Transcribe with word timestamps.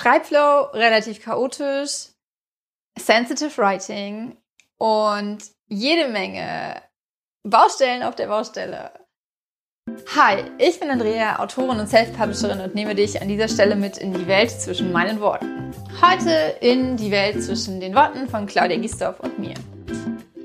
Schreibflow 0.00 0.70
relativ 0.72 1.22
chaotisch, 1.22 2.08
sensitive 2.98 3.58
writing 3.58 4.34
und 4.78 5.38
jede 5.68 6.08
Menge 6.08 6.80
Baustellen 7.46 8.02
auf 8.02 8.14
der 8.14 8.28
Baustelle. 8.28 8.92
Hi, 10.16 10.44
ich 10.56 10.80
bin 10.80 10.88
Andrea, 10.88 11.38
Autorin 11.38 11.80
und 11.80 11.86
Self-Publisherin 11.86 12.60
und 12.60 12.74
nehme 12.74 12.94
dich 12.94 13.20
an 13.20 13.28
dieser 13.28 13.48
Stelle 13.48 13.76
mit 13.76 13.98
in 13.98 14.14
die 14.14 14.26
Welt 14.26 14.50
zwischen 14.50 14.90
meinen 14.90 15.20
Worten. 15.20 15.74
Heute 16.00 16.56
in 16.62 16.96
die 16.96 17.10
Welt 17.10 17.42
zwischen 17.42 17.78
den 17.78 17.94
Worten 17.94 18.26
von 18.26 18.46
Claudia 18.46 18.78
Giesdorf 18.78 19.20
und 19.20 19.38
mir. 19.38 19.54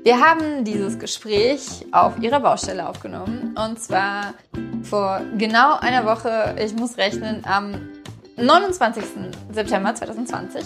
Wir 0.02 0.20
haben 0.20 0.64
dieses 0.64 0.98
Gespräch 0.98 1.86
auf 1.92 2.18
ihrer 2.20 2.40
Baustelle 2.40 2.86
aufgenommen 2.86 3.56
und 3.56 3.80
zwar 3.80 4.34
vor 4.82 5.22
genau 5.38 5.78
einer 5.78 6.04
Woche, 6.04 6.54
ich 6.62 6.74
muss 6.74 6.98
rechnen, 6.98 7.42
am 7.46 7.88
29. 8.36 9.04
September 9.50 9.94
2020. 9.94 10.64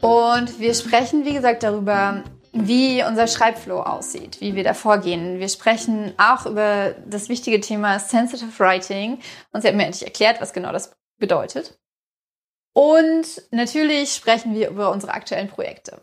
Und 0.00 0.58
wir 0.58 0.74
sprechen, 0.74 1.24
wie 1.24 1.34
gesagt, 1.34 1.62
darüber, 1.62 2.24
wie 2.52 3.04
unser 3.04 3.28
Schreibflow 3.28 3.80
aussieht, 3.80 4.40
wie 4.40 4.56
wir 4.56 4.64
da 4.64 4.74
vorgehen. 4.74 5.38
Wir 5.38 5.48
sprechen 5.48 6.12
auch 6.18 6.44
über 6.44 6.96
das 7.06 7.28
wichtige 7.28 7.60
Thema 7.60 8.00
Sensitive 8.00 8.58
Writing 8.58 9.20
und 9.52 9.60
sie 9.60 9.68
hat 9.68 9.76
mir 9.76 9.84
endlich 9.84 10.04
erklärt, 10.04 10.40
was 10.40 10.52
genau 10.52 10.72
das 10.72 10.96
bedeutet. 11.18 11.78
Und 12.74 13.42
natürlich 13.52 14.14
sprechen 14.14 14.54
wir 14.54 14.70
über 14.70 14.90
unsere 14.90 15.12
aktuellen 15.12 15.48
Projekte. 15.48 16.02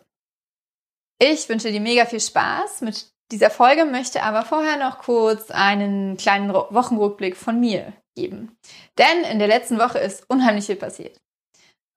Ich 1.22 1.50
wünsche 1.50 1.72
dir 1.72 1.82
mega 1.82 2.06
viel 2.06 2.22
Spaß 2.22 2.82
mit 2.82 3.12
dieser 3.32 3.50
Folge, 3.50 3.84
möchte 3.84 4.24
aber 4.24 4.44
vorher 4.44 4.78
noch 4.78 5.00
kurz 5.00 5.52
einen 5.52 6.16
kleinen 6.16 6.54
Wochenrückblick 6.54 7.36
von 7.36 7.60
mir 7.60 7.94
geben. 8.16 8.58
Denn 9.00 9.24
in 9.24 9.40
der 9.40 9.48
letzten 9.48 9.80
Woche 9.80 9.98
ist 9.98 10.30
unheimlich 10.30 10.66
viel 10.66 10.76
passiert. 10.76 11.20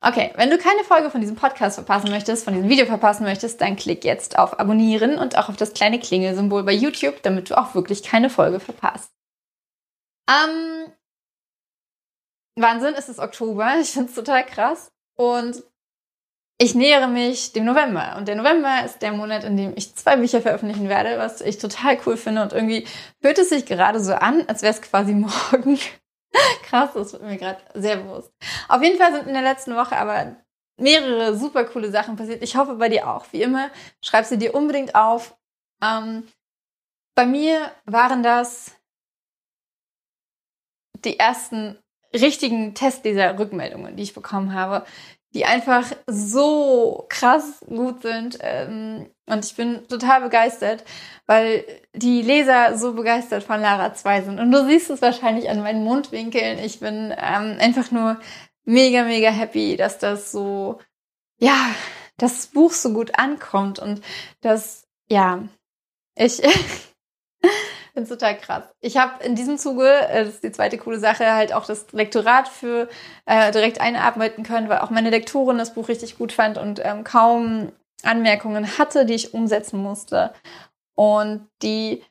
Okay, 0.04 0.32
wenn 0.36 0.50
du 0.50 0.58
keine 0.58 0.82
Folge 0.82 1.10
von 1.10 1.20
diesem 1.20 1.36
Podcast 1.36 1.76
verpassen 1.76 2.10
möchtest, 2.10 2.44
von 2.44 2.54
diesem 2.54 2.68
Video 2.68 2.86
verpassen 2.86 3.24
möchtest, 3.24 3.60
dann 3.60 3.76
klick 3.76 4.04
jetzt 4.04 4.38
auf 4.38 4.58
Abonnieren 4.58 5.18
und 5.18 5.36
auch 5.36 5.48
auf 5.48 5.56
das 5.56 5.74
kleine 5.74 6.00
Klingelsymbol 6.00 6.64
bei 6.64 6.72
YouTube, 6.72 7.22
damit 7.22 7.50
du 7.50 7.58
auch 7.58 7.74
wirklich 7.74 8.02
keine 8.02 8.30
Folge 8.30 8.58
verpasst. 8.58 9.12
Ähm, 10.28 10.92
Wahnsinn, 12.56 12.94
es 12.96 13.08
ist 13.08 13.18
Oktober. 13.18 13.74
Ich 13.80 13.90
finde 13.90 14.08
es 14.08 14.14
total 14.14 14.44
krass. 14.44 14.90
Und 15.16 15.62
ich 16.58 16.74
nähere 16.74 17.08
mich 17.08 17.52
dem 17.52 17.64
November. 17.64 18.14
Und 18.16 18.28
der 18.28 18.36
November 18.36 18.84
ist 18.84 19.02
der 19.02 19.12
Monat, 19.12 19.44
in 19.44 19.56
dem 19.56 19.72
ich 19.76 19.94
zwei 19.94 20.16
Bücher 20.16 20.40
veröffentlichen 20.40 20.88
werde, 20.88 21.18
was 21.18 21.40
ich 21.40 21.58
total 21.58 21.98
cool 22.06 22.16
finde. 22.16 22.42
Und 22.42 22.52
irgendwie 22.52 22.86
fühlt 23.20 23.38
es 23.38 23.48
sich 23.48 23.66
gerade 23.66 24.00
so 24.00 24.14
an, 24.14 24.44
als 24.48 24.62
wäre 24.62 24.72
es 24.72 24.82
quasi 24.82 25.12
morgen. 25.52 25.78
Krass, 26.62 26.90
das 26.94 27.12
wird 27.12 27.22
mir 27.22 27.36
gerade 27.36 27.60
sehr 27.74 27.96
bewusst. 27.98 28.32
Auf 28.68 28.82
jeden 28.82 28.98
Fall 28.98 29.12
sind 29.12 29.26
in 29.26 29.34
der 29.34 29.42
letzten 29.42 29.74
Woche 29.74 29.96
aber 29.96 30.36
mehrere 30.78 31.36
super 31.36 31.64
coole 31.64 31.90
Sachen 31.90 32.16
passiert. 32.16 32.42
Ich 32.42 32.56
hoffe 32.56 32.74
bei 32.76 32.88
dir 32.88 33.08
auch. 33.08 33.26
Wie 33.32 33.42
immer, 33.42 33.70
schreib 34.02 34.24
sie 34.24 34.38
dir 34.38 34.54
unbedingt 34.54 34.94
auf. 34.94 35.36
Ähm, 35.82 36.26
bei 37.14 37.26
mir 37.26 37.70
waren 37.84 38.22
das 38.22 38.72
die 41.04 41.18
ersten 41.18 41.78
richtigen 42.14 42.74
Testleser-Rückmeldungen, 42.74 43.96
die 43.96 44.02
ich 44.02 44.14
bekommen 44.14 44.54
habe, 44.54 44.86
die 45.34 45.44
einfach 45.44 45.90
so 46.06 47.06
krass 47.08 47.60
gut 47.66 48.02
sind. 48.02 48.38
Ähm, 48.40 49.10
und 49.26 49.44
ich 49.44 49.54
bin 49.54 49.86
total 49.88 50.20
begeistert, 50.20 50.84
weil 51.26 51.64
die 51.94 52.22
Leser 52.22 52.76
so 52.76 52.94
begeistert 52.94 53.44
von 53.44 53.60
Lara 53.60 53.94
2 53.94 54.22
sind. 54.22 54.40
Und 54.40 54.50
du 54.50 54.66
siehst 54.66 54.90
es 54.90 55.00
wahrscheinlich 55.00 55.48
an 55.48 55.62
meinen 55.62 55.84
Mundwinkeln. 55.84 56.58
Ich 56.58 56.80
bin 56.80 57.14
ähm, 57.16 57.56
einfach 57.60 57.90
nur 57.92 58.18
mega, 58.64 59.04
mega 59.04 59.30
happy, 59.30 59.76
dass 59.76 59.98
das 59.98 60.32
so, 60.32 60.80
ja, 61.38 61.56
das 62.16 62.48
Buch 62.48 62.72
so 62.72 62.92
gut 62.92 63.18
ankommt 63.18 63.78
und 63.78 64.02
dass, 64.40 64.88
ja, 65.08 65.44
ich 66.16 66.36
finde 67.94 68.08
total 68.08 68.36
krass. 68.36 68.64
Ich 68.80 68.96
habe 68.96 69.22
in 69.24 69.36
diesem 69.36 69.56
Zuge, 69.56 69.88
äh, 69.88 70.24
das 70.24 70.34
ist 70.34 70.44
die 70.44 70.52
zweite 70.52 70.78
coole 70.78 70.98
Sache, 70.98 71.32
halt 71.32 71.52
auch 71.52 71.64
das 71.64 71.92
Lektorat 71.92 72.48
für 72.48 72.88
äh, 73.26 73.52
direkt 73.52 73.80
einarbeiten 73.80 74.44
können, 74.44 74.68
weil 74.68 74.80
auch 74.80 74.90
meine 74.90 75.10
Lektorin 75.10 75.58
das 75.58 75.74
Buch 75.74 75.88
richtig 75.88 76.18
gut 76.18 76.32
fand 76.32 76.58
und 76.58 76.80
ähm, 76.84 77.04
kaum 77.04 77.72
Anmerkungen 78.04 78.78
hatte, 78.78 79.06
die 79.06 79.14
ich 79.14 79.34
umsetzen 79.34 79.82
musste. 79.82 80.32
Und 80.94 81.48
die 81.62 82.02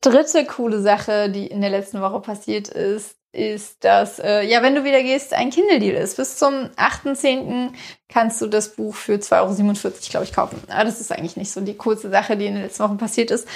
dritte 0.00 0.44
coole 0.44 0.80
Sache, 0.80 1.30
die 1.30 1.46
in 1.46 1.60
der 1.60 1.70
letzten 1.70 2.00
Woche 2.00 2.20
passiert 2.20 2.68
ist, 2.68 3.16
ist, 3.32 3.84
dass, 3.84 4.18
äh, 4.18 4.42
ja, 4.42 4.62
wenn 4.62 4.74
du 4.74 4.84
wieder 4.84 5.02
gehst, 5.02 5.34
ein 5.34 5.50
Kindle-Deal 5.50 5.94
ist. 5.94 6.16
Bis 6.16 6.38
zum 6.38 6.70
8.10. 6.76 7.72
kannst 8.08 8.40
du 8.40 8.46
das 8.46 8.74
Buch 8.74 8.94
für 8.94 9.14
2,47 9.14 9.84
Euro, 9.84 9.92
glaube 10.10 10.24
ich, 10.24 10.32
kaufen. 10.32 10.62
Aber 10.68 10.84
das 10.84 11.00
ist 11.00 11.12
eigentlich 11.12 11.36
nicht 11.36 11.50
so 11.50 11.60
die 11.60 11.76
kurze 11.76 12.10
Sache, 12.10 12.36
die 12.36 12.46
in 12.46 12.54
den 12.54 12.62
letzten 12.62 12.84
Wochen 12.84 12.96
passiert 12.96 13.30
ist. 13.30 13.46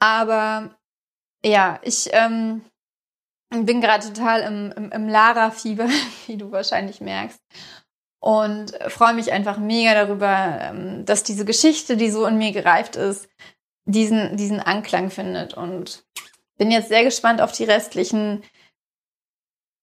Aber 0.00 0.70
ja, 1.44 1.78
ich 1.82 2.08
ähm, 2.12 2.62
bin 3.50 3.80
gerade 3.80 4.06
total 4.12 4.40
im, 4.40 4.72
im, 4.76 4.90
im 4.90 5.08
Lara-Fieber, 5.08 5.88
wie 6.26 6.36
du 6.36 6.50
wahrscheinlich 6.50 7.00
merkst 7.00 7.40
und 8.22 8.70
freue 8.86 9.14
mich 9.14 9.32
einfach 9.32 9.58
mega 9.58 9.94
darüber, 9.94 10.56
ähm, 10.60 11.04
dass 11.04 11.24
diese 11.24 11.44
Geschichte, 11.44 11.96
die 11.96 12.08
so 12.08 12.24
in 12.24 12.38
mir 12.38 12.52
gereift 12.52 12.94
ist, 12.94 13.28
diesen, 13.84 14.36
diesen 14.36 14.60
Anklang 14.60 15.10
findet. 15.10 15.54
Und 15.54 16.04
bin 16.56 16.70
jetzt 16.70 16.88
sehr 16.88 17.02
gespannt 17.02 17.40
auf 17.40 17.50
die 17.50 17.64
restlichen 17.64 18.44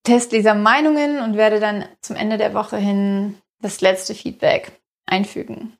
Testleser-Meinungen 0.06 1.20
und 1.20 1.36
werde 1.36 1.60
dann 1.60 1.84
zum 2.02 2.16
Ende 2.16 2.38
der 2.38 2.54
Woche 2.54 2.78
hin 2.78 3.38
das 3.62 3.82
letzte 3.82 4.16
Feedback 4.16 4.72
einfügen. 5.06 5.78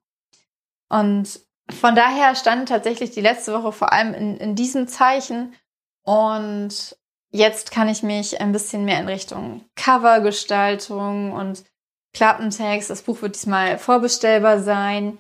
Und 0.90 1.40
von 1.72 1.96
daher 1.96 2.36
stand 2.36 2.68
tatsächlich 2.68 3.12
die 3.12 3.22
letzte 3.22 3.54
Woche 3.54 3.72
vor 3.72 3.94
allem 3.94 4.14
in, 4.14 4.36
in 4.36 4.56
diesem 4.56 4.90
Zeichen. 4.90 5.56
Und 6.04 6.98
jetzt 7.32 7.72
kann 7.72 7.88
ich 7.88 8.04
mich 8.04 8.42
ein 8.42 8.52
bisschen 8.52 8.84
mehr 8.84 9.00
in 9.00 9.08
Richtung 9.08 9.64
Covergestaltung 9.78 11.32
und 11.32 11.64
Klappentext. 12.14 12.90
Das 12.90 13.04
Buch 13.04 13.22
wird 13.22 13.36
diesmal 13.36 13.78
vorbestellbar 13.78 14.60
sein. 14.62 15.20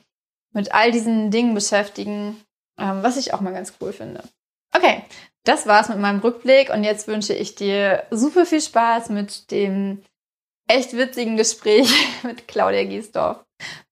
Mit 0.51 0.73
all 0.73 0.91
diesen 0.91 1.29
Dingen 1.29 1.53
beschäftigen, 1.53 2.41
ähm, 2.79 3.03
was 3.03 3.17
ich 3.17 3.33
auch 3.33 3.41
mal 3.41 3.53
ganz 3.53 3.73
cool 3.79 3.93
finde. 3.93 4.23
Okay, 4.75 5.03
das 5.43 5.67
war's 5.67 5.89
mit 5.89 5.99
meinem 5.99 6.19
Rückblick 6.19 6.69
und 6.71 6.83
jetzt 6.83 7.07
wünsche 7.07 7.33
ich 7.33 7.55
dir 7.55 8.03
super 8.11 8.45
viel 8.45 8.61
Spaß 8.61 9.09
mit 9.09 9.51
dem 9.51 10.03
echt 10.67 10.95
witzigen 10.95 11.37
Gespräch 11.37 11.91
mit 12.23 12.47
Claudia 12.47 12.83
Giesdorf. 12.83 13.43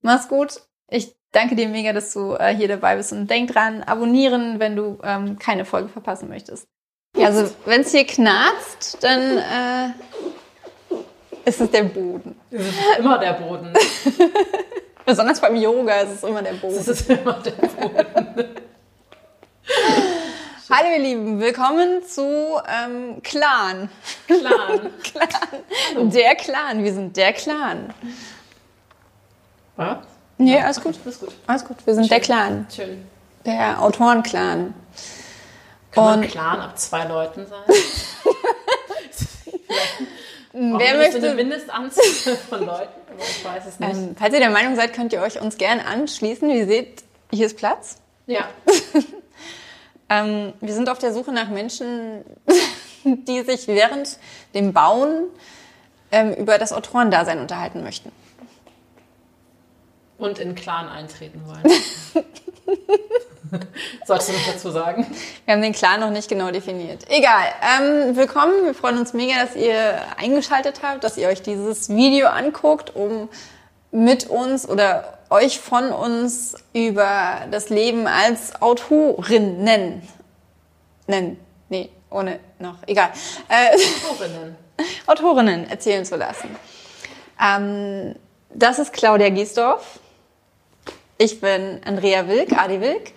Mach's 0.02 0.28
gut. 0.28 0.62
Ich 0.90 1.16
danke 1.32 1.56
dir 1.56 1.68
mega, 1.68 1.94
dass 1.94 2.14
du 2.14 2.34
äh, 2.34 2.56
hier 2.56 2.68
dabei 2.68 2.96
bist 2.96 3.12
und 3.12 3.30
denk 3.30 3.52
dran, 3.52 3.84
abonnieren, 3.84 4.60
wenn 4.60 4.76
du 4.76 5.00
ähm, 5.04 5.38
keine 5.38 5.66
Folge 5.66 5.90
verpassen 5.90 6.30
möchtest. 6.30 6.68
Ja, 7.16 7.28
also 7.28 7.52
wenn 7.66 7.82
es 7.82 7.92
hier 7.92 8.06
knarzt, 8.06 9.04
dann 9.04 9.38
äh, 9.38 9.94
ist 11.48 11.62
es 11.62 11.72
der 11.72 11.84
Boden. 11.84 12.36
Es 12.52 12.62
ist 12.68 12.76
immer 13.00 13.18
der 13.18 13.34
Boden. 13.34 13.74
Besonders 15.06 15.40
beim 15.40 15.56
Yoga 15.56 16.02
ist 16.02 16.16
es 16.16 16.24
immer 16.24 16.42
der 16.42 16.52
Boden. 16.54 16.76
Es 16.76 16.88
ist 16.90 17.10
immer 17.10 17.34
der 17.42 17.52
Boden. 17.52 18.46
Hallo 20.70 20.90
ihr 20.92 21.00
Lieben, 21.00 21.40
willkommen 21.40 22.04
zu 22.06 22.60
ähm, 22.68 23.22
Clan. 23.24 23.90
Clan. 24.28 24.92
Clan. 25.04 26.10
Der 26.10 26.36
Clan, 26.36 26.84
wir 26.84 26.94
sind 26.94 27.16
der 27.16 27.32
Clan. 27.32 27.94
Was? 29.78 30.00
Nee, 30.38 30.60
alles 30.60 30.82
gut. 30.82 30.96
Alles 31.06 31.20
gut. 31.22 31.34
Alles 31.48 31.64
gut, 31.64 31.78
wir 31.86 31.94
sind 31.94 32.04
Schön. 32.04 32.10
der 32.10 32.20
Clan. 32.20 32.68
Schön. 32.76 33.08
Der 33.46 33.82
Autorenclan. 33.82 34.74
Kann 35.92 36.04
man 36.04 36.20
Und- 36.20 36.28
Clan 36.28 36.60
ab 36.60 36.78
zwei 36.78 37.06
Leuten 37.06 37.46
sein? 37.48 37.64
Wer 40.60 40.80
Wer 40.80 40.98
möchte 40.98 41.18
eine. 41.18 41.36
Mindestanzahl 41.36 42.36
von 42.50 42.66
Leuten? 42.66 42.90
Aber 43.12 43.20
ich 43.20 43.46
weiß 43.46 43.66
es 43.68 43.80
nicht. 43.80 43.94
Ähm, 43.94 44.16
falls 44.18 44.34
ihr 44.34 44.40
der 44.40 44.50
Meinung 44.50 44.76
seid, 44.76 44.94
könnt 44.94 45.14
ihr 45.14 45.22
euch 45.22 45.40
uns 45.40 45.58
gerne 45.58 45.86
anschließen. 45.86 46.50
Wie 46.50 46.58
ihr 46.58 46.66
seht, 46.66 47.04
hier 47.32 47.46
ist 47.46 47.58
Platz. 47.58 47.98
ja. 48.26 48.50
Ähm, 50.10 50.54
wir 50.62 50.74
sind 50.74 50.88
auf 50.88 51.00
der 51.00 51.12
Suche 51.12 51.34
nach 51.34 51.50
Menschen, 51.50 52.24
die 53.04 53.42
sich 53.42 53.68
während 53.68 54.18
dem 54.54 54.72
Bauen 54.72 55.26
ähm, 56.14 56.34
über 56.34 56.58
das 56.58 56.72
Autorendasein 56.72 57.40
unterhalten 57.40 57.84
möchten. 57.84 58.14
Und 60.18 60.40
in 60.40 60.56
Clan 60.56 60.88
eintreten 60.88 61.44
wollen. 61.46 62.26
Solltest 64.06 64.30
du 64.30 64.34
noch 64.34 64.54
dazu 64.54 64.72
sagen? 64.72 65.06
Wir 65.46 65.54
haben 65.54 65.62
den 65.62 65.74
Clan 65.74 66.00
noch 66.00 66.10
nicht 66.10 66.30
genau 66.30 66.52
definiert. 66.52 67.04
Egal. 67.10 67.46
Ähm, 67.62 68.16
willkommen. 68.16 68.66
Wir 68.66 68.74
freuen 68.74 68.98
uns 68.98 69.14
mega, 69.14 69.46
dass 69.46 69.56
ihr 69.56 70.00
eingeschaltet 70.18 70.82
habt, 70.84 71.04
dass 71.04 71.18
ihr 71.18 71.28
euch 71.28 71.42
dieses 71.42 71.90
Video 71.90 72.28
anguckt, 72.28 72.96
um 72.96 73.30
mit 73.92 74.28
uns 74.28 74.68
oder 74.68 75.18
euch 75.30 75.60
von 75.60 75.92
uns 75.92 76.56
über 76.74 77.42
das 77.52 77.70
Leben 77.70 78.08
als 78.08 78.62
Autorin 78.62 79.64
nennen. 79.64 80.08
Nennen. 81.08 81.40
Nee, 81.70 81.90
ohne 82.10 82.40
noch. 82.60 82.76
Egal. 82.86 83.12
Äh, 83.50 83.78
Autorinnen. 84.10 84.56
Autorinnen 85.08 85.70
erzählen 85.70 86.06
zu 86.06 86.16
lassen. 86.16 86.56
Ähm, 87.42 88.16
Das 88.54 88.80
ist 88.80 88.94
Claudia 88.94 89.30
Giesdorf. 89.30 90.00
Ich 91.18 91.42
bin 91.42 91.82
Andrea 91.84 92.28
Wilk, 92.28 92.54
Adi 92.54 92.80
Wilk 92.80 93.12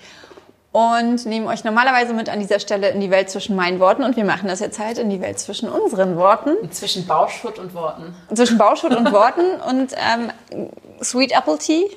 und 0.72 1.26
nehme 1.26 1.46
euch 1.49 1.64
normalerweise 1.64 2.14
mit 2.14 2.28
an 2.28 2.38
dieser 2.38 2.61
Stelle 2.61 2.90
in 2.90 3.00
die 3.00 3.11
Welt 3.11 3.28
zwischen 3.28 3.56
meinen 3.56 3.81
Worten 3.81 4.05
und 4.05 4.17
wir 4.17 4.25
machen 4.25 4.49
das 4.49 4.61
jetzt 4.61 4.78
halt 4.78 4.99
in 4.99 5.11
die 5.11 5.20
Welt 5.20 5.38
zwischen 5.38 5.69
unseren 5.69 6.17
Worten. 6.17 6.70
Zwischen 6.70 7.06
Bauschutt 7.06 7.58
und 7.58 7.75
Worten. 7.75 8.14
Zwischen 8.34 8.56
Bauschutt 8.56 8.94
und 8.94 9.11
Worten 9.12 9.61
und 9.69 9.94
ähm, 9.96 10.31
Sweet 11.02 11.32
Apple 11.32 11.58
Tea. 11.58 11.90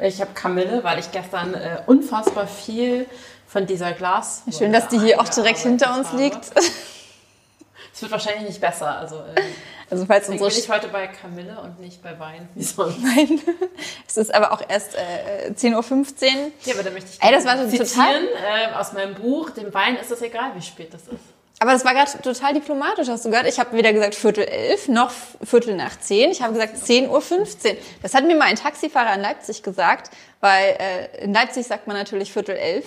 Ich 0.00 0.20
habe 0.20 0.30
Kamille, 0.32 0.84
weil 0.84 1.00
ich 1.00 1.10
gestern 1.10 1.54
äh, 1.54 1.78
unfassbar 1.86 2.46
viel 2.46 3.06
von 3.48 3.66
dieser 3.66 3.92
Glas. 3.92 4.42
Schön, 4.56 4.72
dass 4.72 4.86
die 4.86 5.00
hier 5.00 5.20
auch 5.20 5.28
direkt 5.28 5.58
hinter 5.58 5.96
uns 5.96 6.12
liegt. 6.12 6.52
Es 7.92 8.02
wird 8.02 8.12
wahrscheinlich 8.12 8.46
nicht 8.46 8.60
besser. 8.60 8.96
Also, 8.96 9.16
äh, 9.16 9.40
Also 9.90 10.04
falls 10.06 10.26
deswegen 10.26 10.44
unsere 10.44 10.60
bin 10.62 10.64
ich 10.64 10.82
heute 10.82 10.88
bei 10.88 11.06
Kamille 11.06 11.60
und 11.60 11.80
nicht 11.80 12.02
bei 12.02 12.18
Wein. 12.18 12.48
Wie 12.54 12.62
sonst. 12.62 12.98
Nein. 13.02 13.40
Es 14.06 14.16
ist 14.16 14.34
aber 14.34 14.52
auch 14.52 14.62
erst 14.68 14.94
äh, 14.94 15.50
10.15 15.50 15.74
Uhr. 15.74 15.82
Ja, 16.64 16.74
aber 16.74 16.82
da 16.82 16.90
möchte 16.90 17.10
ich 17.12 17.22
Ey, 17.22 17.32
das 17.32 17.44
war 17.44 17.56
so 17.58 17.64
zitieren 17.68 17.88
total- 17.88 18.24
äh, 18.24 18.74
aus 18.74 18.92
meinem 18.92 19.14
Buch. 19.14 19.50
Dem 19.50 19.72
Wein 19.72 19.96
ist 19.96 20.10
es 20.10 20.20
egal, 20.22 20.52
wie 20.54 20.62
spät 20.62 20.92
das 20.92 21.02
ist. 21.02 21.20
Aber 21.60 21.72
das 21.72 21.84
war 21.84 21.92
gerade 21.92 22.10
total 22.22 22.54
diplomatisch, 22.54 23.08
hast 23.08 23.24
du 23.24 23.30
gehört? 23.30 23.48
Ich 23.48 23.58
habe 23.58 23.76
weder 23.76 23.92
gesagt 23.92 24.14
Viertel 24.14 24.44
elf 24.44 24.86
noch 24.86 25.10
Viertel 25.42 25.74
nach 25.74 25.98
zehn. 25.98 26.30
Ich 26.30 26.40
habe 26.40 26.52
gesagt 26.52 26.76
10.15 26.76 27.08
Uhr. 27.08 27.76
Das 28.00 28.14
hat 28.14 28.24
mir 28.24 28.36
mal 28.36 28.44
ein 28.44 28.54
Taxifahrer 28.56 29.14
in 29.14 29.22
Leipzig 29.22 29.64
gesagt, 29.64 30.10
weil 30.40 30.76
äh, 30.78 31.24
in 31.24 31.34
Leipzig 31.34 31.66
sagt 31.66 31.88
man 31.88 31.96
natürlich 31.96 32.32
Viertel 32.32 32.54
elf. 32.56 32.84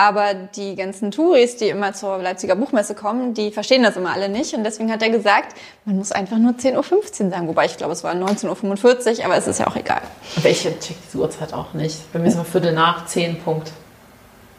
Aber 0.00 0.32
die 0.32 0.76
ganzen 0.76 1.10
Touris, 1.10 1.58
die 1.58 1.68
immer 1.68 1.92
zur 1.92 2.16
Leipziger 2.16 2.56
Buchmesse 2.56 2.94
kommen, 2.94 3.34
die 3.34 3.50
verstehen 3.50 3.82
das 3.82 3.98
immer 3.98 4.14
alle 4.14 4.30
nicht. 4.30 4.54
Und 4.54 4.64
deswegen 4.64 4.90
hat 4.90 5.02
er 5.02 5.10
gesagt, 5.10 5.54
man 5.84 5.96
muss 5.96 6.10
einfach 6.10 6.38
nur 6.38 6.52
10.15 6.52 7.24
Uhr 7.24 7.30
sagen. 7.30 7.48
Wobei 7.48 7.66
ich 7.66 7.76
glaube, 7.76 7.92
es 7.92 8.02
war 8.02 8.14
19.45 8.14 9.18
Uhr, 9.18 9.24
aber 9.26 9.36
es 9.36 9.46
ist 9.46 9.60
ja 9.60 9.66
auch 9.66 9.76
egal. 9.76 10.00
Aber 10.38 10.48
ich 10.48 10.62
check 10.62 10.78
diese 11.06 11.18
Uhrzeit 11.18 11.52
auch 11.52 11.74
nicht. 11.74 12.10
Bei 12.14 12.18
mir 12.18 12.28
ist 12.28 12.34
immer 12.36 12.46
Viertel 12.46 12.72
nach 12.72 13.04
zehn 13.04 13.42
Punkt. 13.42 13.72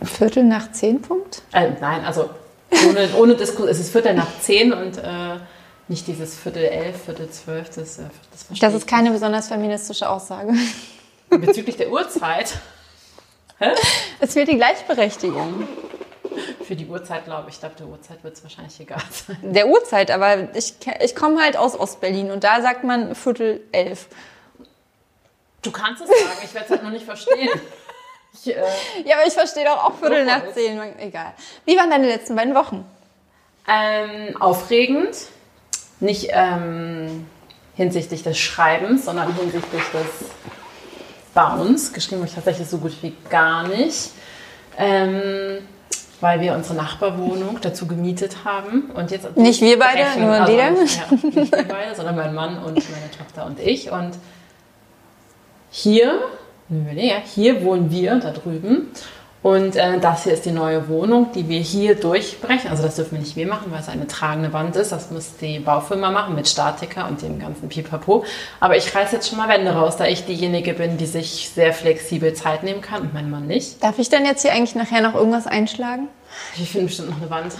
Viertel 0.03 0.43
nach 0.43 0.71
zehn 0.73 1.01
Punkt? 1.01 1.41
Äh, 1.53 1.71
nein, 1.81 2.05
also 2.05 2.29
ohne, 2.87 3.09
ohne 3.17 3.33
Diskussion. 3.33 3.67
Es 3.67 3.79
ist 3.79 3.91
Viertel 3.91 4.13
nach 4.13 4.27
zehn 4.41 4.71
und 4.71 4.99
äh, 4.99 5.37
nicht 5.87 6.05
dieses 6.05 6.37
Viertel 6.37 6.65
elf, 6.65 7.05
Viertel 7.05 7.31
zwölf. 7.31 7.67
Das, 7.69 7.97
äh, 7.97 8.03
das 8.31 8.59
Das 8.59 8.75
ist 8.75 8.85
keine 8.85 9.09
besonders 9.09 9.47
feministische 9.47 10.07
Aussage. 10.07 10.53
Bezüglich 11.31 11.77
der 11.77 11.91
Uhrzeit. 11.91 12.59
Hä? 13.61 13.71
Es 14.19 14.33
fehlt 14.33 14.49
die 14.49 14.55
Gleichberechtigung. 14.57 15.67
Für 16.63 16.75
die 16.75 16.85
Uhrzeit 16.85 17.25
glaube 17.25 17.49
ich, 17.49 17.55
ich 17.55 17.59
glaube, 17.59 17.75
der 17.77 17.87
Uhrzeit 17.87 18.23
wird 18.23 18.35
es 18.35 18.43
wahrscheinlich 18.43 18.79
egal 18.79 19.01
sein. 19.27 19.37
Der 19.41 19.67
Uhrzeit, 19.67 20.11
aber 20.11 20.55
ich, 20.55 20.75
ich 21.03 21.15
komme 21.15 21.41
halt 21.41 21.57
aus 21.57 21.77
Ostberlin 21.79 22.29
und 22.31 22.43
da 22.43 22.61
sagt 22.61 22.83
man 22.83 23.15
Viertel 23.15 23.61
elf. 23.71 24.07
Du 25.61 25.71
kannst 25.71 26.01
es 26.03 26.07
sagen, 26.09 26.39
ich 26.43 26.53
werde 26.53 26.65
es 26.65 26.71
halt 26.71 26.83
nur 26.83 26.91
nicht 26.91 27.05
verstehen. 27.05 27.49
Ich, 28.33 28.47
äh, 28.55 28.61
Ja, 29.03 29.17
aber 29.17 29.27
ich 29.27 29.33
verstehe 29.33 29.65
doch 29.65 29.83
auch 29.83 29.95
Viertel 29.99 30.23
nach 30.23 30.53
zehn. 30.53 30.79
Egal. 30.99 31.33
Wie 31.65 31.75
waren 31.75 31.89
deine 31.89 32.07
letzten 32.07 32.33
beiden 32.37 32.55
Wochen? 32.55 32.85
ähm, 33.67 34.41
aufregend, 34.41 35.15
nicht 35.99 36.29
ähm, 36.31 37.27
hinsichtlich 37.75 38.23
des 38.23 38.37
Schreibens, 38.39 39.05
sondern 39.05 39.35
hinsichtlich 39.35 39.83
des 39.91 40.29
Bauens. 41.33 41.93
Geschrieben 41.93 42.21
habe 42.21 42.27
ich 42.29 42.35
tatsächlich 42.35 42.67
so 42.67 42.77
gut 42.77 42.93
wie 43.01 43.13
gar 43.29 43.67
nicht, 43.67 44.11
ähm, 44.77 45.59
weil 46.19 46.39
wir 46.41 46.53
unsere 46.53 46.75
Nachbarwohnung 46.75 47.59
dazu 47.61 47.87
gemietet 47.87 48.37
haben. 48.45 48.91
Und 48.93 49.11
jetzt 49.11 49.35
Nicht 49.37 49.61
wir 49.61 49.79
beide, 49.79 50.03
brechen- 50.03 50.21
nur 50.25 50.33
also 50.33 50.51
die 50.51 50.57
dann? 50.57 50.73
Nicht, 50.75 50.97
ja, 50.97 51.29
nicht 51.39 51.51
wir 51.51 51.67
beide, 51.67 51.95
sondern 51.95 52.15
mein 52.15 52.33
Mann 52.35 52.57
und 52.57 52.75
meine 52.75 53.11
Tochter 53.17 53.45
und 53.45 53.59
ich. 53.59 53.91
Und 53.91 54.11
hier, 55.69 56.19
hier 57.25 57.63
wohnen 57.63 57.89
wir 57.91 58.15
da 58.19 58.31
drüben. 58.31 58.87
Und 59.43 59.75
äh, 59.75 59.99
das 59.99 60.23
hier 60.23 60.33
ist 60.33 60.45
die 60.45 60.51
neue 60.51 60.87
Wohnung, 60.87 61.31
die 61.33 61.49
wir 61.49 61.59
hier 61.59 61.95
durchbrechen. 61.95 62.69
Also 62.69 62.83
das 62.83 62.95
dürfen 62.97 63.13
wir 63.13 63.19
nicht 63.21 63.35
wir 63.35 63.47
machen, 63.47 63.71
weil 63.71 63.79
es 63.79 63.89
eine 63.89 64.05
tragende 64.05 64.53
Wand 64.53 64.75
ist. 64.75 64.91
Das 64.91 65.09
muss 65.09 65.35
die 65.37 65.57
Baufirma 65.57 66.11
machen 66.11 66.35
mit 66.35 66.47
Statiker 66.47 67.07
und 67.07 67.23
dem 67.23 67.39
ganzen 67.39 67.67
Pipapo. 67.67 68.23
Aber 68.59 68.77
ich 68.77 68.93
reiße 68.93 69.15
jetzt 69.15 69.29
schon 69.29 69.39
mal 69.39 69.49
Wände 69.49 69.71
raus, 69.71 69.97
da 69.97 70.05
ich 70.05 70.25
diejenige 70.25 70.73
bin, 70.73 70.97
die 70.97 71.07
sich 71.07 71.49
sehr 71.55 71.73
flexibel 71.73 72.33
Zeit 72.35 72.61
nehmen 72.61 72.81
kann 72.81 73.01
und 73.01 73.15
mein 73.15 73.31
Mann 73.31 73.47
nicht. 73.47 73.83
Darf 73.83 73.97
ich 73.97 74.09
denn 74.09 74.25
jetzt 74.25 74.43
hier 74.43 74.53
eigentlich 74.53 74.75
nachher 74.75 75.01
noch 75.01 75.15
irgendwas 75.15 75.47
einschlagen? 75.47 76.07
Ich 76.55 76.69
finde 76.69 76.85
bestimmt 76.85 77.09
noch 77.09 77.17
eine 77.17 77.29
Wand. 77.31 77.53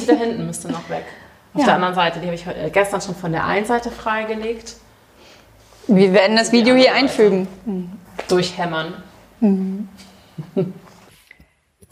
Die 0.00 0.06
da 0.06 0.14
hinten 0.14 0.46
müsste 0.46 0.66
noch 0.68 0.88
weg. 0.90 1.04
Auf 1.54 1.60
Ja. 1.60 1.66
der 1.66 1.74
anderen 1.76 1.94
Seite, 1.94 2.18
die 2.18 2.26
habe 2.26 2.34
ich 2.34 2.44
heute, 2.46 2.58
äh, 2.58 2.70
gestern 2.70 3.00
schon 3.00 3.14
von 3.14 3.30
der 3.30 3.44
einen 3.46 3.66
Seite 3.66 3.92
freigelegt. 3.92 4.74
Wir 5.86 6.12
werden 6.12 6.36
das 6.36 6.50
Video 6.50 6.74
hier 6.74 6.92
einfügen. 6.92 7.46
Durchhämmern. 8.28 8.94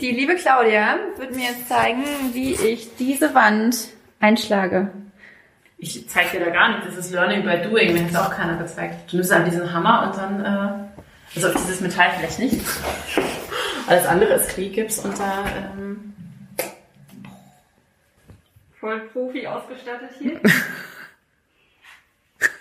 Die 0.01 0.13
liebe 0.13 0.37
Claudia 0.37 0.97
wird 1.17 1.35
mir 1.35 1.47
jetzt 1.47 1.69
zeigen, 1.69 2.05
wie 2.33 2.55
ich 2.55 2.95
diese 2.97 3.35
Wand 3.35 3.89
einschlage. 4.21 4.93
Ich 5.77 6.09
zeige 6.09 6.39
dir 6.39 6.45
da 6.45 6.51
gar 6.51 6.69
nicht. 6.77 6.87
Das 6.87 6.97
ist 6.97 7.13
Learning 7.13 7.43
by 7.43 7.69
Doing. 7.69 7.93
Mir 7.93 8.05
hat 8.05 8.11
es 8.11 8.17
auch 8.17 8.31
keiner 8.31 8.57
gezeigt. 8.59 9.13
Du 9.13 9.17
nimmst 9.17 9.33
an 9.33 9.45
diesen 9.45 9.73
Hammer 9.73 10.07
und 10.07 10.17
dann, 10.17 10.45
äh, 10.45 11.35
also 11.35 11.53
dieses 11.53 11.81
Metall 11.81 12.11
vielleicht 12.17 12.39
nicht. 12.39 12.65
Alles 13.89 14.07
andere 14.07 14.35
ist 14.35 14.51
Klebgips 14.51 15.01
und 15.01 15.19
da, 15.19 15.45
ähm, 15.57 16.15
Voll 18.79 19.01
Profi 19.13 19.45
ausgestattet 19.47 20.11
hier. 20.21 20.41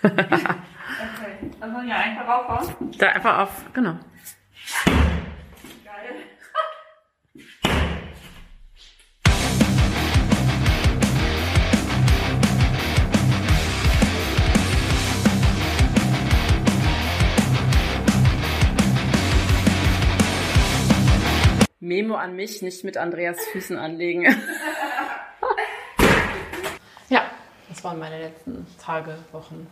okay, 0.02 0.12
dann 1.60 1.84
ich 1.84 1.88
ja 1.88 1.96
einfach 1.96 2.26
raufhauen. 2.26 2.90
da 2.98 3.06
einfach 3.10 3.38
auf, 3.38 3.50
genau. 3.72 3.96
Memo 21.88 22.14
an 22.14 22.36
mich, 22.36 22.62
nicht 22.62 22.84
mit 22.84 22.96
Andreas 22.98 23.38
Füßen 23.52 23.78
anlegen. 23.78 24.24
ja, 27.08 27.22
das 27.70 27.82
waren 27.82 27.98
meine 27.98 28.20
letzten 28.20 28.66
Tage, 28.80 29.16
Wochen. 29.32 29.66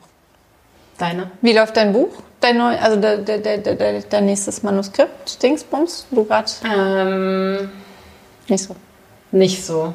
Deine? 0.98 1.30
Wie 1.42 1.52
läuft 1.52 1.76
dein 1.76 1.92
Buch? 1.92 2.22
Dein 2.40 2.56
neu, 2.56 2.74
also 2.78 2.98
de, 2.98 3.22
de, 3.22 3.38
de, 3.38 3.58
de, 3.58 3.76
de, 3.76 4.02
dein 4.08 4.24
nächstes 4.24 4.62
Manuskript, 4.62 5.42
Dingsbums? 5.42 6.06
Du 6.10 6.24
gerade 6.24 6.50
Ähm, 6.64 7.70
nicht 8.48 8.64
so. 8.64 8.74
Nicht 9.30 9.62
so. 9.62 9.92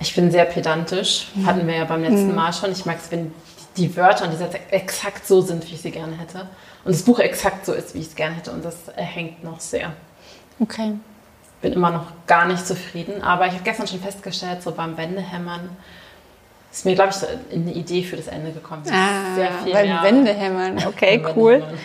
Ich 0.00 0.14
bin 0.14 0.30
sehr 0.30 0.46
pedantisch. 0.46 1.28
Hatten 1.44 1.66
wir 1.66 1.76
ja 1.76 1.84
beim 1.84 2.02
letzten 2.02 2.34
Mal 2.34 2.52
schon. 2.54 2.72
Ich 2.72 2.86
mag 2.86 2.96
es, 3.02 3.10
wenn 3.10 3.34
die 3.76 3.94
Wörter 3.94 4.24
und 4.24 4.30
die 4.30 4.36
Sätze 4.36 4.58
exakt 4.70 5.26
so 5.26 5.42
sind, 5.42 5.68
wie 5.68 5.74
ich 5.74 5.82
sie 5.82 5.90
gerne 5.90 6.16
hätte. 6.16 6.48
Und 6.84 6.94
das 6.94 7.02
Buch 7.02 7.18
exakt 7.18 7.66
so 7.66 7.74
ist, 7.74 7.94
wie 7.94 7.98
ich 7.98 8.06
es 8.06 8.14
gerne 8.14 8.36
hätte. 8.36 8.52
Und 8.52 8.64
das 8.64 8.76
hängt 8.96 9.44
noch 9.44 9.60
sehr. 9.60 9.92
Okay. 10.60 10.92
Bin 11.60 11.72
immer 11.72 11.90
noch 11.90 12.06
gar 12.26 12.46
nicht 12.46 12.66
zufrieden. 12.66 13.22
Aber 13.22 13.46
ich 13.46 13.52
habe 13.54 13.62
gestern 13.64 13.86
schon 13.86 14.00
festgestellt, 14.00 14.62
so 14.62 14.72
beim 14.72 14.96
Wendehämmern 14.96 15.70
ist 16.70 16.84
mir, 16.84 16.94
glaube 16.94 17.10
ich, 17.10 17.16
so 17.16 17.26
eine 17.52 17.72
Idee 17.72 18.02
für 18.04 18.16
das 18.16 18.28
Ende 18.28 18.52
gekommen. 18.52 18.82
Ah, 18.90 19.34
Sehr 19.34 19.50
viel 19.64 19.72
beim 19.72 19.88
mehr- 19.88 20.02
Wendehämmern. 20.02 20.78
Okay, 20.86 21.18
beim 21.18 21.36
cool. 21.36 21.52
Wendehämmern. 21.54 21.78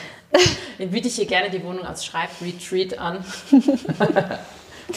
Dann 0.80 0.90
biete 0.90 1.08
ich 1.08 1.16
hier 1.16 1.26
gerne 1.28 1.50
die 1.50 1.64
Wohnung 1.64 1.86
als 1.86 2.04
Schreibretreat 2.06 2.98
an. 2.98 3.24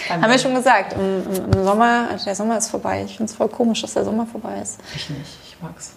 Haben 0.08 0.30
wir 0.30 0.38
schon 0.38 0.54
gesagt, 0.54 0.94
im, 0.94 1.22
im, 1.32 1.52
im 1.52 1.64
Sommer, 1.64 2.08
also 2.10 2.24
der 2.24 2.34
Sommer 2.34 2.58
ist 2.58 2.68
vorbei. 2.70 3.02
Ich 3.04 3.16
finde 3.16 3.30
es 3.30 3.36
voll 3.36 3.48
komisch, 3.48 3.82
dass 3.82 3.94
der 3.94 4.04
Sommer 4.04 4.26
vorbei 4.26 4.60
ist. 4.60 4.80
Ich 4.94 5.08
nicht. 5.10 5.30
Ich 5.46 5.56
mag's. 5.62 5.92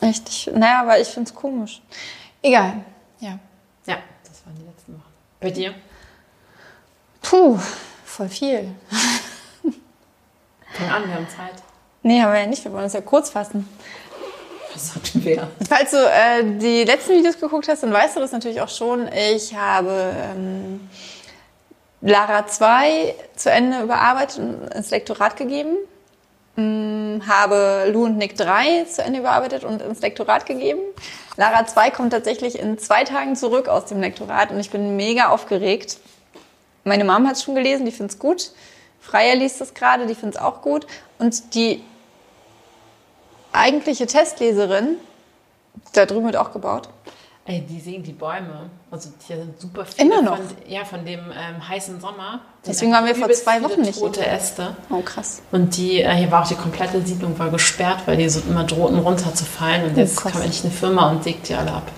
Echt? 0.00 0.28
Ich, 0.28 0.50
naja, 0.54 0.82
aber 0.82 0.98
ich 1.00 1.08
finde 1.08 1.28
es 1.30 1.34
komisch. 1.34 1.80
Egal. 2.42 2.74
Ja. 3.20 3.38
Ja, 3.86 3.96
das 4.28 4.44
waren 4.44 4.56
die 4.56 4.64
letzten 4.66 4.94
Wochen. 4.94 5.02
Bei 5.40 5.50
dir? 5.50 5.74
Puh, 7.22 7.58
voll 8.04 8.28
viel. 8.28 8.72
Fang 10.72 10.88
an, 10.90 11.06
wir 11.06 11.14
haben 11.14 11.28
Zeit. 11.28 11.62
Nee, 12.02 12.22
haben 12.22 12.32
wir 12.32 12.40
ja 12.40 12.46
nicht. 12.46 12.64
Wir 12.64 12.72
wollen 12.72 12.84
uns 12.84 12.92
ja 12.92 13.00
kurz 13.00 13.30
fassen. 13.30 13.68
Was 14.72 14.94
hatten 14.94 15.24
wir? 15.24 15.50
Falls 15.68 15.90
du 15.90 15.96
äh, 15.96 16.58
die 16.58 16.84
letzten 16.84 17.14
Videos 17.18 17.38
geguckt 17.38 17.68
hast, 17.68 17.82
dann 17.82 17.92
weißt 17.92 18.16
du 18.16 18.20
das 18.20 18.32
natürlich 18.32 18.60
auch 18.60 18.68
schon. 18.68 19.08
Ich 19.12 19.54
habe 19.54 20.14
ähm, 20.16 20.88
Lara 22.00 22.46
2 22.46 23.14
zu 23.34 23.50
Ende 23.50 23.82
überarbeitet 23.82 24.38
und 24.38 24.74
ins 24.74 24.90
Lektorat 24.90 25.36
gegeben. 25.36 25.76
Ähm, 26.56 27.22
habe 27.28 27.90
Lou 27.92 28.04
und 28.04 28.16
Nick 28.16 28.36
3 28.36 28.84
zu 28.84 29.02
Ende 29.02 29.20
überarbeitet 29.20 29.64
und 29.64 29.82
ins 29.82 30.00
Lektorat 30.00 30.46
gegeben. 30.46 30.80
Lara 31.36 31.66
2 31.66 31.90
kommt 31.90 32.12
tatsächlich 32.12 32.58
in 32.58 32.78
zwei 32.78 33.04
Tagen 33.04 33.36
zurück 33.36 33.68
aus 33.68 33.86
dem 33.86 34.00
Lektorat 34.00 34.50
und 34.50 34.60
ich 34.60 34.70
bin 34.70 34.96
mega 34.96 35.28
aufgeregt. 35.28 35.98
Meine 36.84 37.04
Mom 37.04 37.26
hat 37.26 37.36
es 37.36 37.42
schon 37.42 37.54
gelesen, 37.54 37.84
die 37.84 37.92
findet 37.92 38.12
es 38.12 38.18
gut. 38.18 38.52
Freier 39.00 39.34
liest 39.36 39.60
es 39.60 39.74
gerade, 39.74 40.06
die 40.06 40.14
findet 40.14 40.36
es 40.36 40.42
auch 40.42 40.62
gut. 40.62 40.86
Und 41.18 41.54
die 41.54 41.82
eigentliche 43.52 44.06
Testleserin, 44.06 44.96
Da 45.92 46.06
drüben 46.06 46.26
wird 46.26 46.36
auch 46.36 46.52
gebaut. 46.52 46.88
Ey, 47.46 47.62
die 47.62 47.80
sehen 47.80 48.02
die 48.02 48.12
Bäume. 48.12 48.70
Also 48.90 49.08
hier 49.26 49.36
sind 49.38 49.60
super 49.60 49.84
viele. 49.84 50.06
Immer 50.06 50.22
noch? 50.22 50.36
Von, 50.36 50.46
ja, 50.68 50.84
von 50.84 51.04
dem 51.04 51.20
ähm, 51.32 51.68
heißen 51.68 52.00
Sommer. 52.00 52.40
Deswegen 52.64 52.92
waren 52.92 53.06
wir 53.06 53.14
vor 53.14 53.30
zwei 53.30 53.62
Wochen 53.62 53.80
nicht 53.80 53.98
Tote 53.98 54.22
hier. 54.22 54.32
Äste. 54.32 54.76
Oh, 54.90 55.00
krass. 55.00 55.42
Und 55.50 55.76
die, 55.76 56.00
äh, 56.02 56.12
hier 56.14 56.30
war 56.30 56.42
auch 56.42 56.48
die 56.48 56.54
komplette 56.54 57.00
Siedlung 57.04 57.36
war 57.38 57.50
gesperrt, 57.50 58.02
weil 58.06 58.18
die 58.18 58.28
so 58.28 58.40
immer 58.48 58.64
drohten 58.64 58.98
runterzufallen. 59.00 59.86
Und 59.90 59.96
jetzt 59.96 60.18
Oh, 60.24 60.28
kam 60.28 60.42
endlich 60.42 60.62
eine 60.62 60.72
Firma 60.72 61.10
und 61.10 61.24
sägt 61.24 61.48
die 61.48 61.54
alle 61.54 61.72
ab. 61.72 61.90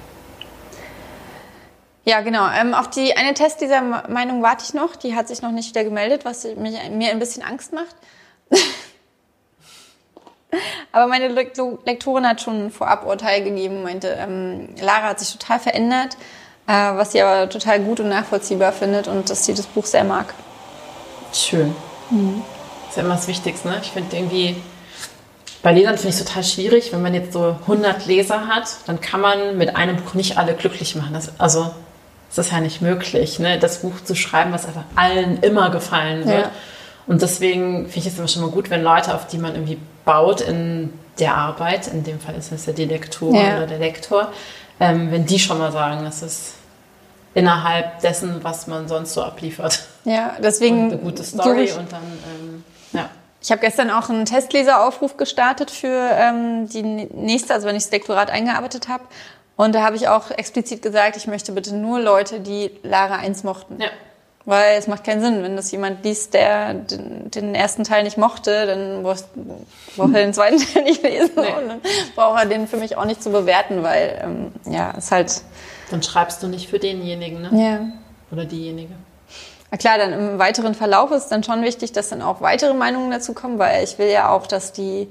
Ja, 2.04 2.20
genau. 2.20 2.48
Ähm, 2.50 2.74
auf 2.74 2.90
die 2.90 3.16
eine 3.16 3.32
Test 3.34 3.60
dieser 3.60 3.80
Meinung 3.80 4.42
warte 4.42 4.64
ich 4.66 4.74
noch. 4.74 4.96
Die 4.96 5.14
hat 5.14 5.28
sich 5.28 5.40
noch 5.42 5.52
nicht 5.52 5.68
wieder 5.70 5.84
gemeldet, 5.84 6.24
was 6.24 6.44
mich, 6.44 6.74
mir 6.90 7.10
ein 7.10 7.18
bisschen 7.18 7.42
Angst 7.44 7.72
macht. 7.72 7.94
Aber 10.92 11.06
meine 11.06 11.28
Lekto- 11.28 11.78
Lektorin 11.86 12.26
hat 12.26 12.42
schon 12.42 12.66
ein 12.66 12.70
Vorab-Urteil 12.70 13.42
gegeben, 13.42 13.82
meinte, 13.82 14.08
ähm, 14.18 14.68
Lara 14.80 15.08
hat 15.08 15.20
sich 15.20 15.32
total 15.32 15.58
verändert, 15.58 16.16
äh, 16.66 16.72
was 16.72 17.12
sie 17.12 17.22
aber 17.22 17.48
total 17.48 17.80
gut 17.80 18.00
und 18.00 18.10
nachvollziehbar 18.10 18.72
findet 18.72 19.08
und 19.08 19.30
dass 19.30 19.46
sie 19.46 19.54
das 19.54 19.64
Buch 19.66 19.86
sehr 19.86 20.04
mag. 20.04 20.34
Schön. 21.32 21.74
Das 22.10 22.90
ist 22.90 22.96
ja 22.98 23.02
immer 23.04 23.14
das 23.14 23.28
Wichtigste. 23.28 23.68
Ne? 23.68 23.78
Ich 23.82 23.92
finde 23.92 24.14
irgendwie, 24.14 24.56
bei 25.62 25.72
Lesern 25.72 25.96
finde 25.96 26.10
ich 26.14 26.20
es 26.20 26.24
total 26.26 26.44
schwierig, 26.44 26.92
wenn 26.92 27.00
man 27.00 27.14
jetzt 27.14 27.32
so 27.32 27.56
100 27.62 28.04
Leser 28.04 28.46
hat, 28.46 28.68
dann 28.86 29.00
kann 29.00 29.22
man 29.22 29.56
mit 29.56 29.74
einem 29.76 29.96
Buch 29.96 30.12
nicht 30.12 30.36
alle 30.36 30.52
glücklich 30.54 30.94
machen. 30.96 31.14
Das, 31.14 31.40
also, 31.40 31.70
das 32.34 32.46
ist 32.46 32.52
ja 32.52 32.60
nicht 32.60 32.80
möglich, 32.80 33.38
ne? 33.38 33.58
das 33.58 33.78
Buch 33.82 34.02
zu 34.04 34.14
schreiben, 34.14 34.52
was 34.52 34.66
einfach 34.66 34.84
allen 34.96 35.38
immer 35.42 35.70
gefallen 35.70 36.26
wird. 36.26 36.46
Ja. 36.46 36.50
Und 37.06 37.20
deswegen 37.20 37.88
finde 37.88 37.98
ich 37.98 38.06
es 38.06 38.18
immer 38.18 38.28
schon 38.28 38.42
mal 38.42 38.50
gut, 38.50 38.70
wenn 38.70 38.82
Leute, 38.82 39.14
auf 39.14 39.26
die 39.26 39.38
man 39.38 39.54
irgendwie 39.54 39.78
baut 40.04 40.40
in 40.40 40.92
der 41.18 41.36
Arbeit, 41.36 41.88
in 41.88 42.04
dem 42.04 42.20
Fall 42.20 42.34
ist 42.36 42.52
es 42.52 42.66
ja 42.66 42.72
die 42.72 42.86
Lektorin 42.86 43.34
Ja. 43.34 43.56
oder 43.58 43.66
der 43.66 43.78
Lektor, 43.78 44.32
ähm, 44.80 45.10
wenn 45.10 45.26
die 45.26 45.38
schon 45.38 45.58
mal 45.58 45.72
sagen, 45.72 46.04
das 46.04 46.22
ist 46.22 46.54
innerhalb 47.34 48.00
dessen, 48.00 48.42
was 48.42 48.66
man 48.66 48.88
sonst 48.88 49.14
so 49.14 49.22
abliefert. 49.22 49.84
Ja, 50.04 50.36
deswegen 50.42 50.84
Und 50.84 50.92
eine 50.92 51.02
gute 51.02 51.24
Story 51.24 51.64
ich, 51.64 51.76
und 51.76 51.92
dann, 51.92 52.02
ähm, 52.02 52.64
ja. 52.92 53.08
Ich 53.40 53.50
habe 53.50 53.60
gestern 53.60 53.90
auch 53.90 54.08
einen 54.08 54.24
Testleseraufruf 54.24 55.16
gestartet 55.16 55.70
für 55.70 56.10
ähm, 56.12 56.68
die 56.68 56.82
nächste, 56.82 57.54
also 57.54 57.66
wenn 57.66 57.76
ich 57.76 57.82
das 57.82 57.92
Lektorat 57.92 58.30
eingearbeitet 58.30 58.88
habe. 58.88 59.02
Und 59.62 59.76
da 59.76 59.82
habe 59.82 59.94
ich 59.94 60.08
auch 60.08 60.32
explizit 60.32 60.82
gesagt, 60.82 61.16
ich 61.16 61.28
möchte 61.28 61.52
bitte 61.52 61.72
nur 61.74 62.00
Leute, 62.00 62.40
die 62.40 62.72
Lara 62.82 63.16
1 63.16 63.44
mochten. 63.44 63.80
Ja. 63.80 63.90
Weil 64.44 64.76
es 64.76 64.88
macht 64.88 65.04
keinen 65.04 65.20
Sinn, 65.20 65.44
wenn 65.44 65.54
das 65.54 65.70
jemand 65.70 66.04
liest, 66.04 66.34
der 66.34 66.74
den, 66.74 67.30
den 67.30 67.54
ersten 67.54 67.84
Teil 67.84 68.02
nicht 68.02 68.18
mochte, 68.18 68.66
dann 68.66 69.04
braucht 69.04 69.24
braucht 69.96 70.14
er 70.14 70.24
den 70.24 70.34
zweiten 70.34 70.58
Teil 70.74 70.82
nicht 70.82 71.00
lesen 71.04 71.30
Nee. 71.36 71.54
und 71.62 71.68
dann 71.68 71.80
braucht 72.16 72.40
er 72.40 72.46
den 72.46 72.66
für 72.66 72.76
mich 72.76 72.96
auch 72.96 73.04
nicht 73.04 73.22
zu 73.22 73.30
bewerten, 73.30 73.84
weil 73.84 74.20
ähm, 74.24 74.52
ja, 74.72 74.90
ist 74.92 75.12
halt 75.12 75.42
Dann 75.92 76.02
schreibst 76.02 76.42
du 76.42 76.48
nicht 76.48 76.68
für 76.68 76.80
denjenigen, 76.80 77.42
ne? 77.42 77.50
ja. 77.52 77.80
Oder 78.32 78.46
diejenige. 78.46 78.94
Na 79.72 79.78
klar, 79.78 79.96
dann 79.96 80.12
im 80.12 80.38
weiteren 80.38 80.74
Verlauf 80.74 81.10
ist 81.12 81.28
dann 81.28 81.42
schon 81.42 81.62
wichtig, 81.62 81.92
dass 81.92 82.10
dann 82.10 82.20
auch 82.20 82.42
weitere 82.42 82.74
Meinungen 82.74 83.10
dazu 83.10 83.32
kommen, 83.32 83.58
weil 83.58 83.82
ich 83.82 83.98
will 83.98 84.08
ja 84.08 84.28
auch, 84.28 84.46
dass 84.46 84.74
die, 84.74 85.08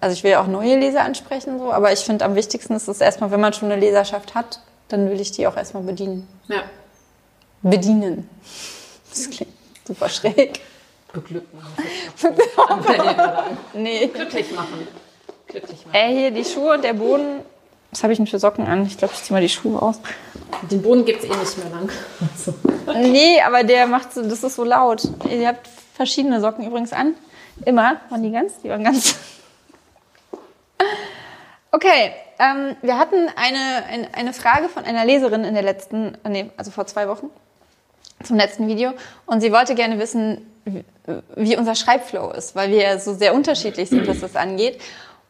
also 0.00 0.12
ich 0.12 0.22
will 0.22 0.32
ja 0.32 0.42
auch 0.42 0.48
neue 0.48 0.78
Leser 0.78 1.00
ansprechen, 1.00 1.58
so, 1.58 1.72
aber 1.72 1.94
ich 1.94 2.00
finde 2.00 2.26
am 2.26 2.34
wichtigsten 2.34 2.74
ist 2.74 2.88
es 2.88 3.00
erstmal, 3.00 3.30
wenn 3.30 3.40
man 3.40 3.54
schon 3.54 3.72
eine 3.72 3.80
Leserschaft 3.80 4.34
hat, 4.34 4.60
dann 4.88 5.08
will 5.08 5.18
ich 5.18 5.32
die 5.32 5.46
auch 5.46 5.56
erstmal 5.56 5.82
bedienen. 5.82 6.28
Ja. 6.48 6.64
Bedienen. 7.62 8.28
Das 9.08 9.30
klingt 9.30 9.54
super 9.86 10.10
schräg. 10.10 10.60
Beglücken. 11.10 11.58
Nee. 13.72 14.08
Glücklich 14.08 14.52
machen. 14.52 14.88
Glücklich 15.46 15.86
machen. 15.86 15.94
Äh, 15.94 16.14
hier 16.14 16.30
die 16.30 16.44
Schuhe 16.44 16.74
und 16.74 16.84
der 16.84 16.92
Boden. 16.92 17.40
Was 17.92 18.02
habe 18.02 18.12
ich 18.12 18.18
denn 18.18 18.26
für 18.26 18.38
Socken 18.38 18.66
an? 18.66 18.86
Ich 18.86 18.96
glaube, 18.98 19.12
ich 19.14 19.22
ziehe 19.22 19.34
mal 19.36 19.42
die 19.42 19.48
Schuhe 19.50 19.80
aus. 19.80 20.00
Den 20.70 20.82
Boden 20.82 21.04
gibt 21.04 21.22
es 21.22 21.30
eh 21.30 21.36
nicht 21.36 21.58
mehr 21.58 21.68
lang. 21.70 21.90
Also. 22.32 22.54
Nee, 22.98 23.40
aber 23.42 23.62
der 23.64 23.86
macht 23.86 24.12
so, 24.14 24.22
das 24.22 24.42
ist 24.42 24.56
so 24.56 24.64
laut. 24.64 25.02
Ihr 25.30 25.46
habt 25.48 25.68
verschiedene 25.94 26.40
Socken 26.40 26.66
übrigens 26.66 26.92
an. 26.92 27.14
Immer. 27.66 28.00
Waren 28.08 28.22
die 28.22 28.32
ganz? 28.32 28.54
Die 28.64 28.70
waren 28.70 28.82
ganz. 28.82 29.14
Okay, 31.70 32.12
ähm, 32.38 32.76
wir 32.82 32.98
hatten 32.98 33.28
eine, 33.36 33.84
eine, 33.88 34.14
eine 34.14 34.32
Frage 34.32 34.68
von 34.68 34.84
einer 34.84 35.04
Leserin 35.04 35.44
in 35.44 35.54
der 35.54 35.62
letzten, 35.62 36.18
nee, 36.28 36.50
also 36.56 36.70
vor 36.70 36.86
zwei 36.86 37.08
Wochen, 37.08 37.30
zum 38.24 38.36
letzten 38.36 38.68
Video. 38.68 38.92
Und 39.26 39.40
sie 39.40 39.52
wollte 39.52 39.74
gerne 39.74 39.98
wissen, 39.98 40.46
wie- 40.64 40.84
wie 41.36 41.56
unser 41.56 41.74
Schreibflow 41.74 42.30
ist, 42.32 42.54
weil 42.54 42.70
wir 42.70 42.98
so 42.98 43.14
sehr 43.14 43.34
unterschiedlich 43.34 43.88
sind, 43.88 44.06
was 44.06 44.20
das 44.20 44.36
angeht. 44.36 44.80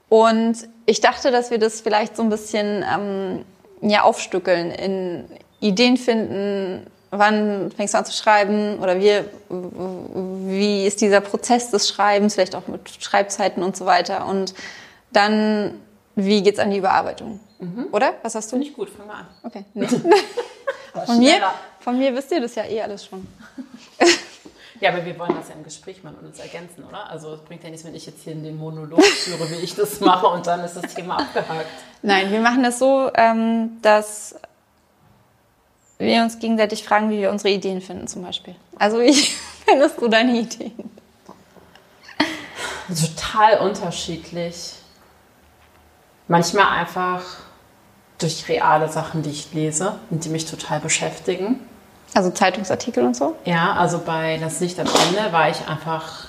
Und 0.09 0.57
ich 0.87 1.01
dachte, 1.01 1.31
dass 1.31 1.51
wir 1.51 1.59
das 1.59 1.81
vielleicht 1.81 2.17
so 2.17 2.23
ein 2.23 2.31
bisschen 2.31 2.85
ähm, 2.91 3.45
ja, 3.81 4.03
aufstückeln 4.03 4.71
in 4.71 5.25
Ideen 5.61 5.97
finden, 5.97 6.87
wann 7.11 7.71
fängst 7.71 7.95
du 7.95 7.99
an 7.99 8.05
zu 8.05 8.12
schreiben 8.12 8.79
oder 8.81 8.99
wie, 8.99 9.21
wie 10.49 10.87
ist 10.87 11.01
dieser 11.01 11.21
Prozess 11.21 11.71
des 11.71 11.89
Schreibens, 11.89 12.35
vielleicht 12.35 12.55
auch 12.55 12.67
mit 12.69 12.89
Schreibzeiten 13.01 13.62
und 13.62 13.77
so 13.77 13.87
weiter. 13.87 14.27
Und 14.27 14.55
dann, 15.12 15.81
wie 16.17 16.43
geht's 16.43 16.59
an 16.59 16.71
die 16.71 16.79
Überarbeitung? 16.79 17.41
Oder? 17.93 18.15
Was 18.23 18.35
hast 18.35 18.47
du? 18.47 18.57
Finde 18.57 18.67
ich 18.67 18.75
gut, 18.75 18.89
fang 18.91 19.07
mal 19.07 19.21
an. 19.21 19.27
Okay. 19.43 19.65
Nee. 20.95 21.07
Von 21.07 21.19
mir, 21.21 21.41
von 21.81 21.99
mir 21.99 22.15
wisst 22.15 22.31
ihr 22.33 22.41
das 22.43 22.55
ja 22.55 22.67
eh 22.67 22.83
alles 22.83 23.07
schon. 23.07 23.27
Ja, 24.83 24.91
aber 24.91 25.05
wir 25.05 25.17
wollen 25.17 25.37
das 25.37 25.49
ja 25.49 25.55
im 25.55 25.62
Gespräch 25.62 26.03
mal 26.03 26.12
und 26.12 26.27
uns 26.27 26.41
ergänzen, 26.41 26.83
oder? 26.83 27.09
Also 27.09 27.35
es 27.35 27.41
bringt 27.43 27.62
ja 27.62 27.71
nichts, 27.71 27.87
wenn 27.87 27.95
ich 27.95 28.05
jetzt 28.05 28.25
hier 28.25 28.33
in 28.33 28.43
den 28.43 28.59
Monolog 28.59 29.01
führe, 29.05 29.49
wie 29.49 29.62
ich 29.62 29.77
das 29.77 30.01
mache 30.01 30.27
und 30.27 30.45
dann 30.45 30.59
ist 30.65 30.75
das 30.75 30.93
Thema 30.93 31.19
abgehakt. 31.19 31.71
Nein, 32.03 32.33
wir 32.33 32.41
machen 32.41 32.65
das 32.65 32.81
so, 32.81 33.09
ähm, 33.15 33.81
dass 33.81 34.35
wir 35.99 36.23
uns 36.23 36.41
gegenseitig 36.41 36.83
fragen, 36.83 37.11
wie 37.11 37.21
wir 37.21 37.31
unsere 37.31 37.51
Ideen 37.51 37.81
finden, 37.81 38.09
zum 38.09 38.23
Beispiel. 38.23 38.57
Also 38.77 38.99
wie 38.99 39.15
findest 39.65 40.01
du 40.01 40.09
deine 40.09 40.37
Ideen? 40.37 40.91
Total 42.89 43.61
unterschiedlich. 43.61 44.73
Manchmal 46.27 46.67
einfach 46.81 47.23
durch 48.19 48.49
reale 48.49 48.89
Sachen, 48.89 49.23
die 49.23 49.31
ich 49.31 49.55
lese 49.55 50.01
und 50.11 50.25
die 50.25 50.29
mich 50.29 50.51
total 50.51 50.81
beschäftigen. 50.81 51.61
Also 52.14 52.31
Zeitungsartikel 52.31 53.04
und 53.04 53.16
so? 53.16 53.37
Ja, 53.45 53.73
also 53.73 53.99
bei 53.99 54.38
Das 54.40 54.61
Licht 54.61 54.78
am 54.78 54.87
Ende 54.87 55.33
war 55.33 55.49
ich 55.49 55.66
einfach 55.66 56.28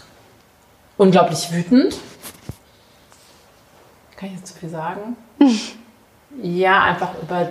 unglaublich 0.97 1.51
wütend. 1.51 1.97
Kann 4.15 4.29
ich 4.29 4.35
jetzt 4.35 4.53
zu 4.53 4.59
viel 4.59 4.69
sagen? 4.69 5.17
ja, 6.41 6.83
einfach 6.83 7.21
über 7.21 7.49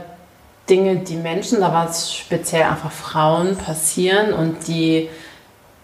Dinge, 0.70 0.96
die 0.96 1.16
Menschen, 1.16 1.60
da 1.60 1.72
war 1.72 1.90
es 1.90 2.14
speziell 2.14 2.62
einfach 2.62 2.90
Frauen, 2.92 3.56
passieren 3.56 4.32
und 4.32 4.66
die 4.68 5.10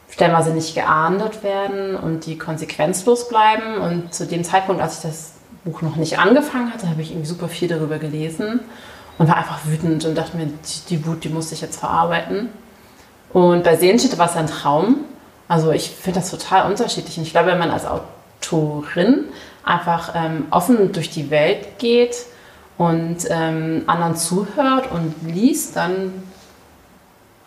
stellenweise 0.08 0.50
nicht 0.50 0.74
geahndet 0.74 1.42
werden 1.42 1.96
und 1.96 2.24
die 2.24 2.38
konsequenzlos 2.38 3.28
bleiben. 3.28 3.76
Und 3.76 4.14
zu 4.14 4.26
dem 4.26 4.44
Zeitpunkt, 4.44 4.80
als 4.80 4.96
ich 4.96 5.02
das 5.02 5.32
Buch 5.64 5.82
noch 5.82 5.96
nicht 5.96 6.18
angefangen 6.18 6.72
hatte, 6.72 6.88
habe 6.88 7.02
ich 7.02 7.10
irgendwie 7.10 7.28
super 7.28 7.48
viel 7.48 7.68
darüber 7.68 7.98
gelesen 7.98 8.60
und 9.18 9.28
war 9.28 9.36
einfach 9.36 9.66
wütend 9.66 10.04
und 10.04 10.16
dachte 10.16 10.36
mir, 10.36 10.46
die, 10.46 10.88
die 10.88 11.06
Wut, 11.06 11.24
die 11.24 11.28
muss 11.28 11.52
ich 11.52 11.60
jetzt 11.60 11.78
verarbeiten. 11.78 12.48
Und 13.32 13.64
bei 13.64 13.76
Sehenschnitte 13.76 14.16
war 14.18 14.30
es 14.30 14.36
ein 14.36 14.46
Traum. 14.46 15.04
Also 15.48 15.72
ich 15.72 15.90
finde 15.90 16.20
das 16.20 16.30
total 16.30 16.70
unterschiedlich. 16.70 17.18
Und 17.18 17.24
ich 17.24 17.30
glaube, 17.30 17.48
wenn 17.48 17.58
man 17.58 17.70
als 17.70 17.84
Autorin 17.84 19.24
einfach 19.64 20.14
ähm, 20.14 20.46
offen 20.50 20.92
durch 20.92 21.10
die 21.10 21.30
Welt 21.30 21.78
geht 21.78 22.16
und 22.78 23.18
ähm, 23.28 23.82
anderen 23.86 24.16
zuhört 24.16 24.90
und 24.90 25.14
liest, 25.26 25.76
dann 25.76 26.12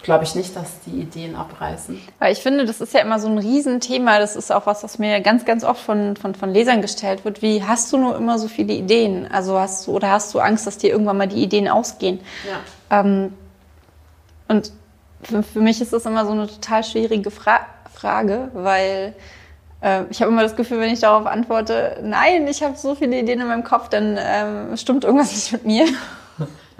glaube 0.04 0.24
ich 0.24 0.36
nicht, 0.36 0.56
dass 0.56 0.80
die 0.86 1.02
Ideen 1.02 1.36
abreißen. 1.36 2.00
Weil 2.20 2.34
ich 2.34 2.40
finde, 2.40 2.66
das 2.66 2.82
ist 2.82 2.94
ja 2.94 3.02
immer 3.02 3.20
so 3.20 3.28
ein 3.28 3.38
Riesenthema. 3.38 4.20
Das 4.20 4.36
ist 4.36 4.52
auch 4.52 4.66
was, 4.66 4.84
was 4.84 5.00
mir 5.00 5.22
ganz, 5.22 5.46
ganz 5.46 5.64
oft 5.64 5.82
von, 5.82 6.16
von, 6.16 6.36
von 6.36 6.52
Lesern 6.52 6.82
gestellt 6.82 7.26
wird. 7.26 7.42
Wie 7.42 7.64
hast 7.64 7.92
du 7.94 7.98
nur 7.98 8.16
immer 8.16 8.40
so 8.40 8.48
viele 8.48 8.74
Ideen? 8.74 9.28
Also 9.32 9.60
hast 9.60 9.88
du, 9.88 9.92
oder 9.92 10.12
hast 10.12 10.34
du 10.34 10.40
Angst, 10.40 10.66
dass 10.68 10.78
dir 10.78 10.92
irgendwann 10.92 11.18
mal 11.18 11.28
die 11.28 11.44
Ideen 11.44 11.68
ausgehen? 11.68 12.20
Ja. 12.50 13.00
Ähm, 13.00 13.34
und 14.48 14.72
für, 15.24 15.44
für 15.44 15.62
mich 15.62 15.82
ist 15.82 15.94
das 15.94 16.06
immer 16.06 16.26
so 16.26 16.32
eine 16.32 16.48
total 16.48 16.84
schwierige 16.84 17.32
Fra 17.32 17.60
Frage, 17.94 18.50
weil 18.54 19.14
äh, 19.82 20.04
ich 20.10 20.22
habe 20.22 20.32
immer 20.32 20.42
das 20.42 20.56
Gefühl, 20.56 20.80
wenn 20.80 20.92
ich 20.92 21.02
darauf 21.02 21.28
antworte, 21.28 22.00
nein, 22.02 22.48
ich 22.48 22.64
habe 22.64 22.76
so 22.76 22.96
viele 22.96 23.20
Ideen 23.20 23.40
in 23.40 23.48
meinem 23.48 23.64
Kopf, 23.64 23.90
dann 23.90 24.18
ähm, 24.20 24.76
stimmt 24.76 25.04
irgendwas 25.04 25.32
nicht 25.32 25.52
mit 25.52 25.66
mir. 25.66 25.86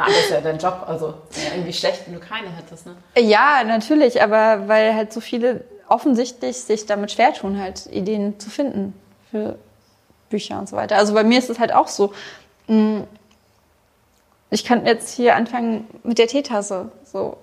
Na, 0.08 0.14
das 0.14 0.24
ist 0.26 0.32
ja 0.32 0.42
dein 0.42 0.58
Job. 0.58 0.84
Also 0.88 1.14
wäre 1.32 1.56
irgendwie 1.56 1.74
schlecht, 1.74 2.04
wenn 2.08 2.14
du 2.16 2.20
keine 2.20 2.50
hättest. 2.50 2.86
Ne? 2.86 2.96
Ja, 3.18 3.64
natürlich, 3.66 4.22
aber 4.22 4.68
weil 4.68 4.96
halt 4.96 5.14
so 5.14 5.22
viele 5.22 5.64
offensichtlich 5.88 6.58
sich 6.58 6.86
damit 6.86 7.12
schwer 7.12 7.34
tun, 7.34 7.60
halt 7.60 7.86
Ideen 7.88 8.40
zu 8.40 8.50
finden 8.50 8.94
für 9.30 9.58
Bücher 10.30 10.60
und 10.60 10.70
so 10.70 10.76
weiter. 10.78 10.96
Also 10.98 11.14
bei 11.14 11.24
mir 11.24 11.40
ist 11.40 11.50
es 11.50 11.60
halt 11.60 11.74
auch 11.74 11.88
so. 11.88 12.14
mh, 12.68 13.04
Ich 14.50 14.64
kann 14.66 14.86
jetzt 14.86 15.14
hier 15.16 15.36
anfangen 15.36 15.88
mit 16.04 16.18
der 16.18 16.28
Teetasse. 16.28 16.92
So. 17.06 17.38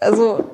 Also 0.00 0.44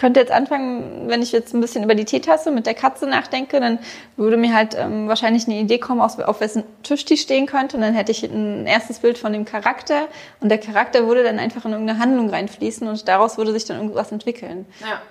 könnte 0.00 0.18
jetzt 0.18 0.32
anfangen, 0.32 1.08
wenn 1.08 1.20
ich 1.20 1.30
jetzt 1.30 1.52
ein 1.52 1.60
bisschen 1.60 1.84
über 1.84 1.94
die 1.94 2.06
Teetasse 2.06 2.50
mit 2.50 2.64
der 2.64 2.72
Katze 2.72 3.06
nachdenke, 3.06 3.60
dann 3.60 3.78
würde 4.16 4.38
mir 4.38 4.54
halt 4.54 4.74
ähm, 4.74 5.08
wahrscheinlich 5.08 5.46
eine 5.46 5.58
Idee 5.58 5.76
kommen, 5.76 6.00
auf, 6.00 6.18
auf 6.18 6.40
wessen 6.40 6.64
Tisch 6.82 7.04
die 7.04 7.18
stehen 7.18 7.44
könnte. 7.44 7.76
Und 7.76 7.82
dann 7.82 7.92
hätte 7.92 8.10
ich 8.10 8.22
ein 8.22 8.66
erstes 8.66 9.00
Bild 9.00 9.18
von 9.18 9.34
dem 9.34 9.44
Charakter 9.44 10.08
und 10.40 10.48
der 10.48 10.56
Charakter 10.56 11.06
würde 11.06 11.22
dann 11.22 11.38
einfach 11.38 11.66
in 11.66 11.72
irgendeine 11.72 11.98
Handlung 11.98 12.30
reinfließen 12.30 12.88
und 12.88 13.08
daraus 13.08 13.36
würde 13.36 13.52
sich 13.52 13.66
dann 13.66 13.76
irgendwas 13.76 14.10
entwickeln. 14.10 14.64
Ja. 14.80 15.02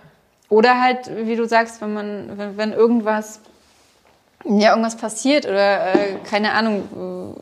Oder 0.49 0.81
halt, 0.81 1.11
wie 1.15 1.35
du 1.35 1.45
sagst, 1.47 1.81
wenn 1.81 1.93
man, 1.93 2.31
wenn, 2.39 2.57
wenn 2.57 2.73
irgendwas, 2.73 3.41
ja, 4.43 4.71
irgendwas 4.71 4.97
passiert 4.97 5.45
oder 5.45 5.93
äh, 5.93 6.15
keine 6.27 6.53
Ahnung, 6.53 7.35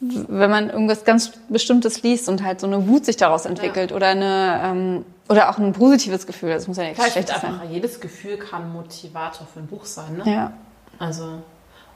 wenn 0.00 0.50
man 0.50 0.68
irgendwas 0.68 1.04
ganz 1.04 1.32
Bestimmtes 1.48 2.02
liest 2.02 2.28
und 2.28 2.44
halt 2.44 2.60
so 2.60 2.66
eine 2.66 2.86
Wut 2.86 3.06
sich 3.06 3.16
daraus 3.16 3.46
entwickelt 3.46 3.90
ja. 3.90 3.96
oder 3.96 4.08
eine 4.08 4.60
ähm, 4.62 5.04
oder 5.30 5.48
auch 5.48 5.58
ein 5.58 5.72
positives 5.72 6.26
Gefühl. 6.26 6.50
Das 6.50 6.68
muss 6.68 6.76
ja 6.76 6.84
nicht 6.84 6.96
schlecht 6.96 7.28
sein. 7.28 7.54
Einfach, 7.54 7.70
jedes 7.70 8.00
Gefühl 8.00 8.36
kann 8.36 8.72
Motivator 8.72 9.46
für 9.46 9.60
ein 9.60 9.66
Buch 9.66 9.86
sein. 9.86 10.18
Ne? 10.18 10.30
Ja. 10.30 10.52
Also 10.98 11.42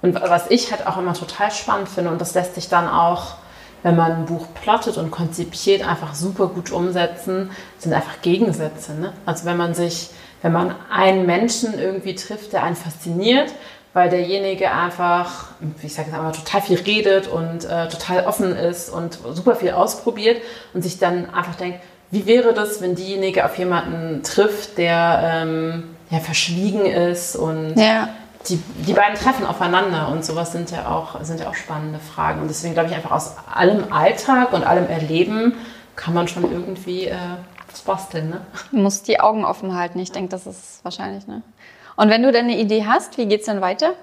und 0.01 0.15
was 0.15 0.51
ich 0.51 0.71
halt 0.71 0.87
auch 0.87 0.97
immer 0.97 1.15
total 1.15 1.51
spannend 1.51 1.89
finde 1.89 2.11
und 2.11 2.21
das 2.21 2.35
lässt 2.35 2.55
sich 2.55 2.69
dann 2.69 2.89
auch 2.89 3.37
wenn 3.85 3.97
man 3.97 4.13
ein 4.13 4.25
Buch 4.25 4.47
plottet 4.55 4.97
und 4.97 5.11
konzipiert, 5.11 5.87
einfach 5.87 6.15
super 6.15 6.47
gut 6.47 6.73
umsetzen, 6.73 7.51
sind 7.79 7.93
einfach 7.93 8.23
Gegensätze. 8.23 8.95
Ne? 8.95 9.13
Also 9.27 9.45
wenn 9.45 9.59
man 9.59 9.75
sich, 9.75 10.09
wenn 10.41 10.53
man 10.53 10.75
einen 10.91 11.27
Menschen 11.27 11.79
irgendwie 11.79 12.15
trifft, 12.15 12.55
der 12.55 12.63
einen 12.63 12.77
fasziniert, 12.77 13.53
weil 13.93 14.09
derjenige 14.09 14.71
einfach, 14.73 15.49
wie 15.61 15.87
ich 15.87 15.95
sage 15.95 16.09
es 16.11 16.17
einmal, 16.17 16.33
total 16.33 16.63
viel 16.63 16.79
redet 16.79 17.29
und 17.29 17.67
äh, 17.67 17.89
total 17.89 18.27
offen 18.27 18.57
ist 18.57 18.89
und 18.89 19.19
super 19.35 19.55
viel 19.55 19.73
ausprobiert 19.73 20.41
und 20.73 20.81
sich 20.81 20.99
dann 20.99 21.29
einfach 21.35 21.55
denkt, 21.55 21.81
wie 22.15 22.27
wäre 22.27 22.55
das, 22.55 22.81
wenn 22.81 22.95
diejenige 22.95 23.45
auf 23.45 23.59
jemanden 23.59 24.23
trifft, 24.23 24.79
der 24.79 25.21
ähm, 25.43 25.97
ja, 26.11 26.21
verschwiegen 26.21 26.87
ist 26.87 27.35
und 27.35 27.77
ja. 27.77 28.09
die, 28.49 28.57
die 28.87 28.93
beiden 28.93 29.17
treffen 29.17 29.45
aufeinander 29.45 30.09
und 30.09 30.25
sowas 30.25 30.53
sind 30.53 30.71
ja 30.71 30.89
auch, 30.89 31.23
sind 31.25 31.41
ja 31.41 31.49
auch 31.49 31.57
spannende 31.57 31.99
Fragen. 31.99 32.41
Und 32.41 32.49
deswegen 32.49 32.75
glaube 32.75 32.89
ich 32.89 32.95
einfach 32.95 33.11
aus 33.11 33.35
allem 33.53 33.93
Alltag 33.93 34.53
und 34.53 34.65
allem 34.65 34.89
Erleben 34.89 35.57
kann 35.97 36.15
man 36.15 36.29
schon 36.29 36.45
irgendwie 36.51 37.07
äh, 37.07 37.17
was 37.69 37.81
basteln. 37.81 38.31
Ne? 38.31 38.41
Du 38.71 38.79
musst 38.79 39.09
die 39.09 39.19
Augen 39.19 39.45
offen 39.45 39.75
halten. 39.77 39.99
Ich 39.99 40.13
denke, 40.13 40.29
das 40.29 40.47
ist 40.47 40.85
wahrscheinlich, 40.85 41.27
ne? 41.27 41.43
Und 41.97 42.11
wenn 42.11 42.23
du 42.23 42.33
dann 42.33 42.45
eine 42.45 42.59
Idee 42.59 42.87
hast, 42.87 43.19
wie 43.19 43.27
geht 43.27 43.41
es 43.41 43.47
dann 43.47 43.61
weiter? 43.61 43.95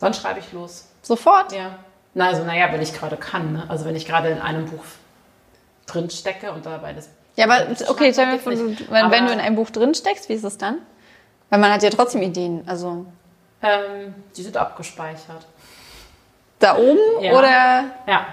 Dann 0.00 0.14
schreibe 0.14 0.40
ich 0.40 0.52
los. 0.52 0.88
Sofort? 1.02 1.52
Ja. 1.52 1.78
Na, 2.14 2.28
also, 2.28 2.44
naja, 2.44 2.72
wenn 2.72 2.82
ich 2.82 2.92
gerade 2.92 3.16
kann. 3.16 3.52
Ne? 3.52 3.64
Also, 3.68 3.84
wenn 3.84 3.94
ich 3.94 4.06
gerade 4.06 4.28
in 4.28 4.40
einem 4.40 4.64
Buch 4.64 4.82
drin 5.92 6.10
stecke 6.10 6.52
und 6.52 6.66
dabei 6.66 6.92
das. 6.92 7.08
Ja, 7.36 7.44
aber 7.44 7.66
okay, 7.88 8.12
stell 8.12 8.26
mir 8.26 8.38
vor, 8.38 8.52
wenn, 8.52 9.10
wenn 9.10 9.26
du 9.26 9.32
in 9.32 9.40
einem 9.40 9.56
Buch 9.56 9.70
drin 9.70 9.94
steckst, 9.94 10.28
wie 10.28 10.34
ist 10.34 10.44
es 10.44 10.58
dann? 10.58 10.78
Weil 11.48 11.58
man 11.58 11.72
hat 11.72 11.82
ja 11.82 11.90
trotzdem 11.90 12.22
Ideen. 12.22 12.62
Also. 12.66 13.06
Ähm, 13.62 14.14
die 14.36 14.42
sind 14.42 14.56
abgespeichert. 14.56 15.46
Da 16.58 16.76
oben 16.76 16.98
ja. 17.22 17.32
oder? 17.32 17.84
Ja. 18.06 18.26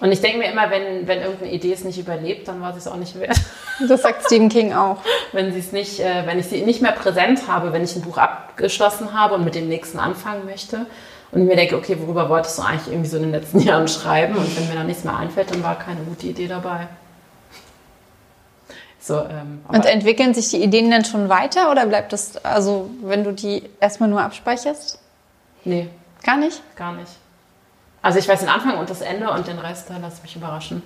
Und 0.00 0.10
ich 0.10 0.20
denke 0.20 0.38
mir 0.38 0.50
immer, 0.50 0.70
wenn, 0.70 1.06
wenn 1.06 1.20
irgendeine 1.20 1.52
Idee 1.52 1.72
es 1.72 1.84
nicht 1.84 1.98
überlebt, 1.98 2.48
dann 2.48 2.60
war 2.60 2.72
sie 2.72 2.78
es 2.78 2.88
auch 2.88 2.96
nicht 2.96 3.18
wert. 3.18 3.38
Das 3.88 4.02
sagt 4.02 4.26
Stephen 4.26 4.50
King 4.50 4.74
auch. 4.74 4.98
wenn 5.32 5.52
sie 5.52 5.58
es 5.58 5.72
nicht, 5.72 5.98
äh, 5.98 6.26
wenn 6.26 6.38
ich 6.38 6.46
sie 6.46 6.60
nicht 6.60 6.82
mehr 6.82 6.92
präsent 6.92 7.48
habe, 7.48 7.72
wenn 7.72 7.82
ich 7.82 7.96
ein 7.96 8.02
Buch 8.02 8.18
abgeschlossen 8.18 9.18
habe 9.18 9.34
und 9.34 9.44
mit 9.44 9.54
dem 9.54 9.66
nächsten 9.66 9.98
anfangen 9.98 10.44
möchte 10.44 10.86
und 11.32 11.46
mir 11.46 11.56
denke, 11.56 11.76
okay, 11.76 11.96
worüber 11.98 12.28
wolltest 12.28 12.58
du 12.58 12.62
eigentlich 12.62 12.88
irgendwie 12.88 13.08
so 13.08 13.16
in 13.16 13.24
den 13.24 13.32
letzten 13.32 13.58
Jahren 13.66 13.88
schreiben? 13.88 14.36
Und 14.36 14.56
wenn 14.56 14.68
mir 14.68 14.74
dann 14.74 14.86
nichts 14.86 15.02
mehr 15.02 15.16
einfällt, 15.16 15.50
dann 15.50 15.62
war 15.62 15.78
keine 15.78 16.00
gute 16.00 16.26
Idee 16.26 16.46
dabei. 16.46 16.86
So, 19.00 19.18
ähm, 19.18 19.62
und 19.66 19.84
entwickeln 19.84 20.32
sich 20.32 20.50
die 20.50 20.62
Ideen 20.62 20.90
dann 20.90 21.04
schon 21.04 21.28
weiter 21.28 21.72
oder 21.72 21.86
bleibt 21.86 22.12
das, 22.12 22.36
also 22.44 22.88
wenn 23.02 23.24
du 23.24 23.32
die 23.32 23.64
erstmal 23.80 24.08
nur 24.08 24.20
abspeicherst? 24.20 25.00
Nee. 25.64 25.88
Gar 26.22 26.36
nicht? 26.36 26.62
Gar 26.76 26.92
nicht. 26.92 27.10
Also 28.00 28.20
ich 28.20 28.28
weiß 28.28 28.40
den 28.40 28.48
Anfang 28.48 28.78
und 28.78 28.88
das 28.90 29.00
Ende 29.00 29.28
und 29.30 29.46
den 29.46 29.58
Rest, 29.58 29.90
da 29.90 29.96
lass 30.00 30.22
mich 30.22 30.36
überraschen. 30.36 30.82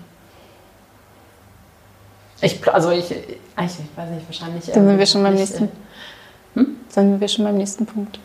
Ich, 2.41 2.67
also 2.73 2.91
ich, 2.91 3.11
ich 3.11 3.39
weiß 3.57 3.79
nicht, 3.79 4.29
wahrscheinlich. 4.29 4.67
Dann 4.67 4.87
sind 4.87 4.99
wir 4.99 5.07
schon 5.07 5.23
beim 5.23 5.35
nächsten. 5.35 5.69
Hm? 6.55 6.77
Sind 6.89 7.21
wir 7.21 7.29
schon 7.29 7.45
beim 7.45 7.57
nächsten 7.57 7.85
Punkt. 7.85 8.19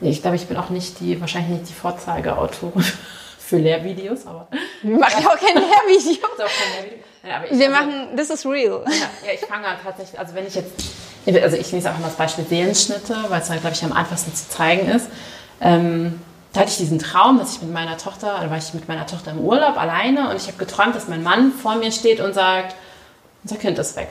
Nee, 0.00 0.10
ich 0.10 0.22
glaube, 0.22 0.36
ich 0.36 0.46
bin 0.46 0.56
auch 0.56 0.70
nicht 0.70 1.00
die, 1.00 1.20
wahrscheinlich 1.20 1.58
nicht 1.58 1.70
die 1.70 1.74
Vorzeigeautorin 1.74 2.84
für 3.38 3.56
Lehrvideos, 3.56 4.26
aber. 4.26 4.48
Wir 4.82 4.98
machen 4.98 5.22
ja 5.22 5.30
auch 5.30 5.38
kein 5.38 5.54
Lehrvideo. 5.54 6.28
Ja, 7.22 7.42
wir 7.50 7.66
also, 7.66 7.70
machen, 7.70 8.16
this 8.16 8.30
is 8.30 8.46
real. 8.46 8.84
Ja, 8.86 9.28
ja 9.28 9.32
ich 9.34 9.40
fange 9.40 9.66
halt 9.66 9.78
tatsächlich, 9.82 10.18
also 10.18 10.34
wenn 10.34 10.46
ich 10.46 10.54
jetzt, 10.54 10.72
also 11.42 11.56
ich 11.56 11.72
nehme 11.72 11.86
einfach 11.86 12.00
mal 12.00 12.06
als 12.06 12.16
Beispiel 12.16 12.44
Seelenschnitte, 12.44 13.16
weil 13.28 13.40
es 13.40 13.50
halt, 13.50 13.60
glaube 13.62 13.74
ich, 13.74 13.82
am 13.84 13.92
einfachsten 13.92 14.34
zu 14.34 14.48
zeigen 14.48 14.88
ist. 14.88 15.08
Ähm, 15.60 16.20
da 16.52 16.60
hatte 16.60 16.70
ich 16.70 16.78
diesen 16.78 16.98
Traum, 16.98 17.38
dass 17.38 17.56
ich 17.56 17.62
mit 17.62 17.72
meiner 17.72 17.98
Tochter, 17.98 18.38
da 18.40 18.48
war 18.48 18.56
ich 18.56 18.72
mit 18.74 18.88
meiner 18.88 19.06
Tochter 19.06 19.32
im 19.32 19.40
Urlaub 19.40 19.76
alleine 19.76 20.30
und 20.30 20.36
ich 20.36 20.46
habe 20.46 20.56
geträumt, 20.56 20.94
dass 20.94 21.08
mein 21.08 21.22
Mann 21.22 21.52
vor 21.52 21.74
mir 21.76 21.90
steht 21.92 22.20
und 22.20 22.32
sagt, 22.32 22.76
unser 23.42 23.56
Kind 23.56 23.78
ist 23.78 23.96
weg. 23.96 24.08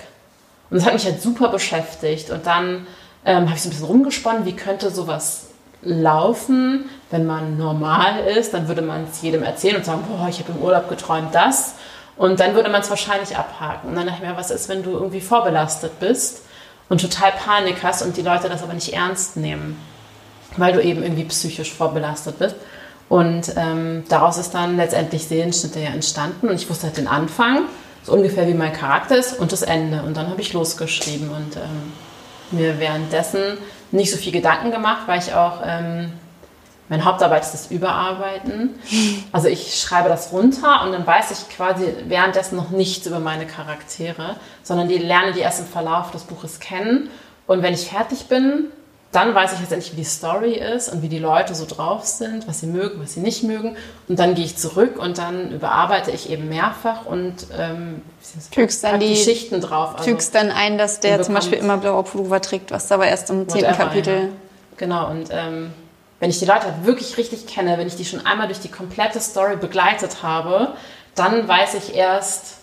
Und 0.70 0.78
das 0.78 0.86
hat 0.86 0.94
mich 0.94 1.06
halt 1.06 1.22
super 1.22 1.50
beschäftigt. 1.50 2.30
Und 2.30 2.46
dann 2.46 2.86
ähm, 3.26 3.46
habe 3.46 3.56
ich 3.56 3.62
so 3.62 3.70
ein 3.70 3.72
bisschen 3.72 3.86
rumgesponnen, 3.86 4.46
wie 4.46 4.56
könnte 4.56 4.90
sowas 4.92 5.48
laufen, 5.86 6.90
wenn 7.12 7.26
man 7.26 7.58
normal 7.58 8.20
ist. 8.38 8.54
Dann 8.54 8.68
würde 8.68 8.82
man 8.82 9.06
es 9.10 9.22
jedem 9.22 9.44
erzählen 9.44 9.78
und 9.78 9.86
sagen, 9.86 10.04
boah, 10.08 10.28
ich 10.28 10.40
habe 10.40 10.52
im 10.52 10.62
Urlaub 10.62 10.90
geträumt 10.90 11.34
das. 11.34 11.76
Und 12.18 12.40
dann 12.40 12.56
würde 12.56 12.70
man 12.70 12.82
es 12.82 12.90
wahrscheinlich 12.90 13.38
abhaken. 13.38 13.90
Und 13.90 13.96
dann 13.96 14.06
dachte 14.06 14.22
ich 14.22 14.30
mir, 14.30 14.38
was 14.38 14.52
ist, 14.52 14.68
wenn 14.68 14.84
du 14.84 14.92
irgendwie 14.92 15.22
vorbelastet 15.22 16.00
bist 16.00 16.42
und 16.90 17.02
total 17.02 17.32
Panik 17.32 17.78
hast 17.84 18.02
und 18.02 18.18
die 18.18 18.22
Leute 18.22 18.50
das 18.50 18.64
aber 18.64 18.74
nicht 18.74 18.94
ernst 18.94 19.38
nehmen? 19.38 19.78
weil 20.58 20.74
du 20.74 20.82
eben 20.82 21.04
irgendwie 21.04 21.26
psychisch 21.26 21.74
vorbelastet 21.74 22.40
bist. 22.40 22.56
Und 23.08 23.54
ähm, 23.56 24.04
daraus 24.10 24.38
ist 24.38 24.52
dann 24.52 24.78
letztendlich 24.78 25.28
Seelenschnitte 25.28 25.80
ja 25.80 25.90
entstanden. 25.90 26.50
Und 26.50 26.56
ich 26.56 26.70
wusste 26.70 26.88
halt 26.88 26.98
den 26.98 27.08
Anfang, 27.08 27.64
so 28.04 28.14
ungefähr 28.14 28.48
wie 28.48 28.54
mein 28.54 28.74
Charakter 28.74 29.18
ist, 29.18 29.40
und 29.40 29.52
das 29.52 29.62
Ende. 29.62 30.02
Und 30.04 30.18
dann 30.18 30.30
habe 30.30 30.42
ich 30.42 30.54
losgeschrieben 30.54 31.30
und 31.30 31.56
ähm, 31.56 31.94
mir 32.52 32.80
währenddessen 32.80 33.58
nicht 33.96 34.12
so 34.12 34.18
viel 34.18 34.32
Gedanken 34.32 34.72
gemacht, 34.72 35.04
weil 35.08 35.20
ich 35.20 35.34
auch, 35.34 35.62
ähm, 35.66 36.12
meine 36.88 37.04
Hauptarbeit 37.04 37.44
ist 37.44 37.54
das 37.54 37.72
Überarbeiten. 37.72 38.76
Also 39.32 39.50
ich 39.50 39.82
schreibe 39.82 40.08
das 40.08 40.32
runter 40.32 40.84
und 40.84 40.94
dann 40.94 41.06
weiß 41.06 41.32
ich 41.32 41.54
quasi 41.54 41.94
währenddessen 42.08 42.56
noch 42.56 42.70
nichts 42.70 43.06
über 43.06 43.20
meine 43.20 43.46
Charaktere, 43.46 44.38
sondern 44.64 44.88
die 44.88 44.98
lerne 44.98 45.34
die 45.34 45.42
erst 45.42 45.60
im 45.60 45.66
Verlauf 45.66 46.12
des 46.12 46.24
Buches 46.24 46.62
kennen. 46.62 47.10
Und 47.48 47.62
wenn 47.62 47.74
ich 47.74 47.90
fertig 47.90 48.28
bin, 48.28 48.68
dann 49.16 49.34
weiß 49.34 49.54
ich 49.54 49.60
letztendlich, 49.62 49.94
wie 49.94 49.98
die 49.98 50.04
Story 50.04 50.54
ist 50.54 50.90
und 50.90 51.02
wie 51.02 51.10
die 51.10 51.20
Leute 51.20 51.56
so 51.56 51.66
drauf 51.66 52.06
sind, 52.06 52.48
was 52.48 52.60
sie 52.60 52.68
mögen, 52.68 53.02
was 53.02 53.14
sie 53.14 53.22
nicht 53.22 53.44
mögen. 53.44 53.78
Und 54.08 54.20
dann 54.20 54.36
gehe 54.36 54.44
ich 54.44 54.58
zurück 54.58 55.00
und 55.00 55.18
dann 55.18 55.52
überarbeite 55.52 56.12
ich 56.12 56.30
eben 56.30 56.50
mehrfach 56.50 57.06
und 57.06 57.48
ähm, 57.58 58.02
fügst 58.52 58.84
dann 58.84 59.00
die, 59.00 59.10
die, 59.10 59.16
Schichten 59.16 59.62
drauf. 59.62 59.94
Also 59.94 60.04
fügst 60.04 60.36
dann 60.36 60.52
ein, 60.52 60.78
dass 60.78 61.00
der 61.00 61.22
zum 61.22 61.34
Beispiel 61.34 61.58
immer 61.58 61.78
blauer 61.78 62.04
Pullover 62.04 62.42
trägt, 62.42 62.72
was 62.72 62.92
aber 62.92 63.08
erst 63.08 63.30
im 63.30 63.48
zehnten 63.48 63.74
Kapitel. 63.74 64.16
Ja. 64.16 64.30
Genau, 64.78 65.10
und 65.10 65.30
ähm, 65.32 65.72
wenn 66.20 66.30
ich 66.30 66.40
die 66.40 66.46
Leute 66.46 66.64
halt 66.64 66.86
wirklich 66.86 67.18
richtig 67.18 67.48
kenne, 67.48 67.78
wenn 67.78 67.88
ich 67.88 67.96
die 67.96 68.06
schon 68.06 68.26
einmal 68.26 68.48
durch 68.48 68.60
die 68.60 68.70
komplette 68.70 69.22
Story 69.22 69.56
begleitet 69.56 70.24
habe, 70.24 70.74
dann 71.16 71.48
weiß 71.48 71.76
ich 71.76 71.96
erst, 71.96 72.58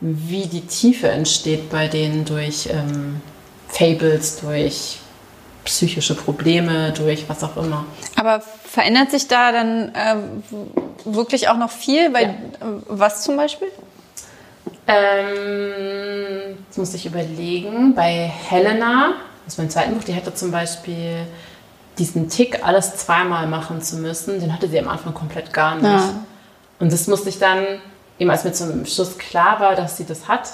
wie 0.00 0.46
die 0.46 0.66
Tiefe 0.66 1.08
entsteht 1.08 1.70
bei 1.70 1.88
denen 1.88 2.24
durch 2.24 2.68
ähm, 2.70 3.20
Fables, 3.68 4.40
durch 4.40 4.98
psychische 5.68 6.14
Probleme, 6.14 6.92
durch 6.92 7.28
was 7.28 7.44
auch 7.44 7.56
immer. 7.58 7.84
Aber 8.16 8.40
verändert 8.40 9.10
sich 9.10 9.28
da 9.28 9.52
dann 9.52 9.94
äh, 9.94 10.16
wirklich 11.04 11.48
auch 11.48 11.58
noch 11.58 11.70
viel? 11.70 12.10
Bei, 12.10 12.22
ja. 12.22 12.34
Was 12.88 13.22
zum 13.22 13.36
Beispiel? 13.36 13.68
Ähm, 14.86 16.56
das 16.68 16.78
muss 16.78 16.94
ich 16.94 17.04
überlegen. 17.04 17.94
Bei 17.94 18.32
Helena, 18.48 19.12
das 19.44 19.54
ist 19.54 19.58
mein 19.58 19.68
zweites 19.68 19.94
Buch, 19.94 20.04
die 20.04 20.12
hätte 20.12 20.34
zum 20.34 20.50
Beispiel 20.50 21.26
diesen 21.98 22.30
Tick, 22.30 22.64
alles 22.66 22.96
zweimal 22.96 23.46
machen 23.46 23.82
zu 23.82 23.96
müssen, 23.96 24.40
den 24.40 24.54
hatte 24.54 24.68
sie 24.68 24.78
am 24.78 24.88
Anfang 24.88 25.12
komplett 25.12 25.52
gar 25.52 25.74
nicht. 25.74 25.84
Ja. 25.84 26.14
Und 26.78 26.92
das 26.92 27.06
musste 27.08 27.28
ich 27.28 27.38
dann, 27.38 27.62
eben 28.18 28.30
als 28.30 28.44
mir 28.44 28.52
zum 28.52 28.86
Schluss 28.86 29.18
klar 29.18 29.60
war, 29.60 29.74
dass 29.74 29.98
sie 29.98 30.06
das 30.06 30.28
hat, 30.28 30.48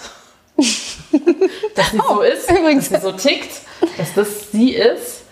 dass 1.74 1.90
sie 1.90 2.00
oh, 2.00 2.14
so 2.14 2.22
ist, 2.22 2.50
übrigens. 2.50 2.88
dass 2.88 3.02
sie 3.02 3.10
so 3.10 3.12
tickt, 3.12 3.60
dass 3.98 4.14
das 4.14 4.50
sie 4.52 4.74
ist. 4.74 5.22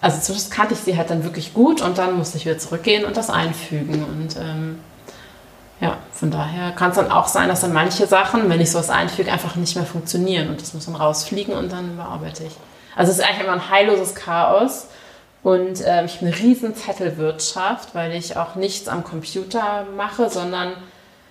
Also 0.00 0.18
zumindest 0.20 0.50
kannte 0.50 0.74
ich 0.74 0.80
sie 0.80 0.96
halt 0.96 1.10
dann 1.10 1.24
wirklich 1.24 1.52
gut 1.52 1.82
und 1.82 1.98
dann 1.98 2.16
musste 2.16 2.38
ich 2.38 2.46
wieder 2.46 2.58
zurückgehen 2.58 3.04
und 3.04 3.16
das 3.16 3.28
einfügen. 3.28 4.02
Und 4.04 4.36
ähm, 4.36 4.80
ja, 5.80 5.98
von 6.12 6.30
daher 6.30 6.72
kann 6.72 6.90
es 6.90 6.96
dann 6.96 7.10
auch 7.10 7.28
sein, 7.28 7.48
dass 7.48 7.60
dann 7.60 7.72
manche 7.72 8.06
Sachen, 8.06 8.48
wenn 8.48 8.60
ich 8.60 8.70
sowas 8.70 8.88
einfüge, 8.88 9.30
einfach 9.30 9.56
nicht 9.56 9.76
mehr 9.76 9.84
funktionieren 9.84 10.48
und 10.48 10.60
das 10.60 10.72
muss 10.72 10.86
dann 10.86 10.96
rausfliegen 10.96 11.54
und 11.54 11.70
dann 11.70 11.94
überarbeite 11.94 12.44
ich. 12.44 12.52
Also 12.96 13.12
es 13.12 13.18
ist 13.18 13.24
eigentlich 13.24 13.44
immer 13.44 13.52
ein 13.52 13.70
heilloses 13.70 14.14
Chaos. 14.14 14.86
Und 15.42 15.80
äh, 15.80 16.04
ich 16.04 16.16
habe 16.16 16.26
eine 16.26 16.38
riesen 16.38 16.74
Zettelwirtschaft, 16.74 17.94
weil 17.94 18.12
ich 18.12 18.36
auch 18.36 18.56
nichts 18.56 18.88
am 18.88 19.04
Computer 19.04 19.86
mache, 19.96 20.28
sondern 20.28 20.72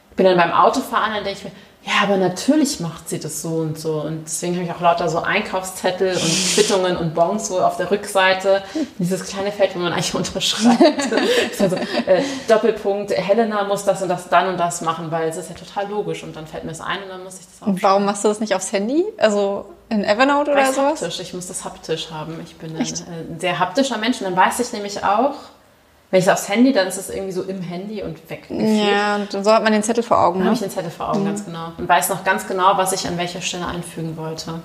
ich 0.10 0.16
bin 0.16 0.26
dann 0.26 0.38
beim 0.38 0.52
Autofahren, 0.52 1.14
dann 1.14 1.24
denke 1.24 1.40
ich 1.40 1.44
mir, 1.46 1.52
ja, 1.86 1.94
aber 2.04 2.18
natürlich 2.18 2.82
macht 2.82 3.08
sie 3.08 3.20
das 3.20 3.42
so 3.42 3.50
und 3.50 3.80
so. 3.80 4.02
Und 4.02 4.26
deswegen 4.26 4.56
habe 4.56 4.66
ich 4.66 4.72
auch 4.72 4.82
lauter 4.82 5.08
so 5.08 5.20
Einkaufszettel 5.20 6.14
und 6.14 6.22
Quittungen 6.54 6.98
und 6.98 7.16
Bons 7.16 7.48
so 7.48 7.62
auf 7.62 7.78
der 7.78 7.90
Rückseite. 7.90 8.62
Dieses 8.98 9.24
kleine 9.24 9.52
Feld, 9.52 9.76
wo 9.76 9.80
man 9.80 9.94
eigentlich 9.94 10.14
unterschreibt. 10.14 11.08
also, 11.60 11.76
äh, 11.78 12.22
Doppelpunkt, 12.50 13.12
Helena 13.12 13.64
muss 13.64 13.86
das 13.86 14.02
und 14.02 14.10
das 14.10 14.28
dann 14.28 14.50
und 14.50 14.58
das 14.58 14.82
machen, 14.82 15.10
weil 15.10 15.30
es 15.30 15.38
ist 15.38 15.50
ja 15.50 15.56
total 15.56 15.88
logisch. 15.88 16.24
Und 16.24 16.36
dann 16.36 16.48
fällt 16.48 16.66
mir 16.66 16.72
das 16.72 16.82
ein 16.82 17.02
und 17.04 17.10
dann 17.10 17.24
muss 17.24 17.40
ich 17.40 17.46
das 17.46 17.62
auch. 17.62 17.68
Und 17.68 17.82
warum 17.82 18.04
machst 18.04 18.26
du 18.26 18.28
das 18.28 18.42
nicht 18.42 18.54
aufs 18.54 18.74
Handy? 18.74 19.06
Also 19.18 19.66
in 19.88 20.04
Evernote 20.04 20.52
oder 20.52 20.74
sowas? 20.74 21.02
Haptisch. 21.02 21.22
Ich 21.22 21.34
muss 21.34 21.48
das 21.48 21.64
haptisch 21.64 22.12
haben. 22.12 22.40
Ich 22.44 22.58
bin 22.58 22.76
ein, 22.76 22.82
äh, 22.82 23.32
ein 23.32 23.40
sehr 23.40 23.58
haptischer 23.58 23.98
Mensch. 23.98 24.20
Und 24.20 24.26
dann 24.26 24.36
weiß 24.36 24.60
ich 24.60 24.74
nämlich 24.74 25.04
auch, 25.06 25.36
wenn 26.12 26.20
ich 26.20 26.26
es 26.26 26.32
aufs 26.32 26.50
Handy, 26.50 26.74
dann 26.74 26.88
ist 26.88 26.98
es 26.98 27.10
irgendwie 27.10 27.32
so 27.32 27.44
im 27.44 27.62
Handy 27.62 28.02
und 28.02 28.30
weg. 28.30 28.46
Ja, 28.50 29.18
und 29.18 29.32
so 29.32 29.52
hat 29.54 29.64
man 29.64 29.72
den 29.74 29.84
Zettel 29.84 30.04
vor 30.04 30.20
Augen. 30.20 30.40
Dann 30.40 30.46
Ne? 30.46 30.46
habe 30.46 30.56
ich 30.56 30.62
den 30.62 30.72
Zettel 30.72 30.90
vor 30.92 31.10
Augen, 31.10 31.26
ganz 31.26 31.46
genau. 31.46 31.72
Und 31.78 31.88
weiß 31.88 32.10
noch 32.10 32.24
ganz 32.24 32.48
genau, 32.48 32.78
was 32.78 32.94
ich 32.94 33.08
an 33.08 33.18
welcher 33.18 33.42
Stelle 33.42 33.68
einfügen 33.68 34.18
wollte. 34.18 34.62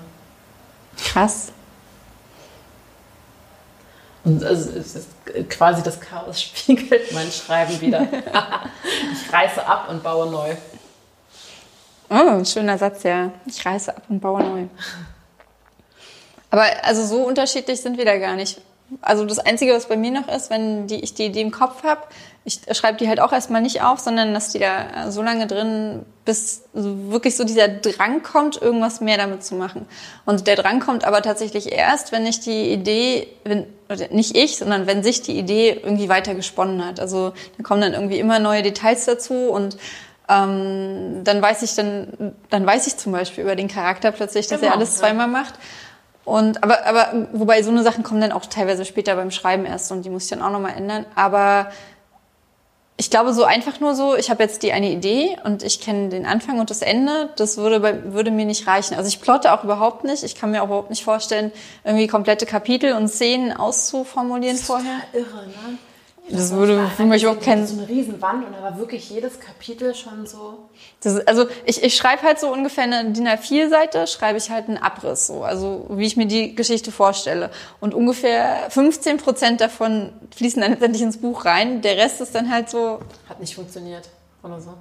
Krass. 0.96 1.52
Und 4.24 4.42
es 4.42 4.66
ist 4.96 5.08
quasi 5.50 5.82
das 5.82 6.00
Chaos 6.00 6.40
spiegelt 6.42 7.12
mein 7.12 7.30
Schreiben 7.30 7.78
wieder. 7.80 8.06
ich 9.12 9.32
reiße 9.32 9.66
ab 9.66 9.88
und 9.90 10.02
baue 10.02 10.30
neu. 10.30 10.54
Oh, 12.08 12.14
ein 12.38 12.46
schöner 12.46 12.78
Satz, 12.78 13.02
ja. 13.02 13.32
Ich 13.46 13.64
reiße 13.64 13.94
ab 13.94 14.02
und 14.08 14.20
baue 14.20 14.42
neu. 14.42 14.64
Aber 16.50 16.64
also 16.82 17.04
so 17.04 17.24
unterschiedlich 17.26 17.80
sind 17.82 17.98
wir 17.98 18.04
da 18.04 18.16
gar 18.18 18.34
nicht. 18.36 18.60
Also 19.00 19.24
das 19.24 19.38
Einzige, 19.38 19.72
was 19.72 19.86
bei 19.86 19.96
mir 19.96 20.10
noch 20.10 20.28
ist, 20.28 20.50
wenn 20.50 20.86
die, 20.86 21.00
ich 21.00 21.14
die 21.14 21.26
Idee 21.26 21.42
im 21.42 21.50
Kopf 21.50 21.82
habe, 21.84 22.02
ich 22.46 22.60
schreibe 22.72 22.98
die 22.98 23.08
halt 23.08 23.20
auch 23.20 23.32
erstmal 23.32 23.62
nicht 23.62 23.82
auf, 23.82 23.98
sondern 24.00 24.34
dass 24.34 24.50
die 24.50 24.58
da 24.58 25.10
so 25.10 25.22
lange 25.22 25.46
drin, 25.46 26.04
bis 26.26 26.62
wirklich 26.74 27.36
so 27.36 27.44
dieser 27.44 27.68
Drang 27.68 28.22
kommt, 28.22 28.60
irgendwas 28.60 29.00
mehr 29.00 29.16
damit 29.16 29.42
zu 29.44 29.54
machen. 29.54 29.86
Und 30.26 30.46
der 30.46 30.56
Drang 30.56 30.80
kommt 30.80 31.04
aber 31.04 31.22
tatsächlich 31.22 31.72
erst, 31.72 32.12
wenn 32.12 32.26
ich 32.26 32.40
die 32.40 32.70
Idee, 32.70 33.28
wenn, 33.44 33.66
nicht 34.10 34.36
ich, 34.36 34.58
sondern 34.58 34.86
wenn 34.86 35.02
sich 35.02 35.22
die 35.22 35.38
Idee 35.38 35.80
irgendwie 35.82 36.10
weiter 36.10 36.34
gesponnen 36.34 36.84
hat. 36.84 37.00
Also 37.00 37.32
da 37.56 37.62
kommen 37.62 37.80
dann 37.80 37.94
irgendwie 37.94 38.18
immer 38.18 38.38
neue 38.38 38.62
Details 38.62 39.06
dazu 39.06 39.48
und 39.48 39.78
ähm, 40.28 41.22
dann 41.24 41.40
weiß 41.42 41.62
ich 41.62 41.74
dann, 41.74 42.34
dann 42.50 42.66
weiß 42.66 42.86
ich 42.86 42.96
zum 42.96 43.12
Beispiel 43.12 43.44
über 43.44 43.56
den 43.56 43.68
Charakter 43.68 44.12
plötzlich, 44.12 44.46
dass 44.46 44.60
Genau, 44.60 44.72
er 44.72 44.76
alles 44.76 44.94
ja. 44.94 45.00
zweimal 45.00 45.28
macht. 45.28 45.54
Und 46.24 46.62
aber, 46.62 46.86
aber 46.86 47.28
wobei 47.32 47.62
so 47.62 47.70
eine 47.70 47.82
Sachen 47.82 48.02
kommen 48.02 48.20
dann 48.20 48.32
auch 48.32 48.46
teilweise 48.46 48.84
später 48.84 49.14
beim 49.16 49.30
Schreiben 49.30 49.66
erst 49.66 49.92
und 49.92 50.04
die 50.04 50.10
muss 50.10 50.24
ich 50.24 50.30
dann 50.30 50.42
auch 50.42 50.50
nochmal 50.50 50.74
ändern. 50.76 51.04
Aber 51.14 51.70
ich 52.96 53.10
glaube, 53.10 53.32
so 53.32 53.44
einfach 53.44 53.80
nur 53.80 53.94
so, 53.94 54.16
ich 54.16 54.30
habe 54.30 54.42
jetzt 54.42 54.62
die 54.62 54.72
eine 54.72 54.90
Idee 54.90 55.36
und 55.44 55.62
ich 55.64 55.80
kenne 55.80 56.10
den 56.10 56.26
Anfang 56.26 56.60
und 56.60 56.70
das 56.70 56.80
Ende, 56.80 57.28
das 57.36 57.56
würde, 57.56 57.80
bei, 57.80 58.12
würde 58.12 58.30
mir 58.30 58.46
nicht 58.46 58.66
reichen. 58.68 58.94
Also 58.94 59.08
ich 59.08 59.20
plotte 59.20 59.52
auch 59.52 59.64
überhaupt 59.64 60.04
nicht. 60.04 60.22
Ich 60.22 60.36
kann 60.36 60.52
mir 60.52 60.62
auch 60.62 60.66
überhaupt 60.66 60.90
nicht 60.90 61.02
vorstellen, 61.02 61.50
irgendwie 61.82 62.06
komplette 62.06 62.46
Kapitel 62.46 62.92
und 62.92 63.08
Szenen 63.08 63.52
auszuformulieren 63.52 64.56
vorher. 64.56 65.00
Irre, 65.12 65.46
ne? 65.46 65.78
Das 66.30 66.52
würde 66.52 66.90
für 66.96 67.04
mich 67.04 67.22
überhaupt 67.22 67.42
keinen 67.42 67.66
So 67.66 67.78
eine 67.78 67.88
Riesenwand 67.88 68.46
und 68.46 68.54
da 68.54 68.62
war 68.62 68.78
wirklich 68.78 69.10
jedes 69.10 69.40
Kapitel 69.40 69.94
schon 69.94 70.26
so. 70.26 70.70
Das, 71.04 71.26
also 71.26 71.46
ich, 71.64 71.82
ich 71.82 71.96
schreibe 71.96 72.22
halt 72.22 72.40
so 72.40 72.52
ungefähr 72.52 72.84
eine 72.84 73.10
DIN 73.12 73.28
A4-Seite, 73.28 74.06
schreibe 74.06 74.38
ich 74.38 74.50
halt 74.50 74.68
einen 74.68 74.78
Abriss, 74.78 75.26
so, 75.26 75.44
also 75.44 75.86
wie 75.90 76.06
ich 76.06 76.16
mir 76.16 76.26
die 76.26 76.54
Geschichte 76.54 76.90
vorstelle. 76.90 77.50
Und 77.80 77.94
ungefähr 77.94 78.66
15 78.70 79.18
Prozent 79.18 79.60
davon 79.60 80.12
fließen 80.34 80.60
dann 80.62 80.72
letztendlich 80.72 81.02
ins 81.02 81.18
Buch 81.18 81.44
rein. 81.44 81.82
Der 81.82 81.96
Rest 81.96 82.20
ist 82.20 82.34
dann 82.34 82.50
halt 82.50 82.70
so, 82.70 83.00
Hat 83.28 83.38
nicht 83.38 83.54
funktioniert 83.54 84.08
oder 84.42 84.60
so. 84.60 84.74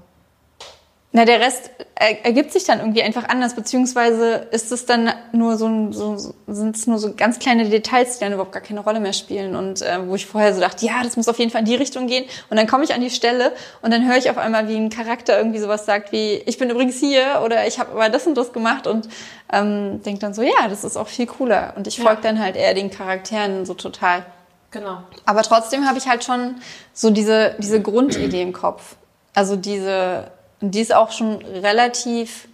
Na 1.15 1.25
der 1.25 1.39
Rest 1.39 1.69
er, 1.95 2.25
ergibt 2.25 2.51
sich 2.51 2.63
dann 2.65 2.79
irgendwie 2.79 3.03
einfach 3.03 3.29
anders, 3.29 3.53
beziehungsweise 3.55 4.47
ist 4.51 4.71
es 4.71 4.87
dann 4.87 5.13
nur 5.31 5.57
so, 5.57 5.67
ein- 5.67 5.93
so 5.93 6.17
so- 6.17 6.33
sind 6.47 6.75
es 6.75 6.87
nur 6.87 6.97
so 6.97 7.13
ganz 7.13 7.37
kleine 7.37 7.69
Details, 7.69 8.17
die 8.17 8.23
dann 8.25 8.33
überhaupt 8.33 8.51
gar 8.51 8.63
keine 8.63 8.79
Rolle 8.79 8.99
mehr 8.99 9.13
spielen 9.13 9.55
und 9.55 9.83
äh, 9.83 10.07
wo 10.07 10.15
ich 10.15 10.25
vorher 10.25 10.53
so 10.55 10.59
dachte, 10.59 10.83
ja, 10.85 11.03
das 11.03 11.15
muss 11.15 11.27
auf 11.29 11.37
jeden 11.37 11.51
Fall 11.51 11.59
in 11.61 11.65
die 11.67 11.75
Richtung 11.75 12.07
gehen 12.07 12.25
und 12.49 12.57
dann 12.57 12.65
komme 12.65 12.83
ich 12.83 12.93
an 12.95 12.99
die 13.01 13.11
Stelle 13.11 13.51
und 13.83 13.93
dann 13.93 14.07
höre 14.07 14.17
ich 14.17 14.29
auf 14.31 14.37
einmal, 14.39 14.67
wie 14.67 14.75
ein 14.75 14.89
Charakter 14.89 15.37
irgendwie 15.37 15.59
sowas 15.59 15.85
sagt 15.85 16.11
wie, 16.11 16.33
ich 16.45 16.57
bin 16.57 16.69
übrigens 16.71 16.99
hier 16.99 17.41
oder 17.45 17.67
ich 17.67 17.77
habe 17.79 17.91
aber 17.91 18.09
das 18.09 18.25
und 18.25 18.35
das 18.35 18.51
gemacht 18.51 18.87
und 18.87 19.07
ähm, 19.51 20.01
denke 20.03 20.19
dann 20.19 20.33
so, 20.33 20.41
ja, 20.41 20.67
das 20.67 20.83
ist 20.83 20.97
auch 20.97 21.07
viel 21.07 21.27
cooler 21.27 21.73
und 21.77 21.85
ich 21.85 21.99
Ja. 21.99 22.05
folge 22.05 22.23
dann 22.23 22.39
halt 22.43 22.55
eher 22.55 22.73
den 22.73 22.89
Charakteren 22.89 23.65
so 23.67 23.75
total. 23.75 24.25
Genau. 24.71 24.97
Aber 25.27 25.43
trotzdem 25.43 25.87
habe 25.87 25.99
ich 25.99 26.07
halt 26.07 26.23
schon 26.23 26.55
so 26.91 27.11
diese, 27.11 27.55
diese 27.59 27.79
Grundidee 27.79 28.41
im 28.41 28.51
Kopf. 28.53 28.95
Also 29.35 29.55
diese, 29.55 30.31
die 30.71 30.81
ist 30.81 30.93
auch 30.93 31.11
schon 31.11 31.35
relativ, 31.43 32.47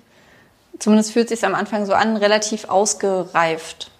zumindest 0.79 1.11
fühlt 1.13 1.29
sich 1.29 1.45
am 1.45 1.55
Anfang 1.55 1.85
so 1.85 1.93
an, 1.93 2.17
relativ 2.17 2.65
ausgereift. 2.69 3.91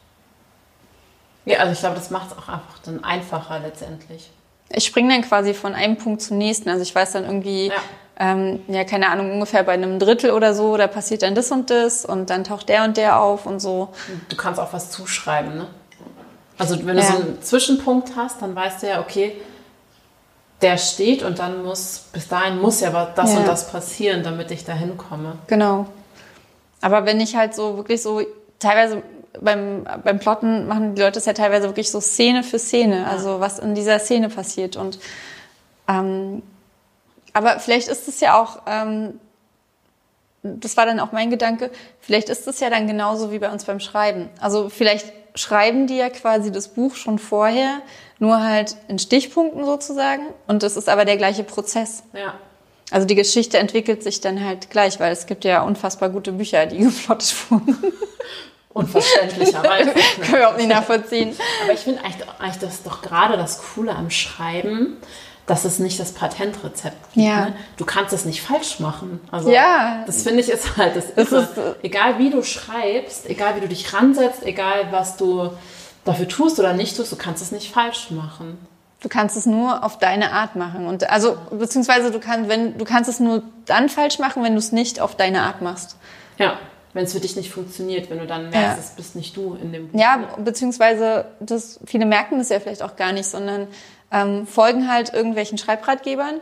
Ja, 1.45 1.59
also 1.59 1.73
ich 1.73 1.79
glaube, 1.79 1.95
das 1.95 2.09
macht 2.09 2.31
es 2.31 2.37
auch 2.37 2.47
einfach 2.47 2.79
dann 2.85 3.03
einfacher 3.03 3.59
letztendlich. 3.59 4.29
Ich 4.71 4.85
springe 4.85 5.13
dann 5.13 5.21
quasi 5.23 5.53
von 5.53 5.73
einem 5.73 5.97
Punkt 5.97 6.21
zum 6.21 6.37
nächsten. 6.37 6.69
Also 6.69 6.83
ich 6.83 6.93
weiß 6.93 7.13
dann 7.13 7.25
irgendwie, 7.25 7.67
Ja. 7.67 7.73
ähm, 8.19 8.61
ja, 8.67 8.83
keine 8.83 9.09
Ahnung, 9.09 9.31
ungefähr 9.31 9.63
bei 9.63 9.73
einem 9.73 9.97
Drittel 9.97 10.31
oder 10.31 10.53
so, 10.53 10.77
da 10.77 10.87
passiert 10.87 11.23
dann 11.23 11.33
das 11.33 11.51
und 11.51 11.69
das 11.71 12.05
und 12.05 12.29
dann 12.29 12.43
taucht 12.43 12.69
der 12.69 12.83
und 12.83 12.97
der 12.97 13.19
auf 13.19 13.45
und 13.47 13.59
so. 13.59 13.89
Du 14.29 14.35
kannst 14.35 14.59
auch 14.59 14.73
was 14.73 14.91
zuschreiben, 14.91 15.57
ne? 15.57 15.67
Also 16.59 16.77
wenn 16.85 16.97
du 16.97 17.01
Ja. 17.01 17.07
so 17.13 17.15
einen 17.15 17.41
Zwischenpunkt 17.41 18.11
hast, 18.15 18.41
dann 18.41 18.53
weißt 18.55 18.83
du 18.83 18.87
ja, 18.89 18.99
okay, 18.99 19.41
der 20.61 20.77
steht 20.77 21.23
und 21.23 21.39
dann 21.39 21.63
muss, 21.63 22.05
bis 22.11 22.27
dahin 22.27 22.59
muss 22.59 22.81
ja 22.81 22.89
aber 22.89 23.11
das 23.15 23.33
Ja. 23.33 23.39
und 23.39 23.47
das 23.47 23.71
passieren, 23.71 24.23
damit 24.23 24.51
ich 24.51 24.65
da 24.65 24.73
hinkomme. 24.73 25.37
Genau. 25.47 25.85
Aber 26.81 27.05
wenn 27.05 27.19
ich 27.19 27.35
halt 27.35 27.55
so 27.55 27.77
wirklich 27.77 28.01
so, 28.01 28.21
teilweise 28.59 29.01
beim, 29.39 29.85
beim 30.03 30.19
Plotten 30.19 30.67
machen 30.67 30.95
die 30.95 31.01
Leute 31.01 31.19
es 31.19 31.25
ja 31.25 31.33
teilweise 31.33 31.67
wirklich 31.67 31.91
so 31.91 32.01
Szene 32.01 32.43
für 32.43 32.59
Szene, 32.59 33.07
also 33.07 33.39
was 33.39 33.59
in 33.59 33.75
dieser 33.75 33.99
Szene 33.99 34.29
passiert. 34.29 34.75
Und 34.75 34.99
ähm, 35.87 36.43
aber 37.33 37.59
vielleicht 37.59 37.87
ist 37.87 38.07
es 38.07 38.19
ja 38.19 38.41
auch, 38.41 38.61
ähm, 38.67 39.19
das 40.43 40.77
war 40.77 40.85
dann 40.85 40.99
auch 40.99 41.11
mein 41.11 41.29
Gedanke, 41.29 41.69
vielleicht 41.99 42.29
ist 42.29 42.47
es 42.47 42.59
ja 42.59 42.69
dann 42.69 42.87
genauso 42.87 43.31
wie 43.31 43.39
bei 43.39 43.51
uns 43.51 43.65
beim 43.65 43.79
Schreiben. 43.79 44.29
Also 44.39 44.69
vielleicht 44.69 45.13
schreiben 45.35 45.87
die 45.87 45.97
ja 45.97 46.09
quasi 46.09 46.51
das 46.51 46.69
Buch 46.69 46.95
schon 46.95 47.19
vorher, 47.19 47.81
nur 48.19 48.43
halt 48.43 48.75
in 48.87 48.99
Stichpunkten 48.99 49.65
sozusagen. 49.65 50.23
Und 50.47 50.61
das 50.63 50.75
ist 50.77 50.89
aber 50.89 51.05
der 51.05 51.17
gleiche 51.17 51.43
Prozess. 51.43 52.03
Ja. 52.13 52.33
Also 52.91 53.05
die 53.07 53.15
Geschichte 53.15 53.57
entwickelt 53.57 54.03
sich 54.03 54.19
dann 54.19 54.43
halt 54.43 54.69
gleich, 54.71 54.99
weil 54.99 55.11
es 55.11 55.25
gibt 55.25 55.45
ja 55.45 55.61
unfassbar 55.61 56.09
gute 56.09 56.31
Bücher, 56.33 56.65
die 56.65 56.77
geplottet 56.83 57.33
wurden. 57.49 57.77
Unverständlicherweise. 58.73 59.91
Können 60.21 60.31
wir 60.31 60.37
überhaupt 60.37 60.57
nicht 60.57 60.69
nachvollziehen. 60.69 61.35
Aber 61.63 61.73
ich 61.73 61.79
finde 61.79 62.03
eigentlich, 62.03 62.23
eigentlich 62.39 62.57
das 62.59 62.73
ist 62.75 62.85
doch 62.85 63.01
gerade 63.01 63.35
das 63.37 63.61
Coole 63.61 63.95
am 63.95 64.09
Schreiben, 64.09 64.97
dass 65.47 65.65
es 65.65 65.79
nicht 65.79 65.99
das 65.99 66.11
Patentrezept 66.11 67.13
gibt. 67.13 67.25
Ja. 67.25 67.45
Ne? 67.47 67.53
Du 67.77 67.85
kannst 67.85 68.13
es 68.13 68.25
nicht 68.25 68.41
falsch 68.41 68.79
machen. 68.79 69.19
Also 69.31 69.49
Ja. 69.49 70.03
das 70.05 70.21
finde 70.23 70.41
ich 70.41 70.49
ist 70.49 70.77
halt 70.77 70.95
das, 70.95 71.13
Das 71.15 71.31
Irre. 71.31 71.41
ist, 71.43 71.57
äh, 71.57 71.73
egal 71.83 72.19
wie 72.19 72.29
du 72.29 72.43
schreibst, 72.43 73.27
egal 73.27 73.55
wie 73.55 73.61
du 73.61 73.67
dich 73.67 73.91
ransetzt, 73.93 74.43
egal 74.45 74.87
was 74.91 75.17
du 75.17 75.49
dafür 76.05 76.27
tust 76.27 76.59
oder 76.59 76.73
nicht 76.73 76.97
tust, 76.97 77.11
du 77.11 77.15
kannst 77.15 77.41
es 77.41 77.51
nicht 77.51 77.71
falsch 77.71 78.11
machen. 78.11 78.57
Du 79.01 79.07
kannst 79.07 79.37
es 79.37 79.45
nur 79.45 79.83
auf 79.85 79.97
deine 79.97 80.33
Art 80.33 80.55
machen. 80.57 80.85
Und 80.87 81.09
also, 81.09 81.37
beziehungsweise 81.51 82.11
du 82.11 82.19
kannst, 82.19 82.49
wenn, 82.49 82.77
du 82.77 82.83
kannst 82.83 83.09
es 83.09 83.19
nur 83.21 83.43
dann 83.65 83.87
falsch 83.87 84.19
machen, 84.19 84.43
wenn 84.43 84.53
du 84.53 84.59
es 84.59 84.71
nicht 84.73 84.99
auf 84.99 85.15
deine 85.15 85.43
Art 85.43 85.61
machst. 85.61 85.95
Ja, 86.37 86.59
wenn 86.93 87.05
es 87.05 87.13
für 87.13 87.19
dich 87.21 87.35
nicht 87.37 87.49
funktioniert, 87.51 88.09
wenn 88.09 88.19
du 88.19 88.27
dann 88.27 88.49
merkst, 88.49 88.77
Ja. 88.77 88.77
es 88.77 88.89
bist 88.91 89.15
nicht 89.15 89.37
du 89.37 89.55
in 89.61 89.71
dem 89.71 89.87
Buch. 89.89 89.99
Ja, 89.99 90.17
beziehungsweise 90.37 91.25
das, 91.39 91.79
viele 91.85 92.05
merken 92.05 92.39
das 92.39 92.49
ja 92.49 92.59
vielleicht 92.59 92.81
auch 92.83 92.95
gar 92.97 93.13
nicht, 93.13 93.27
sondern 93.27 93.67
ähm, 94.11 94.45
folgen 94.47 94.91
halt 94.91 95.13
irgendwelchen 95.13 95.57
Schreibratgebern. 95.57 96.41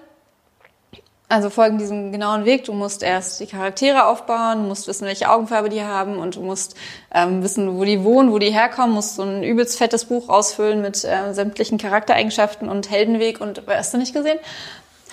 Also 1.29 1.49
folgen 1.49 1.77
diesem 1.77 2.13
genauen 2.13 2.45
Weg. 2.45 2.63
Du 2.63 2.73
musst 2.73 3.03
erst 3.03 3.41
die 3.41 3.47
Charaktere 3.47 4.05
aufbauen, 4.05 4.61
du 4.61 4.67
musst 4.69 4.87
wissen, 4.87 5.05
welche 5.05 5.29
Augenfarbe 5.29 5.67
die 5.67 5.83
haben 5.83 6.19
und 6.19 6.37
du 6.37 6.41
musst 6.41 6.75
ähm, 7.13 7.43
wissen, 7.43 7.77
wo 7.77 7.83
die 7.83 8.03
wohnen, 8.03 8.31
wo 8.31 8.39
die 8.39 8.51
herkommen, 8.51 8.95
musst 8.95 9.15
so 9.15 9.23
ein 9.23 9.43
übelst 9.43 9.77
fettes 9.77 10.05
Buch 10.05 10.29
ausfüllen 10.29 10.81
mit 10.81 11.03
äh, 11.03 11.33
sämtlichen 11.33 11.77
Charaktereigenschaften 11.77 12.69
und 12.69 12.89
Heldenweg 12.89 13.41
und 13.41 13.61
hast 13.67 13.93
du 13.93 13.97
nicht 13.97 14.13
gesehen? 14.13 14.39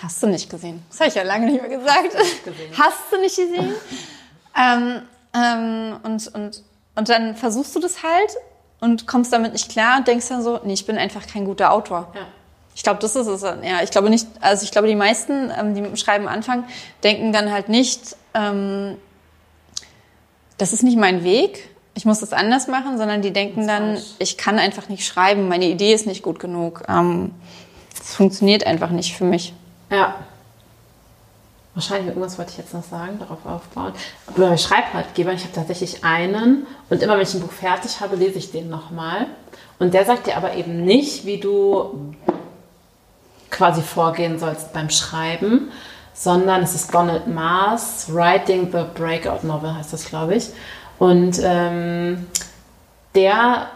Hast 0.01 0.23
du 0.23 0.27
nicht 0.27 0.49
gesehen? 0.49 0.83
Das 0.89 1.01
habe 1.01 1.09
ich 1.09 1.15
ja 1.15 1.23
lange 1.23 1.47
nicht 1.47 1.61
mehr 1.61 1.77
gesagt. 1.77 2.13
nicht 2.13 2.43
gesehen. 2.45 2.71
Hast 2.77 3.11
du 3.11 3.19
nicht 3.19 3.35
gesehen? 3.35 3.73
ähm, 4.57 5.01
ähm, 5.33 5.99
und, 6.03 6.33
und, 6.33 6.63
und 6.95 7.09
dann 7.09 7.35
versuchst 7.35 7.75
du 7.75 7.79
das 7.81 8.03
halt 8.03 8.31
und 8.79 9.05
kommst 9.05 9.33
damit 9.33 9.51
nicht 9.51 9.69
klar 9.69 9.97
und 9.97 10.07
denkst 10.07 10.29
dann 10.29 10.41
so, 10.41 10.61
nee, 10.63 10.73
ich 10.73 10.85
bin 10.85 10.97
einfach 10.97 11.27
kein 11.27 11.43
guter 11.43 11.73
Autor. 11.73 12.13
Ja. 12.15 12.21
Ich 12.75 12.83
glaube, 12.83 12.99
das 12.99 13.15
ist 13.15 13.27
es. 13.27 13.41
Ja, 13.41 13.81
ich 13.81 13.89
glaube 13.89 14.09
nicht, 14.09 14.27
also 14.41 14.63
ich 14.63 14.71
glaube, 14.71 14.87
die 14.87 14.95
meisten, 14.95 15.49
ähm, 15.57 15.73
die 15.73 15.81
mit 15.81 15.91
dem 15.91 15.95
Schreiben 15.95 16.27
anfangen, 16.27 16.65
denken 17.03 17.31
dann 17.31 17.51
halt 17.51 17.69
nicht, 17.69 18.17
ähm, 18.33 18.97
das 20.57 20.73
ist 20.73 20.83
nicht 20.83 20.97
mein 20.97 21.23
Weg, 21.23 21.69
ich 21.95 22.03
muss 22.05 22.19
das 22.19 22.33
anders 22.33 22.67
machen, 22.67 22.97
sondern 22.97 23.21
die 23.21 23.31
denken 23.31 23.65
dann, 23.65 23.97
ich 24.19 24.37
kann 24.37 24.59
einfach 24.59 24.89
nicht 24.89 25.05
schreiben, 25.07 25.47
meine 25.47 25.65
Idee 25.65 25.93
ist 25.93 26.05
nicht 26.05 26.21
gut 26.21 26.39
genug. 26.39 26.83
Ähm, 26.89 27.31
das 27.97 28.13
funktioniert 28.13 28.67
einfach 28.67 28.89
nicht 28.89 29.15
für 29.15 29.23
mich. 29.23 29.53
Ja. 29.89 30.15
wahrscheinlich 31.73 32.07
irgendwas 32.07 32.37
wollte 32.37 32.51
ich 32.51 32.57
jetzt 32.57 32.73
noch 32.73 32.83
sagen, 32.83 33.19
darauf 33.19 33.45
aufbauen. 33.45 33.93
Bei 34.35 34.57
Schreibratgebern, 34.57 35.35
ich 35.35 35.43
habe 35.43 35.53
tatsächlich 35.53 36.03
einen 36.03 36.67
und 36.89 37.01
immer 37.01 37.13
wenn 37.15 37.23
ich 37.23 37.33
ein 37.33 37.39
Buch 37.39 37.51
fertig 37.51 38.01
habe, 38.01 38.17
lese 38.17 38.37
ich 38.37 38.51
den 38.51 38.69
nochmal. 38.69 39.27
Und 39.79 39.93
der 39.93 40.03
sagt 40.03 40.27
dir 40.27 40.35
aber 40.35 40.55
eben 40.55 40.83
nicht, 40.83 41.25
wie 41.25 41.39
du 41.39 42.13
quasi 43.55 43.81
vorgehen 43.81 44.37
sollst 44.37 44.73
beim 44.73 44.89
Schreiben, 44.89 45.71
sondern 46.13 46.61
es 46.61 46.75
ist 46.75 46.93
Donald 46.93 47.27
Mars, 47.27 48.07
Writing 48.13 48.71
the 48.71 48.83
Breakout 48.93 49.45
Novel 49.45 49.75
heißt 49.75 49.93
das, 49.93 50.05
glaube 50.05 50.35
ich. 50.35 50.49
Und 50.99 51.39
ähm, 51.43 52.27
der 53.15 53.67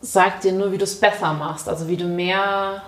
sagt 0.00 0.44
dir 0.44 0.52
nur, 0.52 0.72
wie 0.72 0.78
du 0.78 0.84
es 0.84 0.98
besser 0.98 1.32
machst, 1.32 1.68
also 1.68 1.88
wie 1.88 1.96
du 1.96 2.04
mehr 2.04 2.82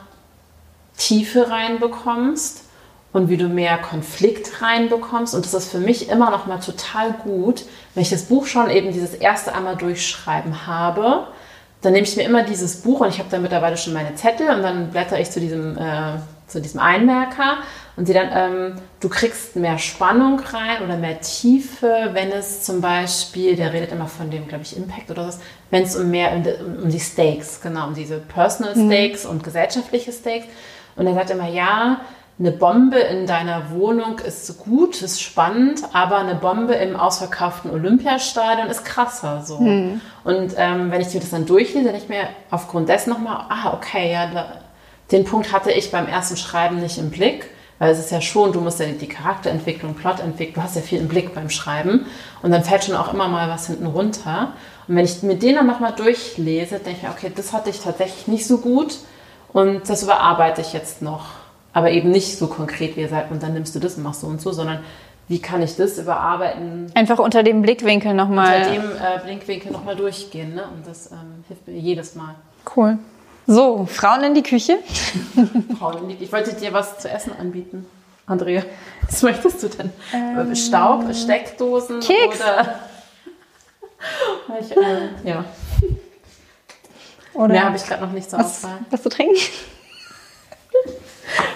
Tiefe 0.97 1.51
reinbekommst 1.51 2.65
und 3.13 3.29
wie 3.29 3.37
du 3.37 3.49
mehr 3.49 3.79
Konflikt 3.79 4.61
reinbekommst. 4.61 5.35
Und 5.35 5.45
das 5.45 5.55
ist 5.55 5.71
für 5.71 5.79
mich 5.79 6.09
immer 6.09 6.31
noch 6.31 6.47
mal 6.47 6.59
total 6.59 7.13
gut, 7.13 7.65
wenn 7.95 8.03
ich 8.03 8.11
das 8.11 8.25
Buch 8.25 8.47
schon 8.47 8.71
eben 8.71 8.93
dieses 8.93 9.15
erste 9.15 9.55
einmal 9.55 9.77
durchschreiben 9.77 10.67
habe. 10.67 11.29
Dann 11.85 11.93
nehme 11.93 12.07
ich 12.07 12.17
mir 12.17 12.23
immer 12.23 12.43
dieses 12.43 12.77
Buch 12.77 13.01
und 13.01 13.11
ich 13.11 13.19
habe 13.19 13.29
da 13.31 13.39
mittlerweile 13.39 13.77
schon 13.77 13.93
meine 13.93 14.15
Zettel 14.15 14.49
und 14.49 14.63
dann 14.63 14.91
blätter 14.91 15.21
ich 15.21 15.31
zu 15.31 15.39
diesem, 15.39 15.77
äh, 15.77 16.17
zu 16.47 16.61
diesem 16.61 16.81
Einmerker 16.81 17.59
und 17.97 18.07
sehe 18.07 18.15
dann, 18.15 18.31
ähm, 18.33 18.75
du 19.01 19.09
kriegst 19.09 19.55
mehr 19.57 19.79
Spannung 19.79 20.41
rein 20.41 20.83
oder 20.83 20.97
mehr 20.97 21.21
Tiefe, 21.21 22.11
wenn 22.13 22.33
es 22.33 22.63
zum 22.63 22.81
Beispiel, 22.81 23.55
der 23.55 23.73
redet 23.73 23.93
immer 23.93 24.07
von 24.07 24.31
dem, 24.31 24.49
glaube 24.49 24.65
ich, 24.65 24.77
Impact 24.77 25.11
oder 25.11 25.27
was, 25.27 25.41
wenn 25.71 25.83
es 25.83 25.95
um 25.95 26.11
mehr, 26.11 26.33
um, 26.33 26.85
um, 26.85 26.91
die 26.91 27.01
Stakes, 27.01 27.61
genau, 27.61 27.89
um 27.89 27.95
diese 27.95 28.19
Personal 28.19 28.75
mhm. 28.75 28.91
Stakes 28.91 29.25
mhm. 29.25 29.31
und 29.31 29.45
gesellschaftliche 29.45 30.13
Stakes. 30.13 30.47
Und 30.97 31.07
er 31.07 31.15
sagt 31.15 31.31
immer, 31.31 31.49
ja, 31.49 32.01
eine 32.39 32.51
Bombe 32.51 32.99
in 32.99 33.27
deiner 33.27 33.71
Wohnung 33.71 34.19
ist 34.19 34.59
gut, 34.59 35.03
ist 35.03 35.23
spannend, 35.23 35.83
aber 35.93 36.19
eine 36.19 36.35
Bombe 36.35 36.75
im 36.75 36.97
ausverkauften 36.97 37.71
Olympiastadion 37.71 38.69
ist 38.69 38.85
krasser 38.85 39.43
so. 39.45 39.61
Hm. 39.61 40.01
Und 40.25 40.55
ähm, 40.57 40.91
wenn 40.91 41.01
ich 41.01 41.15
mir 41.15 41.21
das 41.21 41.31
dann 41.31 41.47
durchlese, 41.47 41.87
dann 41.87 41.95
ich 41.95 42.09
mir 42.09 42.29
aufgrund 42.51 42.89
dessen 42.89 43.11
nochmal, 43.11 43.47
ah, 43.49 43.73
okay, 43.73 44.13
ja, 44.13 44.27
da, 44.27 44.47
den 45.13 45.25
Punkt 45.25 45.53
hatte 45.53 45.71
ich 45.71 45.93
beim 45.93 46.09
ersten 46.09 46.37
Schreiben 46.37 46.81
nicht 46.81 46.99
im 46.99 47.11
Blick. 47.11 47.51
Weil 47.79 47.91
es 47.91 47.99
ist 47.99 48.13
ja 48.13 48.21
schon, 48.21 48.53
du 48.53 48.61
musst 48.61 48.79
ja 48.79 48.87
die 48.87 49.09
Charakterentwicklung, 49.09 49.95
Plotentwicklung, 49.95 50.55
du 50.55 50.63
hast 50.63 50.77
ja 50.77 50.83
viel 50.83 51.01
im 51.01 51.09
Blick 51.09 51.35
beim 51.35 51.51
Schreiben. 51.51 52.07
Und 52.41 52.53
dann 52.53 52.63
fällt 52.63 52.85
schon 52.85 52.95
auch 52.95 53.13
immer 53.13 53.29
mal 53.29 53.49
was 53.49 53.67
hinten 53.67 53.87
runter. 53.87 54.53
Und 54.87 54.97
wenn 54.97 55.05
ich 55.05 55.23
mir 55.23 55.35
den 55.37 55.57
dann 55.57 55.67
nochmal 55.67 55.93
durchlese, 55.93 56.79
denke 56.79 56.99
ich 56.99 57.03
mir, 57.03 57.11
okay, 57.11 57.33
das 57.35 57.53
hatte 57.53 57.71
ich 57.71 57.81
tatsächlich 57.81 58.29
nicht 58.29 58.47
so 58.47 58.59
gut. 58.59 58.99
Und 59.53 59.89
das 59.89 60.05
überarbeite 60.05 60.61
ich 60.61 60.73
jetzt 60.73 61.03
noch. 61.03 61.27
Aber 61.75 61.91
eben 61.91 62.11
nicht 62.11 62.39
so 62.39 62.47
konkret, 62.47 62.97
wie 62.97 63.03
ihr 63.03 63.09
sagt, 63.09 63.31
und 63.33 63.43
dann 63.43 63.53
nimmst 63.53 63.75
du 63.75 63.81
das 63.81 63.97
und 63.97 64.05
machst 64.05 64.21
so 64.21 64.29
und 64.29 64.41
so, 64.41 64.53
sondern 64.53 64.79
wie 65.29 65.41
kann 65.41 65.61
ich 65.61 65.77
das 65.77 65.99
überarbeiten? 65.99 66.91
Einfach 66.95 67.19
unter 67.19 67.43
dem 67.43 67.63
Blickwinkel 67.63 68.15
nochmal. 68.15 68.59
Unter 68.59 68.71
dem 68.71 68.91
äh, 68.91 69.25
Blickwinkel 69.25 69.73
nochmal 69.73 69.97
durchgehen. 69.97 70.55
Ne? 70.55 70.65
Und 70.73 70.87
das 70.87 71.11
ähm, 71.11 71.45
hilft 71.49 71.67
mir 71.67 71.75
jedes 71.75 72.15
Mal. 72.15 72.37
Cool. 72.77 72.99
So, 73.47 73.87
Frauen 73.87 74.23
in 74.23 74.35
die 74.35 74.43
Küche. 74.43 74.79
Frauen 75.79 76.03
in 76.03 76.09
die 76.09 76.15
Küche. 76.15 76.25
Ich 76.25 76.33
wollte 76.33 76.55
dir 76.55 76.73
was 76.73 76.99
zu 76.99 77.11
essen 77.11 77.33
anbieten, 77.39 77.87
Andrea. 78.27 78.63
Was 79.03 79.23
möchtest 79.23 79.63
du 79.63 79.69
denn? 79.69 79.93
Ähm, 80.13 80.55
Staub, 80.55 81.13
Steckdosen 81.15 82.01
Keks. 82.01 82.41
oder... 82.41 82.81
ich, 84.61 84.77
äh, 84.77 85.29
ja. 85.29 85.45
Oder 87.35 87.49
Mehr 87.49 87.65
habe 87.65 87.77
ich 87.77 87.85
gerade 87.85 88.03
noch 88.05 88.13
nicht 88.13 88.31
zur 88.31 88.41
Auswahl. 88.41 88.79
Was 88.91 89.03
zu 89.03 89.09
trinken? 89.09 89.37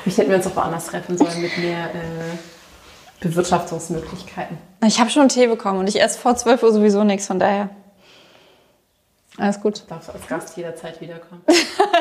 Vielleicht 0.03 0.19
hätten 0.19 0.31
wir 0.31 0.37
uns 0.37 0.47
auch 0.47 0.57
woanders 0.57 0.87
treffen 0.87 1.19
sollen 1.19 1.43
mit 1.43 1.57
mehr 1.59 1.87
äh, 1.87 2.39
Bewirtschaftungsmöglichkeiten. 3.21 4.59
Ich 4.85 5.01
habe 5.01 5.11
schon 5.11 5.29
Tee 5.29 5.47
bekommen 5.47 5.81
und 5.81 5.89
ich 5.89 6.01
esse 6.01 6.19
vor 6.19 6.37
12 6.37 6.63
Uhr 6.63 6.73
sowieso 6.73 7.05
nichts, 7.05 7.27
von 7.27 7.39
daher. 7.39 7.71
Alles 9.39 9.61
gut. 9.61 9.83
Du 9.83 9.87
darfst 9.89 10.11
als 10.11 10.27
Gast 10.27 10.57
jederzeit 10.57 11.01
wiederkommen. 11.01 11.43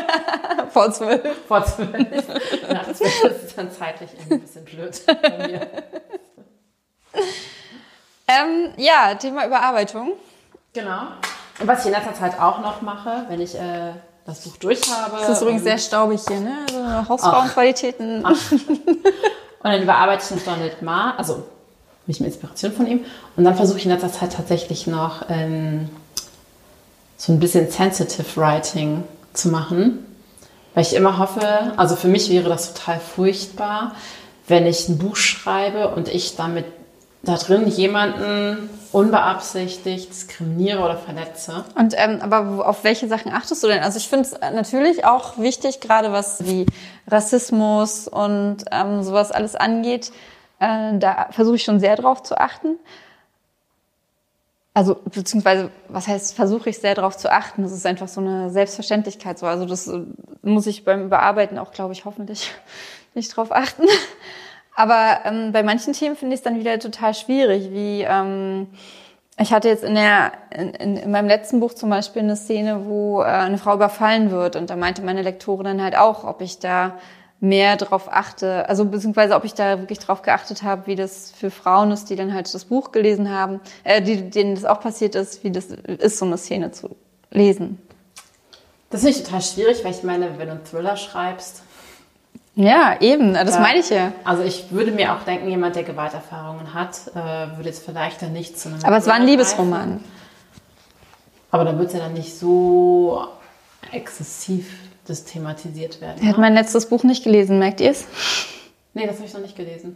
vor 0.72 0.92
12. 0.92 1.22
Vor 1.48 1.64
12. 1.64 1.92
Nach 2.70 2.92
12 2.92 3.24
ist 3.26 3.44
es 3.46 3.56
dann 3.56 3.72
zeitlich 3.72 4.10
ein 4.30 4.40
bisschen 4.42 4.66
blöd 4.66 5.02
bei 5.06 5.48
mir. 5.48 5.68
Ähm, 8.28 8.74
ja, 8.78 9.14
Thema 9.16 9.46
Überarbeitung. 9.46 10.14
Genau. 10.74 11.02
Und 11.60 11.68
was 11.68 11.82
ich 11.82 11.86
in 11.88 11.92
letzter 11.94 12.14
Zeit 12.14 12.40
auch 12.40 12.60
noch 12.60 12.82
mache, 12.82 13.26
wenn 13.30 13.40
ich 13.40 13.56
äh, 13.56 13.94
das 14.28 14.42
Buch 14.42 14.58
durch 14.58 14.82
habe. 14.92 15.18
Das 15.22 15.30
ist 15.30 15.42
übrigens 15.42 15.64
sehr 15.64 15.78
staubig 15.78 16.22
hier, 16.28 16.42
ne? 16.42 16.58
Also 16.68 17.10
Hausfrauenqualitäten. 17.10 18.26
Und 18.26 18.36
dann 19.64 19.82
überarbeite 19.82 20.22
ich 20.22 20.30
den 20.30 20.46
Donald 20.46 20.82
Ma, 20.82 21.16
also 21.18 21.44
mich 22.06 22.20
mit 22.20 22.28
Inspiration 22.28 22.74
von 22.74 22.88
ihm. 22.88 23.06
Und 23.36 23.46
dann 23.46 23.56
versuche 23.56 23.78
ich 23.78 23.86
in 23.86 23.92
letzter 23.92 24.12
Zeit 24.12 24.34
tatsächlich 24.34 24.86
noch 24.86 25.24
ähm, 25.30 25.90
so 27.16 27.32
ein 27.32 27.40
bisschen 27.40 27.72
Sensitive 27.72 28.36
Writing 28.36 29.04
zu 29.34 29.50
machen. 29.50 30.06
Weil 30.74 30.84
ich 30.84 30.94
immer 30.94 31.18
hoffe, 31.18 31.74
also 31.78 31.96
für 31.96 32.08
mich 32.08 32.30
wäre 32.30 32.50
das 32.50 32.74
total 32.74 33.00
furchtbar, 33.00 33.96
wenn 34.48 34.66
ich 34.68 34.90
ein 34.90 34.98
Buch 34.98 35.16
schreibe 35.16 35.90
und 35.90 36.10
ich 36.10 36.36
damit 36.36 36.66
da 37.24 37.36
drin 37.36 37.68
jemanden 37.68 38.70
unbeabsichtigt 38.92 40.10
diskriminiere 40.10 40.80
oder 40.80 40.98
verletze. 40.98 41.66
Und 41.76 41.94
ähm, 41.98 42.20
aber 42.22 42.68
auf 42.68 42.84
welche 42.84 43.08
Sachen 43.08 43.32
achtest 43.32 43.64
du 43.64 43.68
denn? 43.68 43.84
Also 43.84 43.98
ich 43.98 44.08
finde 44.08 44.28
es 44.30 44.40
natürlich 44.40 45.06
auch 45.06 45.38
wichtig, 45.38 45.80
gerade 45.80 46.12
was 46.12 46.46
wie 46.46 46.66
Rassismus 47.08 48.08
und 48.08 48.66
ähm, 48.72 49.04
sowas 49.04 49.32
alles 49.32 49.56
angeht. 49.56 50.12
Äh, 50.60 50.98
da 50.98 51.28
versuche 51.32 51.56
ich 51.58 51.64
schon 51.64 51.80
sehr 51.80 51.96
drauf 51.96 52.24
zu 52.24 52.40
achten. 52.40 52.78
Also 54.74 54.96
beziehungsweise, 55.06 55.72
was 55.88 56.08
heißt, 56.08 56.36
versuche 56.36 56.70
ich 56.70 56.78
sehr 56.78 56.94
drauf 56.94 57.18
zu 57.18 57.32
achten? 57.32 57.64
Das 57.64 57.72
ist 57.72 57.86
einfach 57.88 58.08
so 58.08 58.22
eine 58.22 58.52
Selbstverständlichkeit 58.52 59.40
so. 59.40 59.48
Also 59.48 59.66
das 59.66 59.88
äh, 59.88 60.02
muss 60.44 60.68
ich 60.68 60.86
beim 60.86 61.06
Überarbeiten 61.06 61.58
auch, 61.58 61.72
glaube 61.72 61.94
ich, 61.94 62.06
hoffentlich 62.06 62.52
nicht 63.16 63.36
drauf 63.36 63.52
achten. 63.52 63.86
Aber 64.78 65.22
ähm, 65.26 65.52
bei 65.54 65.64
manchen 65.64 65.94
Themen 65.94 66.16
finde 66.16 66.36
ich 66.36 66.42
es 66.42 66.44
dann 66.44 66.60
wieder 66.60 66.78
total 66.78 67.16
schwierig, 67.16 67.72
wie 67.72 68.04
ähm, 68.04 68.68
ich 69.40 69.52
hatte 69.52 69.70
jetzt 69.70 69.84
in, 69.84 69.96
der, 69.96 70.34
in, 70.52 70.98
in 70.98 71.10
meinem 71.10 71.28
letzten 71.28 71.60
Buch 71.60 71.74
zum 71.74 71.90
Beispiel 71.90 72.22
eine 72.22 72.36
Szene, 72.36 72.86
wo 72.86 73.22
äh, 73.22 73.26
eine 73.26 73.58
Frau 73.58 73.74
überfallen 73.74 74.30
wird 74.30 74.56
und 74.56 74.70
da 74.70 74.76
meinte 74.76 75.02
meine 75.02 75.24
Lektorin 75.24 75.64
dann 75.64 75.82
halt 75.82 75.98
auch, 75.98 76.26
ob 76.26 76.42
ich 76.42 76.60
da 76.60 77.00
mehr 77.40 77.76
drauf 77.76 78.08
achte, 78.12 78.70
also 78.70 78.86
beziehungsweise 78.86 79.36
ob 79.36 79.46
ich 79.46 79.56
da 79.56 79.80
wirklich 79.80 79.98
drauf 79.98 80.22
geachtet 80.22 80.62
habe, 80.62 80.86
wie 80.86 80.96
das 80.96 81.32
für 81.32 81.50
Frauen 81.50 81.90
ist, 81.90 82.12
die 82.12 82.16
dann 82.16 82.32
halt 82.36 82.54
das 82.54 82.66
Buch 82.66 82.92
gelesen 82.92 83.32
haben, 83.32 83.60
äh, 83.84 84.00
die, 84.00 84.30
denen 84.30 84.54
das 84.54 84.64
auch 84.64 84.80
passiert 84.80 85.16
ist, 85.16 85.44
wie 85.44 85.50
das 85.50 85.66
ist, 85.66 86.20
so 86.20 86.26
eine 86.26 86.38
Szene 86.38 86.72
zu 86.72 86.96
lesen. 87.32 87.82
Das 88.92 89.02
finde 89.02 89.18
ich 89.18 89.24
total 89.24 89.42
schwierig, 89.42 89.84
weil 89.84 89.92
ich 89.92 90.04
meine, 90.04 90.38
wenn 90.38 90.50
du 90.50 90.54
einen 90.54 90.66
Thriller 90.66 90.98
schreibst, 90.98 91.64
ja, 92.58 93.00
eben, 93.00 93.36
das 93.36 93.54
ja. 93.54 93.62
meine 93.62 93.80
ich 93.80 93.90
ja. 93.92 94.14
Also 94.24 94.42
ich 94.42 94.72
würde 94.72 94.92
mir 94.92 95.14
auch 95.14 95.22
denken, 95.22 95.48
jemand, 95.48 95.76
der 95.76 95.84
Gewalterfahrungen 95.84 96.74
hat, 96.74 97.02
äh, 97.14 97.56
würde 97.56 97.70
jetzt 97.70 97.86
vielleicht 97.86 98.24
dann 98.24 98.34
nicht 98.34 98.60
zu 98.60 98.70
einem... 98.70 98.84
Aber 98.84 98.98
es 98.98 99.06
war 99.06 99.14
ein 99.14 99.28
Liebesroman. 99.28 100.04
Aber 101.52 101.66
da 101.66 101.78
wird 101.78 101.90
es 101.90 101.94
ja 101.94 102.00
dann 102.00 102.14
nicht 102.14 102.36
so 102.36 103.28
exzessiv 103.92 104.74
das 105.06 105.24
thematisiert 105.24 106.02
werden. 106.02 106.18
Er 106.22 106.30
hat 106.30 106.38
ne? 106.38 106.42
mein 106.42 106.56
letztes 106.56 106.90
Buch 106.90 107.04
nicht 107.04 107.24
gelesen, 107.24 107.60
merkt 107.60 107.80
ihr 107.80 107.92
es? 107.92 108.06
Nee, 108.96 109.06
das 109.06 109.18
habe 109.18 109.28
ich 109.28 109.34
noch 109.34 109.42
nicht 109.42 109.56
gelesen. 109.56 109.96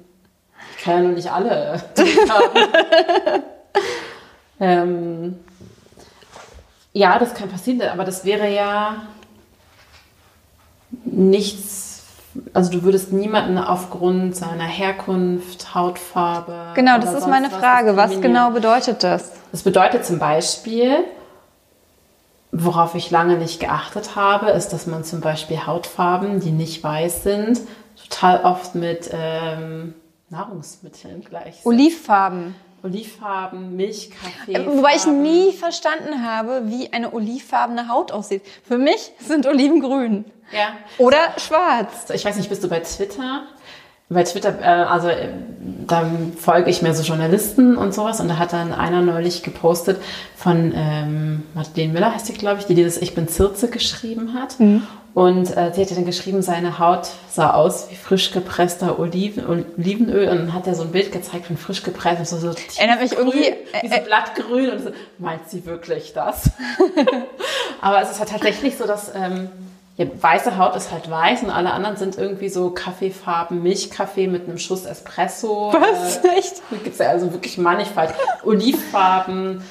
Ich 0.77 0.83
kann 0.83 0.97
ja 0.97 1.01
nur 1.01 1.13
nicht 1.13 1.31
alle 1.31 1.83
ähm, 4.59 5.39
ja, 6.93 7.17
das 7.17 7.33
kann 7.33 7.49
passieren, 7.49 7.81
aber 7.89 8.05
das 8.05 8.23
wäre 8.23 8.53
ja 8.53 9.07
nichts 11.05 11.90
also 12.53 12.71
du 12.71 12.83
würdest 12.83 13.11
niemanden 13.11 13.57
aufgrund 13.57 14.35
seiner 14.35 14.65
Herkunft, 14.65 15.75
Hautfarbe. 15.75 16.73
Genau, 16.75 16.97
das 16.99 17.13
ist 17.13 17.27
meine 17.27 17.49
Frage. 17.49 17.97
Was, 17.97 18.11
was 18.11 18.21
genau 18.21 18.51
bedeutet 18.51 19.03
das? 19.03 19.31
Das 19.51 19.63
bedeutet 19.63 20.05
zum 20.05 20.19
Beispiel, 20.19 20.99
worauf 22.51 22.95
ich 22.95 23.11
lange 23.11 23.37
nicht 23.37 23.59
geachtet 23.59 24.15
habe, 24.15 24.51
ist, 24.51 24.69
dass 24.69 24.87
man 24.87 25.03
zum 25.03 25.21
Beispiel 25.21 25.65
Hautfarben, 25.65 26.39
die 26.39 26.51
nicht 26.51 26.83
weiß 26.83 27.23
sind, 27.23 27.61
total 28.09 28.43
oft 28.43 28.75
mit 28.75 29.09
ähm, 29.13 29.93
Nahrungsmitteln 30.29 31.21
gleich. 31.21 31.65
Olivfarben. 31.65 32.55
Olivfarben, 32.83 33.75
Milch, 33.75 34.09
Kaffee. 34.11 34.53
Äh, 34.53 34.65
wobei 34.65 34.95
ich 34.95 35.05
nie 35.05 35.53
verstanden 35.53 36.25
habe, 36.25 36.63
wie 36.65 36.91
eine 36.91 37.13
olivfarbene 37.13 37.87
Haut 37.87 38.11
aussieht. 38.11 38.41
Für 38.67 38.77
mich 38.77 39.11
sind 39.19 39.45
Oliven 39.45 39.81
grün. 39.81 40.25
Ja. 40.51 40.73
Oder 40.97 41.33
schwarz. 41.37 42.09
Ich 42.13 42.25
weiß 42.25 42.35
nicht, 42.37 42.49
bist 42.49 42.63
du 42.63 42.67
bei 42.67 42.79
Twitter? 42.79 43.43
Bei 44.11 44.23
Twitter, 44.23 44.53
äh, 44.61 44.65
also 44.65 45.07
äh, 45.07 45.29
da 45.87 46.05
folge 46.37 46.69
ich 46.69 46.81
mehr 46.81 46.93
so 46.93 47.03
Journalisten 47.03 47.77
und 47.77 47.93
sowas 47.93 48.19
und 48.19 48.27
da 48.27 48.37
hat 48.37 48.53
dann 48.53 48.73
einer 48.73 49.01
neulich 49.01 49.43
gepostet 49.43 50.01
von 50.35 50.73
ähm, 50.75 51.43
Madeleine 51.53 51.93
Müller 51.93 52.13
heißt 52.13 52.25
sie, 52.25 52.33
glaube 52.33 52.59
ich, 52.59 52.65
die 52.65 52.75
dieses 52.75 53.01
Ich 53.01 53.15
bin 53.15 53.27
Zirze 53.27 53.69
geschrieben 53.69 54.33
hat. 54.33 54.59
Mhm. 54.59 54.83
Und 55.13 55.55
äh, 55.57 55.71
sie 55.73 55.81
hatte 55.81 55.93
dann 55.93 56.05
geschrieben, 56.05 56.41
seine 56.41 56.79
Haut 56.79 57.09
sah 57.29 57.51
aus 57.51 57.91
wie 57.91 57.95
frisch 57.95 58.31
gepresster 58.31 58.97
Oliven, 58.97 59.45
Olivenöl. 59.45 60.29
Und 60.29 60.37
dann 60.37 60.53
hat 60.53 60.67
er 60.67 60.75
so 60.75 60.83
ein 60.83 60.91
Bild 60.91 61.11
gezeigt 61.11 61.47
von 61.47 61.57
frisch 61.57 61.83
gepresst. 61.83 62.25
So, 62.27 62.37
so 62.37 62.53
Erinnert 62.77 63.01
mich 63.01 63.11
irgendwie. 63.11 63.47
Äh, 63.47 63.55
wie 63.81 63.89
so 63.89 64.01
blattgrün. 64.05 64.69
Und 64.71 64.83
so, 64.83 64.91
meint 65.17 65.49
sie 65.49 65.65
wirklich 65.65 66.13
das? 66.13 66.51
Aber 67.81 68.01
es 68.01 68.11
ist 68.11 68.19
halt 68.19 68.29
tatsächlich 68.29 68.77
so, 68.77 68.87
dass 68.87 69.11
ähm, 69.13 69.49
ja, 70.01 70.07
weiße 70.19 70.57
Haut 70.57 70.75
ist 70.75 70.91
halt 70.91 71.09
weiß 71.09 71.43
und 71.43 71.49
alle 71.49 71.71
anderen 71.71 71.95
sind 71.95 72.17
irgendwie 72.17 72.49
so 72.49 72.71
Kaffeefarben, 72.71 73.61
Milchkaffee 73.61 74.27
mit 74.27 74.47
einem 74.47 74.57
Schuss 74.57 74.85
Espresso. 74.85 75.73
Was? 75.73 76.17
Äh, 76.17 76.37
Echt? 76.37 76.61
Gibt 76.69 76.87
es 76.87 76.97
ja 76.97 77.09
also 77.09 77.31
wirklich 77.31 77.57
mannigfalt. 77.57 78.13
Olivfarben. 78.43 79.63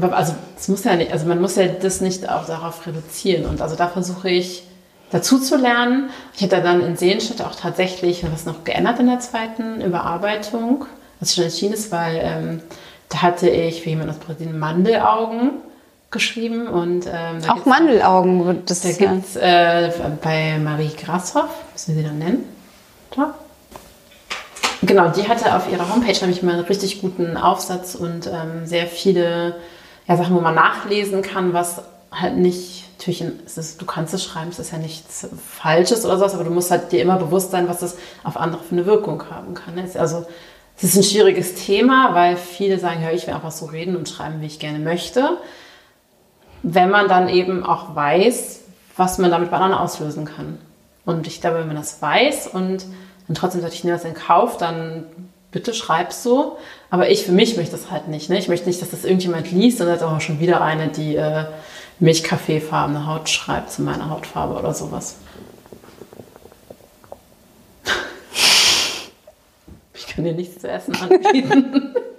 Also, 0.00 0.34
es 0.58 0.68
muss 0.68 0.84
ja 0.84 0.96
nicht, 0.96 1.12
also 1.12 1.26
man 1.26 1.40
muss 1.40 1.56
ja 1.56 1.68
das 1.68 2.00
nicht 2.00 2.28
auch 2.28 2.46
darauf 2.46 2.86
reduzieren. 2.86 3.46
Und 3.46 3.60
also 3.60 3.76
da 3.76 3.88
versuche 3.88 4.30
ich 4.30 4.64
dazu 5.10 5.38
zu 5.38 5.56
lernen. 5.56 6.10
Ich 6.34 6.40
hätte 6.40 6.60
dann 6.60 6.80
in 6.80 6.96
Sehenschnitt 6.96 7.42
auch 7.42 7.54
tatsächlich 7.54 8.24
was 8.32 8.46
noch 8.46 8.64
geändert 8.64 8.98
in 8.98 9.06
der 9.06 9.20
zweiten 9.20 9.80
Überarbeitung, 9.80 10.86
was 11.20 11.34
schon 11.34 11.44
entschieden 11.44 11.74
ist, 11.74 11.92
weil 11.92 12.20
ähm, 12.22 12.62
da 13.08 13.22
hatte 13.22 13.48
ich 13.48 13.82
für 13.82 13.90
jemanden 13.90 14.10
aus 14.10 14.18
Brasilien 14.18 14.58
Mandelaugen 14.58 15.52
geschrieben. 16.14 16.66
Und, 16.66 17.06
ähm, 17.06 17.38
auch 17.46 17.66
Mandelaugen 17.66 18.46
wird 18.46 18.70
das 18.70 18.80
Da 18.80 18.88
ja. 18.88 18.96
gibt 18.96 19.26
es 19.26 19.36
äh, 19.36 19.90
bei 20.22 20.58
Marie 20.58 20.90
Grashoff, 20.96 21.50
müssen 21.74 21.94
wir 21.94 22.02
sie 22.02 22.08
dann 22.08 22.18
nennen. 22.18 22.44
Da. 23.14 23.34
Genau, 24.82 25.08
die 25.08 25.28
hatte 25.28 25.54
auf 25.54 25.70
ihrer 25.70 25.92
Homepage 25.92 26.18
nämlich 26.20 26.42
mal 26.42 26.54
einen 26.54 26.64
richtig 26.64 27.00
guten 27.00 27.36
Aufsatz 27.36 27.94
und 27.94 28.26
ähm, 28.26 28.64
sehr 28.66 28.86
viele 28.86 29.56
ja, 30.08 30.16
Sachen, 30.16 30.34
wo 30.34 30.40
man 30.40 30.54
nachlesen 30.54 31.22
kann, 31.22 31.52
was 31.52 31.82
halt 32.10 32.36
nicht, 32.36 32.84
natürlich, 32.98 33.24
ist, 33.56 33.80
du 33.80 33.86
kannst 33.86 34.12
es 34.14 34.22
schreiben, 34.22 34.50
es 34.50 34.58
ist 34.58 34.72
ja 34.72 34.78
nichts 34.78 35.26
Falsches 35.48 36.04
oder 36.04 36.18
sowas, 36.18 36.34
aber 36.34 36.44
du 36.44 36.50
musst 36.50 36.70
halt 36.70 36.92
dir 36.92 37.00
immer 37.00 37.16
bewusst 37.16 37.50
sein, 37.50 37.68
was 37.68 37.78
das 37.78 37.96
auf 38.22 38.36
andere 38.36 38.62
für 38.62 38.72
eine 38.72 38.86
Wirkung 38.86 39.22
haben 39.30 39.54
kann. 39.54 39.78
Also 39.94 40.26
es 40.76 40.84
ist 40.84 40.96
ein 40.96 41.02
schwieriges 41.02 41.54
Thema, 41.54 42.14
weil 42.14 42.36
viele 42.36 42.78
sagen, 42.78 43.02
ja, 43.02 43.10
ich 43.10 43.26
will 43.26 43.34
einfach 43.34 43.52
so 43.52 43.66
reden 43.66 43.96
und 43.96 44.08
schreiben, 44.08 44.40
wie 44.40 44.46
ich 44.46 44.58
gerne 44.58 44.78
möchte 44.78 45.38
wenn 46.64 46.90
man 46.90 47.06
dann 47.08 47.28
eben 47.28 47.64
auch 47.64 47.94
weiß, 47.94 48.62
was 48.96 49.18
man 49.18 49.30
damit 49.30 49.50
bei 49.50 49.58
anderen 49.58 49.74
auslösen 49.74 50.24
kann. 50.24 50.58
Und 51.04 51.26
ich 51.26 51.42
glaube, 51.42 51.58
wenn 51.58 51.66
man 51.66 51.76
das 51.76 52.00
weiß 52.00 52.46
und 52.48 52.86
dann 53.28 53.34
trotzdem 53.34 53.60
sagt, 53.60 53.74
ich 53.74 53.84
nehme 53.84 53.96
das 53.96 54.06
in 54.06 54.14
Kauf, 54.14 54.56
dann 54.56 55.04
bitte 55.52 55.74
schreib 55.74 56.14
so. 56.14 56.56
Aber 56.88 57.10
ich 57.10 57.24
für 57.24 57.32
mich 57.32 57.58
möchte 57.58 57.72
das 57.72 57.90
halt 57.90 58.08
nicht. 58.08 58.30
Ne? 58.30 58.38
Ich 58.38 58.48
möchte 58.48 58.66
nicht, 58.66 58.80
dass 58.80 58.90
das 58.90 59.04
irgendjemand 59.04 59.52
liest 59.52 59.78
und 59.80 59.88
sagt, 59.88 60.02
auch 60.02 60.20
schon 60.22 60.40
wieder 60.40 60.62
eine, 60.62 60.88
die 60.88 61.16
äh, 61.16 61.44
Milchkaffeefarbene 62.00 63.06
Haut 63.06 63.28
schreibt 63.28 63.70
zu 63.70 63.82
meiner 63.82 64.08
Hautfarbe 64.08 64.54
oder 64.58 64.72
sowas. 64.72 65.16
ich 69.94 70.06
kann 70.06 70.24
dir 70.24 70.32
nichts 70.32 70.62
zu 70.62 70.70
essen 70.70 70.96
anbieten. 70.96 71.94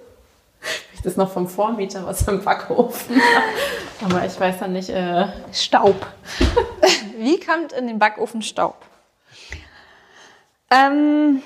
ist 1.06 1.18
noch 1.18 1.32
vom 1.32 1.48
Vormieter 1.48 2.06
was 2.06 2.28
im 2.28 2.44
Backofen. 2.44 3.22
Aber 4.04 4.26
ich 4.26 4.40
weiß 4.40 4.60
dann 4.60 4.74
nicht. 4.74 4.90
Äh 4.90 5.28
Staub. 5.52 6.08
Wie 7.18 7.40
kommt 7.40 7.72
in 7.74 7.88
den 7.88 8.00
Backofen 8.00 8.42
Staub? 8.42 8.78
Ähm, 10.70 11.42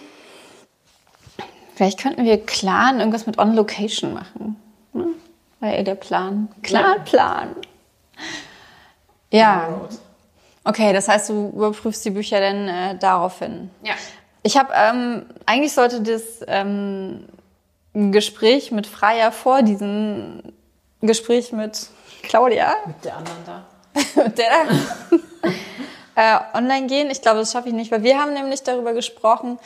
vielleicht 1.75 1.99
könnten 1.99 2.23
wir 2.23 2.43
Clan 2.45 2.99
irgendwas 2.99 3.25
mit 3.25 3.37
On 3.37 3.53
Location 3.53 4.13
machen. 4.13 4.55
Ne? 4.93 5.07
War 5.59 5.75
ja 5.75 5.83
der 5.83 5.95
Plan. 5.95 6.47
Clan, 6.63 7.03
Plan. 7.05 7.55
Ja. 9.31 9.81
Okay, 10.63 10.93
das 10.93 11.07
heißt, 11.07 11.29
du 11.29 11.51
überprüfst 11.55 12.03
die 12.05 12.11
Bücher 12.11 12.39
dann 12.39 12.67
äh, 12.67 12.97
daraufhin. 12.97 13.69
Ja. 13.83 13.93
Ich 14.41 14.57
habe 14.57 14.71
ähm, 14.73 15.25
eigentlich 15.45 15.73
sollte 15.73 16.01
das 16.01 16.43
ähm, 16.47 17.25
ein 17.95 18.11
Gespräch 18.11 18.71
mit 18.71 18.87
Freier 18.87 19.31
vor 19.31 19.61
diesem 19.63 20.41
Gespräch 21.01 21.51
mit 21.51 21.87
Claudia. 22.23 22.73
Mit 22.85 23.05
der 23.05 23.17
anderen 23.17 23.37
da. 23.45 23.65
mit 24.23 24.37
der 24.37 24.49
da. 26.15 26.39
äh, 26.53 26.57
online 26.57 26.87
gehen. 26.87 27.09
Ich 27.09 27.21
glaube, 27.21 27.39
das 27.39 27.51
schaffe 27.51 27.69
ich 27.69 27.73
nicht, 27.73 27.91
weil 27.91 28.03
wir 28.03 28.19
haben 28.19 28.33
nämlich 28.33 28.63
darüber 28.63 28.93
gesprochen, 28.93 29.57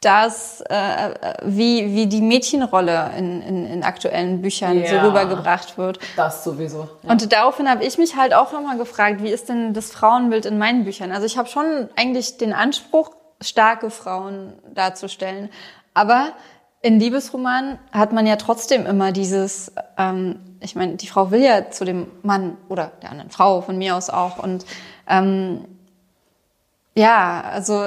dass 0.00 0.62
äh, 0.62 1.34
wie, 1.42 1.94
wie 1.94 2.06
die 2.06 2.22
Mädchenrolle 2.22 3.10
in, 3.18 3.42
in, 3.42 3.66
in 3.66 3.84
aktuellen 3.84 4.40
Büchern 4.40 4.80
ja, 4.80 4.88
so 4.88 5.08
rübergebracht 5.08 5.76
wird. 5.76 5.98
Das 6.16 6.42
sowieso. 6.42 6.88
Ja. 7.02 7.10
Und 7.10 7.30
daraufhin 7.32 7.68
habe 7.68 7.84
ich 7.84 7.98
mich 7.98 8.16
halt 8.16 8.32
auch 8.32 8.52
immer 8.54 8.76
gefragt, 8.76 9.22
wie 9.22 9.28
ist 9.28 9.50
denn 9.50 9.74
das 9.74 9.90
Frauenbild 9.90 10.46
in 10.46 10.56
meinen 10.56 10.84
Büchern? 10.84 11.12
Also 11.12 11.26
ich 11.26 11.36
habe 11.36 11.48
schon 11.48 11.90
eigentlich 11.96 12.38
den 12.38 12.54
Anspruch, 12.54 13.10
starke 13.42 13.90
Frauen 13.90 14.54
darzustellen. 14.72 15.50
Aber 15.92 16.32
in 16.82 16.98
Liebesromanen 16.98 17.78
hat 17.92 18.12
man 18.12 18.26
ja 18.26 18.36
trotzdem 18.36 18.86
immer 18.86 19.12
dieses, 19.12 19.72
ähm, 19.98 20.40
ich 20.60 20.76
meine, 20.76 20.96
die 20.96 21.06
Frau 21.06 21.30
will 21.30 21.42
ja 21.42 21.70
zu 21.70 21.84
dem 21.84 22.06
Mann 22.22 22.56
oder 22.68 22.92
der 23.02 23.10
anderen 23.10 23.30
Frau 23.30 23.60
von 23.60 23.76
mir 23.76 23.96
aus 23.96 24.08
auch. 24.08 24.38
Und 24.42 24.64
ähm, 25.06 25.66
ja, 26.94 27.42
also 27.42 27.84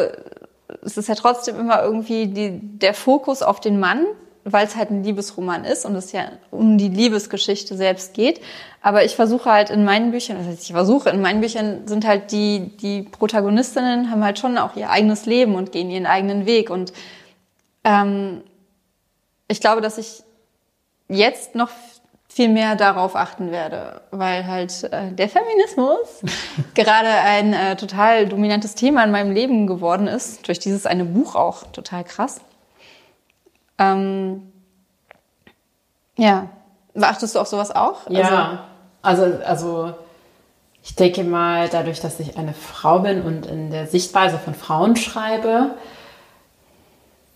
es 0.83 0.97
ist 0.97 1.09
ja 1.09 1.15
trotzdem 1.15 1.59
immer 1.59 1.81
irgendwie 1.81 2.27
die, 2.27 2.59
der 2.61 2.93
Fokus 2.93 3.41
auf 3.41 3.59
den 3.59 3.79
Mann, 3.79 4.05
weil 4.43 4.67
es 4.67 4.75
halt 4.75 4.91
ein 4.91 5.03
Liebesroman 5.03 5.65
ist 5.65 5.85
und 5.85 5.95
es 5.95 6.11
ja 6.11 6.25
um 6.51 6.77
die 6.77 6.89
Liebesgeschichte 6.89 7.75
selbst 7.75 8.13
geht. 8.13 8.41
Aber 8.81 9.03
ich 9.05 9.15
versuche 9.15 9.49
halt 9.49 9.69
in 9.71 9.85
meinen 9.85 10.11
Büchern, 10.11 10.37
das 10.37 10.47
heißt, 10.47 10.63
ich 10.63 10.73
versuche, 10.73 11.09
in 11.09 11.21
meinen 11.21 11.41
Büchern 11.41 11.87
sind 11.87 12.05
halt 12.05 12.31
die, 12.31 12.75
die 12.77 13.03
Protagonistinnen 13.03 14.11
haben 14.11 14.23
halt 14.23 14.37
schon 14.37 14.57
auch 14.57 14.75
ihr 14.75 14.89
eigenes 14.89 15.25
Leben 15.25 15.55
und 15.55 15.71
gehen 15.71 15.89
ihren 15.89 16.05
eigenen 16.05 16.45
Weg 16.45 16.69
und 16.69 16.93
ähm, 17.85 18.41
ich 19.53 19.61
glaube, 19.61 19.81
dass 19.81 19.99
ich 19.99 20.23
jetzt 21.07 21.53
noch 21.53 21.69
viel 22.27 22.49
mehr 22.49 22.75
darauf 22.75 23.15
achten 23.15 23.51
werde, 23.51 24.01
weil 24.09 24.47
halt 24.47 24.83
äh, 24.85 25.11
der 25.11 25.29
Feminismus 25.29 26.23
gerade 26.73 27.07
ein 27.07 27.53
äh, 27.53 27.75
total 27.75 28.27
dominantes 28.27 28.73
Thema 28.73 29.03
in 29.03 29.11
meinem 29.11 29.31
Leben 29.31 29.67
geworden 29.67 30.07
ist, 30.07 30.47
durch 30.47 30.57
dieses 30.57 30.87
eine 30.87 31.05
Buch 31.05 31.35
auch 31.35 31.67
total 31.71 32.03
krass. 32.03 32.41
Ähm, 33.77 34.51
ja, 36.17 36.49
beachtest 36.95 37.35
du 37.35 37.39
auch 37.39 37.45
sowas 37.45 37.69
auch? 37.69 38.09
Ja, 38.09 38.65
also, 39.03 39.23
also, 39.23 39.43
also 39.45 39.93
ich 40.81 40.95
denke 40.95 41.23
mal, 41.23 41.69
dadurch, 41.69 41.99
dass 41.99 42.19
ich 42.19 42.37
eine 42.39 42.55
Frau 42.55 42.99
bin 42.99 43.21
und 43.21 43.45
in 43.45 43.69
der 43.69 43.85
Sichtweise 43.85 44.39
von 44.39 44.55
Frauen 44.55 44.95
schreibe, 44.95 45.75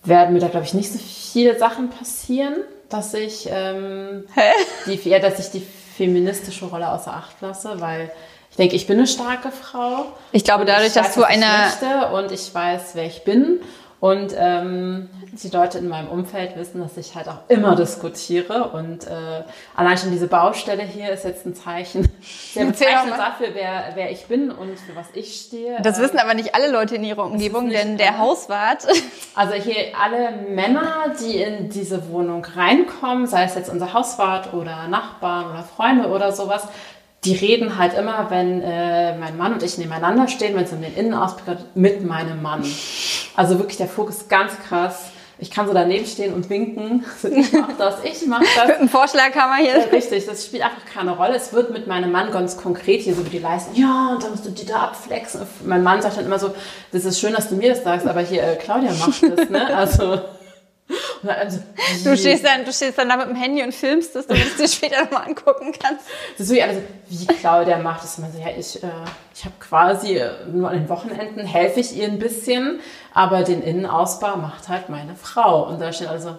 werden 0.08 0.34
mir 0.34 0.39
da, 0.39 0.48
glaube 0.48 0.65
ich, 0.65 0.74
nicht 0.74 0.91
so 0.91 1.00
viele 1.00 1.58
Sachen 1.58 1.89
passieren, 1.89 2.56
dass 2.89 3.13
ich, 3.13 3.48
ähm, 3.52 4.26
die, 4.86 5.10
ja, 5.10 5.20
dass 5.20 5.39
ich 5.39 5.52
die 5.52 5.65
feministische 5.98 6.65
Rolle 6.65 6.89
außer 6.89 7.13
Acht 7.13 7.41
lasse, 7.41 7.80
weil 7.80 8.12
ich 8.52 8.58
denke, 8.58 8.76
ich 8.76 8.88
bin 8.88 8.98
eine 8.98 9.08
starke 9.08 9.52
Frau. 9.52 10.06
Ich 10.32 10.43
glaube, 10.43 10.65
dadurch, 10.65 10.93
dass 10.93 11.13
du 11.13 11.24
eine. 11.24 11.46
und 12.13 12.32
ich 12.32 12.54
weiß, 12.54 12.91
wer 12.93 13.06
ich 13.06 13.24
bin. 13.24 13.60
Und 13.99 14.36
ähm, 14.38 15.10
die 15.31 15.49
Leute 15.49 15.79
in 15.79 15.88
meinem 15.88 16.10
Umfeld 16.10 16.55
wissen, 16.55 16.81
dass 16.81 16.97
ich 16.97 17.15
halt 17.15 17.27
auch 17.27 17.39
immer 17.47 17.75
diskutiere. 17.75 18.69
Und 18.69 19.07
äh, 19.07 19.43
allein 19.75 19.97
schon 19.97 20.12
diese 20.12 20.27
Baustelle 20.27 20.83
hier 20.83 21.10
ist 21.10 21.23
jetzt 21.25 21.47
ein 21.47 21.55
Zeichen, 21.55 22.07
sehr 22.21 22.65
bezeichnend 22.65 23.17
dafür, 23.17 23.47
wer, 23.53 23.91
wer 23.95 24.12
ich 24.12 24.27
bin 24.27 24.51
und 24.51 24.77
für 24.79 24.95
was 24.95 25.07
ich 25.13 25.41
stehe. 25.41 25.79
Das 25.81 25.99
wissen 25.99 26.19
aber 26.19 26.36
nicht 26.36 26.53
alle 26.53 26.71
Leute 26.71 26.95
in 26.95 27.03
ihrer 27.03 27.23
Umgebung, 27.23 27.69
denn 27.69 27.97
der 27.97 28.17
Hauswart. 28.17 28.86
Also 29.36 29.53
hier 29.53 29.93
alle 30.01 30.31
Männer, 30.49 31.13
die 31.21 31.38
in 31.38 31.69
diese 31.69 32.10
Wohnung 32.10 32.43
reinkommen, 32.43 33.27
sei 33.27 33.43
es 33.43 33.53
jetzt 33.53 33.69
unser 33.69 33.93
Hauswart 33.93 34.51
oder 34.53 34.88
Nachbarn 34.88 35.51
oder 35.51 35.63
Freunde 35.63 36.10
oder 36.10 36.31
sowas, 36.31 36.67
die 37.25 37.34
reden 37.34 37.77
halt 37.77 37.93
immer, 37.95 38.30
wenn 38.30 38.62
äh, 38.62 39.17
mein 39.17 39.38
Mann 39.38 39.53
und 39.53 39.63
ich 39.63 39.77
nebeneinander 39.77 40.27
stehen, 40.27 40.56
wenn 40.56 40.65
es 40.65 40.71
um 40.71 40.82
den 40.82 40.95
Innenausblick 40.95 41.58
geht, 41.58 41.75
mit 41.75 42.06
meinem 42.06 42.41
Mann. 42.41 42.63
Also 43.36 43.58
wirklich 43.60 43.77
der 43.77 43.88
Fokus 43.88 44.27
ganz 44.27 44.53
krass. 44.67 45.12
Ich 45.39 45.51
kann 45.51 45.67
so 45.67 45.73
daneben 45.73 46.06
stehen 46.06 46.34
und 46.34 46.49
winken. 46.49 47.06
Ich 47.23 47.53
mach 47.53 47.77
das, 47.77 48.03
ich 48.03 48.25
mach 48.25 48.39
das. 48.39 48.67
Mit 48.67 48.77
einem 48.77 48.89
Vorschlaghammer 48.89 49.58
hier. 49.58 49.75
Äh, 49.75 49.89
richtig, 49.89 50.25
das 50.25 50.45
spielt 50.45 50.63
einfach 50.63 50.86
keine 50.91 51.15
Rolle. 51.15 51.36
Es 51.36 51.53
wird 51.53 51.71
mit 51.71 51.86
meinem 51.86 52.12
Mann 52.12 52.32
ganz 52.32 52.58
konkret 52.58 53.01
hier 53.01 53.13
so 53.13 53.21
über 53.21 53.30
die 53.30 53.39
Leisten. 53.39 53.75
Ja, 53.75 54.13
und 54.13 54.23
dann 54.23 54.31
musst 54.31 54.46
du 54.46 54.50
die 54.50 54.65
da 54.65 54.83
abflexen. 54.83 55.42
Und 55.42 55.67
mein 55.67 55.83
Mann 55.83 56.02
sagt 56.02 56.17
dann 56.17 56.25
immer 56.25 56.39
so, 56.39 56.54
das 56.92 57.06
ist 57.06 57.19
schön, 57.19 57.33
dass 57.33 57.50
du 57.50 57.56
mir 57.56 57.69
das 57.69 57.83
sagst, 57.83 58.08
aber 58.08 58.21
hier, 58.21 58.44
äh, 58.44 58.56
Claudia 58.56 58.92
macht 58.94 59.23
das, 59.23 59.50
ne? 59.50 59.75
Also... 59.75 60.19
Also, 61.26 61.60
Du 62.04 62.18
stehst, 62.18 62.46
dann, 62.46 62.65
du 62.65 62.72
stehst 62.74 62.98
dann 62.98 63.10
da 63.10 63.18
mit 63.18 63.28
dem 63.28 63.36
Handy 63.36 63.63
und 63.63 63.74
filmst 63.74 64.15
es, 64.15 64.28
damit 64.28 64.44
du 64.44 64.50
es 64.50 64.58
dir 64.58 64.68
später 64.88 65.04
nochmal 65.04 65.28
angucken 65.28 65.74
kannst. 65.82 66.06
Das 66.38 66.48
ist 66.48 66.50
wirklich 66.50 66.63
alles, 66.63 66.84
wie 67.10 67.26
Claudia 67.28 67.78
macht 67.78 68.04
es 68.04 68.18
immer 68.18 68.30
so, 68.30 68.40
ja, 68.40 68.50
ich, 68.58 68.84
äh, 68.84 68.88
ich 69.34 69.46
habe 69.46 69.56
quasi 69.60 70.22
nur 70.52 70.70
an 70.70 70.76
den 70.78 70.90
Wochenenden 70.90 71.46
helfe 71.46 71.80
ich 71.80 71.96
ihr 71.96 72.08
ein 72.08 72.20
bisschen, 72.20 72.80
aber 73.13 73.44
den 73.44 73.62
Innenausbau 73.62 74.38
macht 74.38 74.70
halt 74.70 74.90
meine 74.90 75.15
Frau. 75.15 75.68
Und 75.68 75.80
da 75.80 75.92
steht 75.94 76.08
also, 76.10 76.38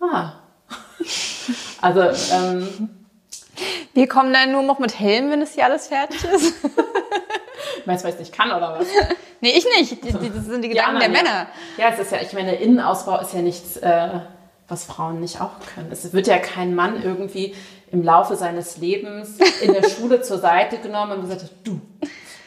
ah. 0.00 0.32
Also, 1.80 2.02
ähm, 2.34 2.90
Wir 3.94 4.06
kommen 4.08 4.32
dann 4.32 4.52
nur 4.52 4.62
noch 4.62 4.78
mit 4.78 4.98
Helm, 4.98 5.30
wenn 5.30 5.42
es 5.42 5.54
hier 5.54 5.64
alles 5.64 5.88
fertig 5.88 6.22
ist. 6.24 6.54
meinst 7.84 8.04
du, 8.04 8.08
weil 8.08 8.14
ich 8.14 8.20
nicht 8.20 8.32
kann 8.32 8.50
oder 8.50 8.78
was? 8.78 8.86
Nee, 9.42 9.52
ich 9.56 9.64
nicht. 9.64 10.04
Die, 10.04 10.12
die, 10.12 10.30
das 10.30 10.44
sind 10.44 10.62
die 10.62 10.68
Gedanken 10.68 10.98
nein, 10.98 11.12
der 11.12 11.22
ja. 11.22 11.28
Männer. 11.30 11.46
Ja, 11.78 11.88
es 11.88 11.98
ist 11.98 12.12
ja, 12.12 12.18
ich 12.20 12.34
meine, 12.34 12.56
Innenausbau 12.56 13.18
ist 13.20 13.32
ja 13.32 13.40
nichts, 13.40 13.78
äh, 13.78 14.20
was 14.68 14.84
Frauen 14.84 15.18
nicht 15.20 15.40
auch 15.40 15.52
können. 15.74 15.90
Es 15.90 16.12
wird 16.12 16.26
ja 16.26 16.36
kein 16.36 16.74
Mann 16.74 17.02
irgendwie 17.02 17.54
im 17.90 18.02
Laufe 18.02 18.36
seines 18.36 18.76
Lebens 18.76 19.38
in 19.62 19.72
der 19.72 19.88
Schule 19.88 20.20
zur 20.20 20.38
Seite 20.38 20.76
genommen 20.76 21.12
und 21.12 21.20
gesagt, 21.22 21.50
du, 21.64 21.80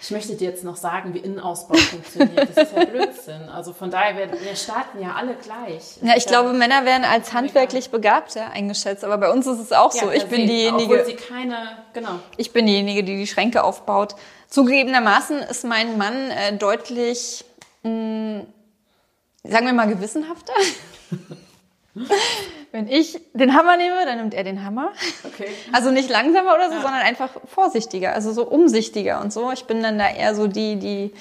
ich 0.03 0.11
möchte 0.11 0.36
dir 0.36 0.49
jetzt 0.49 0.65
noch 0.65 0.76
sagen, 0.76 1.13
wie 1.13 1.19
Innenausbau 1.19 1.76
funktioniert. 1.76 2.49
Das 2.53 2.67
ist 2.67 2.76
ja 2.76 2.84
Blödsinn. 2.84 3.47
Also 3.47 3.71
von 3.71 3.89
daher, 3.89 4.17
wir, 4.17 4.41
wir 4.41 4.55
starten 4.55 5.01
ja 5.01 5.13
alle 5.15 5.36
gleich. 5.36 5.97
Ja, 6.01 6.17
ich 6.17 6.26
glaube, 6.26 6.51
Männer 6.51 6.84
werden 6.84 7.05
als 7.05 7.32
handwerklich 7.32 7.89
begabter 7.89 8.51
eingeschätzt, 8.51 9.05
aber 9.05 9.17
bei 9.17 9.32
uns 9.32 9.47
ist 9.47 9.59
es 9.59 9.71
auch 9.71 9.93
so. 9.93 10.07
Ja, 10.07 10.11
ich 10.11 10.26
bin 10.26 10.45
sehen, 10.45 10.47
diejenige, 10.47 10.99
Obwohl 10.99 11.05
sie 11.05 11.15
keine, 11.15 11.78
genau. 11.93 12.19
ich 12.36 12.51
bin 12.51 12.65
diejenige, 12.65 13.03
die 13.05 13.15
die 13.15 13.28
Schränke 13.28 13.63
aufbaut. 13.63 14.15
Zugegebenermaßen 14.53 15.39
ist 15.39 15.63
mein 15.65 15.97
Mann 15.97 16.29
äh, 16.29 16.55
deutlich, 16.55 17.43
mh, 17.81 18.41
sagen 19.43 19.65
wir 19.65 19.73
mal, 19.73 19.87
gewissenhafter. 19.87 20.53
Wenn 22.71 22.87
ich 22.87 23.19
den 23.33 23.55
Hammer 23.55 23.77
nehme, 23.77 24.05
dann 24.05 24.17
nimmt 24.19 24.35
er 24.35 24.43
den 24.43 24.63
Hammer. 24.63 24.89
Okay. 25.23 25.47
Also 25.71 25.89
nicht 25.89 26.07
langsamer 26.07 26.53
oder 26.53 26.69
so, 26.69 26.75
Ja. 26.75 26.81
sondern 26.83 27.01
einfach 27.01 27.29
vorsichtiger, 27.51 28.13
also 28.13 28.31
so 28.31 28.45
umsichtiger 28.47 29.21
und 29.21 29.33
so. 29.33 29.51
Ich 29.51 29.65
bin 29.65 29.81
dann 29.81 29.97
da 29.97 30.07
eher 30.07 30.35
so 30.35 30.45
die, 30.45 30.75
die. 30.75 31.13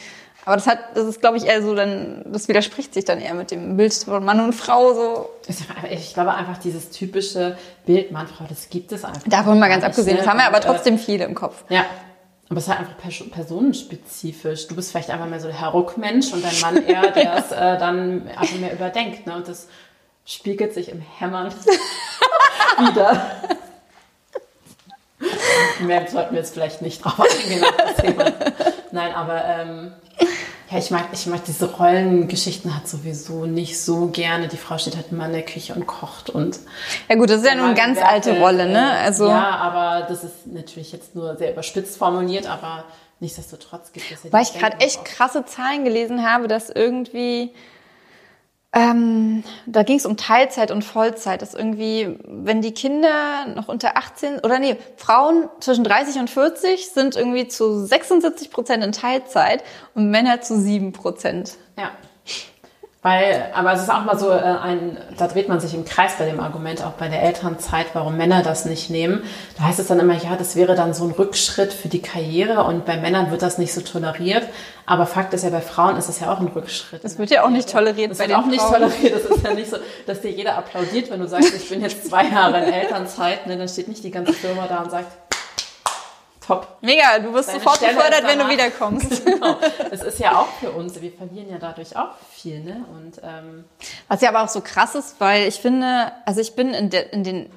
Aber 0.44 0.56
das 0.56 0.66
hat, 0.66 0.78
das 0.94 1.06
ist, 1.06 1.20
glaube 1.22 1.38
ich, 1.38 1.46
eher 1.46 1.62
so 1.62 1.74
dann, 1.74 2.24
das 2.26 2.48
widerspricht 2.48 2.92
sich 2.92 3.06
dann 3.06 3.18
eher 3.18 3.32
mit 3.32 3.50
dem 3.50 3.78
Bild 3.78 3.94
von 3.94 4.22
Mann 4.26 4.40
und 4.40 4.52
Frau 4.52 4.92
so. 4.92 5.30
Ich 5.90 6.12
glaube 6.12 6.34
einfach 6.34 6.58
dieses 6.58 6.90
typische 6.90 7.56
Bild 7.86 8.12
Mann-Frau, 8.12 8.44
das 8.46 8.68
gibt 8.68 8.92
es 8.92 9.06
einfach. 9.06 9.22
Davon 9.24 9.58
mal 9.58 9.68
ganz 9.68 9.84
abgesehen. 9.84 10.16
ne? 10.16 10.22
Das 10.22 10.28
haben 10.30 10.38
wir 10.38 10.46
aber 10.46 10.58
äh, 10.58 10.60
trotzdem 10.60 10.98
viele 10.98 11.24
im 11.24 11.34
Kopf. 11.34 11.64
Ja, 11.70 11.86
aber 12.52 12.58
es 12.58 12.64
ist 12.64 12.68
halt 12.70 12.80
einfach 12.80 12.98
pers 12.98 13.30
personenspezifisch. 13.30 14.68
Du 14.68 14.76
bist 14.76 14.90
vielleicht 14.90 15.08
einfach 15.08 15.26
mehr 15.26 15.40
so 15.40 15.48
der 15.48 15.58
Herr-Ruck-Mensch 15.58 16.34
und 16.34 16.44
dein 16.44 16.60
Mann 16.60 16.86
eher, 16.86 17.10
der 17.10 17.36
es 17.38 17.50
äh, 17.50 17.78
dann 17.78 18.28
einfach 18.28 18.58
mehr 18.58 18.74
überdenkt. 18.74 19.26
Ne? 19.26 19.36
Und 19.36 19.48
das 19.48 19.68
spiegelt 20.26 20.74
sich 20.74 20.90
im 20.90 21.00
Hämmern 21.00 21.50
wieder. 22.78 23.30
Mehr 25.80 26.06
sollten 26.06 26.34
wir 26.34 26.40
jetzt 26.40 26.52
vielleicht 26.52 26.82
nicht 26.82 27.02
drauf 27.02 27.20
eingehen. 27.20 27.64
Nein, 28.90 29.14
aber 29.14 29.42
ähm, 29.46 29.92
ja, 30.72 30.78
ich 30.78 30.90
mag, 30.90 31.06
ich 31.12 31.26
mag 31.26 31.44
diese 31.44 31.70
Rollengeschichten 31.70 32.74
halt 32.74 32.88
sowieso 32.88 33.44
nicht 33.44 33.80
so 33.80 34.06
gerne. 34.06 34.48
Die 34.48 34.56
Frau 34.56 34.78
steht 34.78 34.96
halt 34.96 35.06
immer 35.10 35.26
in 35.26 35.32
der 35.32 35.42
Küche 35.42 35.74
und 35.74 35.86
kocht 35.86 36.30
und 36.30 36.58
Ja 37.08 37.16
gut, 37.16 37.28
das 37.28 37.42
ist 37.42 37.46
ja 37.46 37.54
nun 37.54 37.66
eine 37.66 37.74
ganz 37.74 37.98
alte 38.00 38.30
Werte, 38.30 38.40
Rolle, 38.40 38.66
ne? 38.66 38.92
Also, 38.92 39.28
Ja, 39.28 39.56
aber 39.56 40.06
das 40.06 40.24
ist 40.24 40.46
natürlich 40.46 40.92
jetzt 40.92 41.14
nur 41.14 41.36
sehr 41.36 41.52
überspitzt 41.52 41.98
formuliert, 41.98 42.46
aber 42.46 42.84
nichtsdestotrotz 43.20 43.92
gibt 43.92 44.10
es 44.10 44.24
ja 44.24 44.32
weil 44.32 44.42
ich 44.42 44.54
gerade 44.54 44.80
echt 44.80 45.04
krasse 45.04 45.44
Zahlen 45.44 45.84
gelesen 45.84 46.26
habe, 46.26 46.48
dass 46.48 46.70
irgendwie, 46.70 47.50
ähm, 48.74 49.44
da 49.66 49.82
ging 49.82 49.98
es 49.98 50.06
um 50.06 50.16
Teilzeit 50.16 50.70
und 50.70 50.82
Vollzeit, 50.82 51.42
dass 51.42 51.52
irgendwie, 51.52 52.18
wenn 52.26 52.62
die 52.62 52.72
Kinder 52.72 53.46
noch 53.54 53.68
unter 53.68 53.98
18, 53.98 54.38
oder 54.40 54.58
nee, 54.58 54.76
Frauen 54.96 55.48
zwischen 55.60 55.84
30 55.84 56.20
und 56.20 56.30
40 56.30 56.88
sind 56.88 57.16
irgendwie 57.16 57.48
zu 57.48 57.84
76 57.84 58.50
Prozent 58.50 58.82
in 58.82 58.92
Teilzeit 58.92 59.62
und 59.94 60.10
Männer 60.10 60.40
zu 60.40 60.58
7 60.58 60.92
Prozent. 60.92 61.56
Ja. 61.78 61.90
Weil, 63.04 63.46
aber 63.52 63.72
es 63.72 63.82
ist 63.82 63.90
auch 63.90 64.04
mal 64.04 64.16
so 64.16 64.30
äh, 64.30 64.34
ein, 64.34 64.96
da 65.18 65.26
dreht 65.26 65.48
man 65.48 65.58
sich 65.58 65.74
im 65.74 65.84
Kreis 65.84 66.12
bei 66.18 66.24
dem 66.24 66.38
Argument, 66.38 66.84
auch 66.84 66.92
bei 66.92 67.08
der 67.08 67.20
Elternzeit, 67.24 67.86
warum 67.94 68.16
Männer 68.16 68.44
das 68.44 68.64
nicht 68.64 68.90
nehmen. 68.90 69.24
Da 69.58 69.64
heißt 69.64 69.80
es 69.80 69.88
dann 69.88 69.98
immer, 69.98 70.14
ja, 70.14 70.36
das 70.38 70.54
wäre 70.54 70.76
dann 70.76 70.94
so 70.94 71.04
ein 71.04 71.10
Rückschritt 71.10 71.72
für 71.72 71.88
die 71.88 72.00
Karriere 72.00 72.62
und 72.62 72.84
bei 72.84 72.96
Männern 72.96 73.32
wird 73.32 73.42
das 73.42 73.58
nicht 73.58 73.74
so 73.74 73.80
toleriert. 73.80 74.44
Aber 74.86 75.06
Fakt 75.06 75.34
ist 75.34 75.42
ja, 75.42 75.50
bei 75.50 75.60
Frauen 75.60 75.96
ist 75.96 76.08
das 76.08 76.20
ja 76.20 76.32
auch 76.32 76.38
ein 76.38 76.46
Rückschritt. 76.48 77.02
Das 77.02 77.18
wird 77.18 77.30
ja 77.30 77.44
auch 77.44 77.50
nicht 77.50 77.70
toleriert 77.72 78.12
Das 78.12 78.18
bei 78.18 78.28
wird 78.28 78.38
auch 78.38 78.46
nicht 78.46 78.60
Frauen. 78.60 78.82
toleriert. 78.82 79.14
Das 79.14 79.36
ist 79.36 79.44
ja 79.44 79.54
nicht 79.54 79.70
so, 79.70 79.76
dass 80.06 80.20
dir 80.20 80.30
jeder 80.30 80.56
applaudiert, 80.56 81.10
wenn 81.10 81.18
du 81.18 81.26
sagst, 81.26 81.54
ich 81.56 81.68
bin 81.68 81.80
jetzt 81.80 82.06
zwei 82.08 82.26
Jahre 82.26 82.64
in 82.64 82.72
Elternzeit. 82.72 83.48
Ne, 83.48 83.56
dann 83.56 83.68
steht 83.68 83.88
nicht 83.88 84.04
die 84.04 84.12
ganze 84.12 84.32
Firma 84.32 84.66
da 84.68 84.78
und 84.80 84.92
sagt, 84.92 85.06
top. 86.60 86.78
Mega, 86.80 87.18
du 87.18 87.32
wirst 87.32 87.48
Deine 87.48 87.58
sofort 87.60 87.76
Stelle 87.76 87.94
gefördert, 87.94 88.24
wenn 88.26 88.38
du 88.38 88.48
wiederkommst. 88.48 89.24
Genau. 89.32 89.56
Es 89.90 90.02
ist 90.02 90.18
ja 90.18 90.36
auch 90.38 90.48
für 90.60 90.70
uns, 90.72 91.00
wir 91.00 91.12
verlieren 91.12 91.50
ja 91.50 91.58
dadurch 91.58 91.96
auch 91.96 92.10
viel. 92.32 92.60
Ne? 92.60 92.84
Und 92.92 93.20
ähm, 93.22 93.64
Was 94.08 94.20
ja 94.20 94.28
aber 94.28 94.42
auch 94.42 94.48
so 94.48 94.60
krass 94.60 94.94
ist, 94.94 95.16
weil 95.20 95.48
ich 95.48 95.56
finde, 95.56 96.12
also 96.26 96.40
ich 96.40 96.54
bin 96.54 96.74
in, 96.74 96.90
der, 96.90 97.12
in 97.12 97.24
den. 97.24 97.50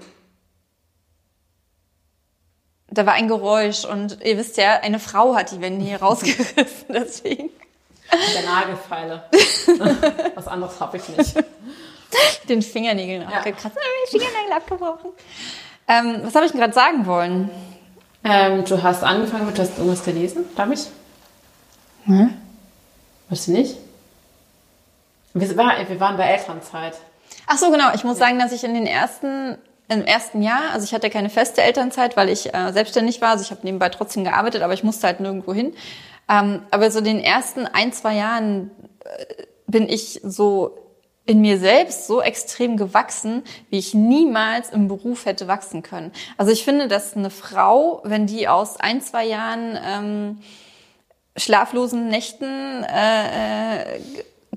Da 2.88 3.06
war 3.06 3.14
ein 3.14 3.28
Geräusch 3.28 3.84
und 3.86 4.24
ihr 4.24 4.38
wisst 4.38 4.58
ja, 4.58 4.80
eine 4.80 5.00
Frau 5.00 5.36
hat 5.36 5.52
die 5.52 5.60
Wände 5.62 5.84
hier 5.86 6.02
rausgerissen, 6.02 6.66
deswegen. 6.90 7.50
der 8.34 8.44
Nagelfeile. 8.44 9.24
Was 10.36 10.48
anderes 10.48 10.80
habe 10.80 10.98
ich 10.98 11.08
nicht. 11.10 11.36
Den 12.48 12.62
Fingernägeln 12.62 13.24
Ja. 13.24 13.38
abgekratzt. 13.40 13.76
Ah, 13.78 14.10
Fingernägel 14.10 14.54
abgebrochen. 14.54 15.10
Ähm, 15.88 16.22
was 16.24 16.34
habe 16.36 16.46
ich 16.46 16.52
denn 16.52 16.62
gerade 16.62 16.74
sagen 16.74 17.06
wollen? 17.06 17.50
Ähm, 18.28 18.66
du 18.66 18.82
hast 18.82 19.04
angefangen 19.04 19.46
mit, 19.46 19.56
du 19.56 19.62
hast 19.62 19.78
irgendwas 19.78 20.04
gelesen, 20.04 20.46
glaube 20.56 20.74
ich. 20.74 20.88
Hm? 22.06 22.34
Weißt 23.30 23.48
du 23.48 23.52
nicht? 23.52 23.78
Wir, 25.36 25.56
war, 25.56 25.74
wir 25.88 26.00
waren 26.00 26.18
bei 26.18 26.26
Elternzeit. 26.26 26.98
Ach 27.46 27.58
so, 27.58 27.70
genau. 27.70 27.94
Ich 27.94 28.04
muss 28.04 28.18
sagen, 28.18 28.40
dass 28.40 28.52
ich 28.52 28.64
in 28.64 28.74
den 28.74 28.88
ersten, 28.88 29.60
im 29.90 30.06
ersten 30.06 30.42
Jahr, 30.42 30.72
also 30.74 30.86
ich 30.86 30.94
hatte 30.94 31.12
keine 31.12 31.30
feste 31.30 31.62
Elternzeit, 31.62 32.18
weil 32.18 32.30
ich 32.30 32.52
äh, 32.52 32.74
selbstständig 32.74 33.22
war. 33.22 33.30
Also 33.30 33.44
ich 33.44 33.52
habe 33.52 33.62
nebenbei 33.64 33.90
trotzdem 33.90 34.24
gearbeitet, 34.24 34.64
aber 34.64 34.74
ich 34.74 34.84
musste 34.84 35.06
halt 35.06 35.20
nirgendwo 35.20 35.54
hin. 35.54 35.76
Ähm, 36.28 36.64
aber 36.72 36.90
so 36.90 37.02
den 37.02 37.20
ersten 37.20 37.68
ein, 37.68 37.94
zwei 37.94 38.16
Jahren 38.16 38.72
äh, 39.04 39.44
bin 39.68 39.88
ich 39.88 40.20
so 40.24 40.85
in 41.26 41.42
mir 41.42 41.58
selbst 41.58 42.08
so 42.08 42.22
extrem 42.22 42.78
gewachsen, 42.78 43.44
wie 43.70 43.80
ich 43.80 43.94
niemals 43.94 44.70
im 44.70 44.88
Beruf 44.88 45.26
hätte 45.26 45.48
wachsen 45.48 45.82
können. 45.82 46.12
Also 46.38 46.52
ich 46.52 46.64
finde, 46.64 46.88
dass 46.88 47.16
eine 47.16 47.32
Frau, 47.32 48.02
wenn 48.04 48.28
die 48.28 48.48
aus 48.48 48.78
ein, 48.78 49.02
zwei 49.02 49.26
Jahren 49.26 49.80
ähm, 49.84 50.40
schlaflosen 51.36 52.08
Nächten, 52.10 52.84
äh, 52.84 53.96
äh, 53.96 54.00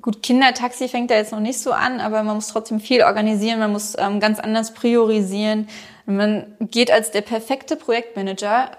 gut, 0.00 0.22
Kindertaxi 0.22 0.88
fängt 0.88 1.10
da 1.10 1.14
jetzt 1.14 1.32
noch 1.32 1.40
nicht 1.40 1.58
so 1.58 1.72
an, 1.72 2.00
aber 2.00 2.22
man 2.22 2.36
muss 2.36 2.48
trotzdem 2.48 2.80
viel 2.80 3.02
organisieren, 3.02 3.58
man 3.58 3.72
muss 3.72 3.96
ähm, 3.98 4.20
ganz 4.20 4.38
anders 4.38 4.74
priorisieren. 4.74 5.68
Man 6.04 6.56
geht 6.60 6.90
als 6.90 7.10
der 7.10 7.22
perfekte 7.22 7.76
Projektmanager 7.76 8.70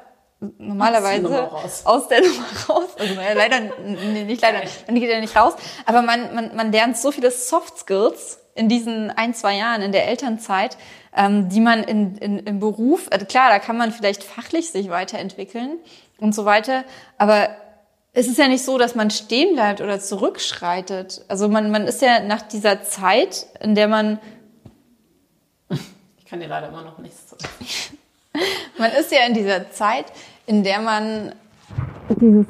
normalerweise 0.57 1.25
Aus 1.25 1.27
der 1.27 1.41
Nummer 1.41 1.51
raus. 1.51 1.81
aus 1.85 2.07
der 2.07 2.21
Nummer 2.27 2.45
raus. 2.69 2.89
Also 2.97 3.13
naja, 3.13 3.33
leider, 3.33 3.59
nee, 3.85 4.23
nicht 4.23 4.41
leider, 4.41 4.61
man 4.87 4.95
geht 4.95 5.09
ja 5.09 5.19
nicht 5.19 5.35
raus, 5.35 5.53
aber 5.85 6.01
man, 6.01 6.33
man, 6.33 6.55
man 6.55 6.71
lernt 6.71 6.97
so 6.97 7.11
viele 7.11 7.31
Soft 7.31 7.77
Skills 7.79 8.39
in 8.55 8.69
diesen 8.69 9.11
ein, 9.11 9.33
zwei 9.33 9.55
Jahren 9.57 9.81
in 9.81 9.91
der 9.91 10.07
Elternzeit, 10.07 10.77
ähm, 11.15 11.49
die 11.49 11.59
man 11.59 11.83
in, 11.83 12.17
in, 12.17 12.39
im 12.39 12.59
Beruf, 12.59 13.07
also 13.11 13.25
klar, 13.25 13.49
da 13.49 13.59
kann 13.59 13.77
man 13.77 13.91
vielleicht 13.91 14.23
fachlich 14.23 14.71
sich 14.71 14.89
weiterentwickeln 14.89 15.77
und 16.19 16.33
so 16.33 16.45
weiter, 16.45 16.83
aber 17.17 17.49
es 18.13 18.27
ist 18.27 18.37
ja 18.37 18.47
nicht 18.47 18.65
so, 18.65 18.77
dass 18.77 18.95
man 18.95 19.11
stehen 19.11 19.53
bleibt 19.53 19.81
oder 19.81 19.99
zurückschreitet. 19.99 21.23
Also 21.27 21.47
man, 21.47 21.69
man 21.71 21.85
ist 21.85 22.01
ja 22.01 22.21
nach 22.21 22.41
dieser 22.41 22.83
Zeit, 22.83 23.45
in 23.61 23.75
der 23.75 23.87
man, 23.87 24.19
Ich 26.17 26.25
kann 26.25 26.39
dir 26.39 26.47
leider 26.47 26.69
immer 26.69 26.81
noch 26.81 26.97
nichts 26.97 27.27
zu 27.27 27.35
man 28.77 28.91
ist 28.91 29.11
ja 29.11 29.25
in 29.25 29.33
dieser 29.33 29.71
Zeit, 29.71 30.05
in 30.45 30.63
der 30.63 30.79
man 30.79 31.33
dieses 32.09 32.45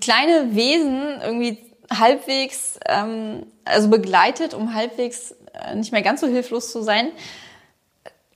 kleine 0.00 0.54
Wesen 0.54 1.20
irgendwie 1.22 1.58
halbwegs, 1.92 2.78
ähm, 2.86 3.46
also 3.64 3.88
begleitet, 3.88 4.54
um 4.54 4.74
halbwegs 4.74 5.34
äh, 5.52 5.74
nicht 5.74 5.92
mehr 5.92 6.02
ganz 6.02 6.20
so 6.20 6.26
hilflos 6.26 6.70
zu 6.70 6.82
sein. 6.82 7.08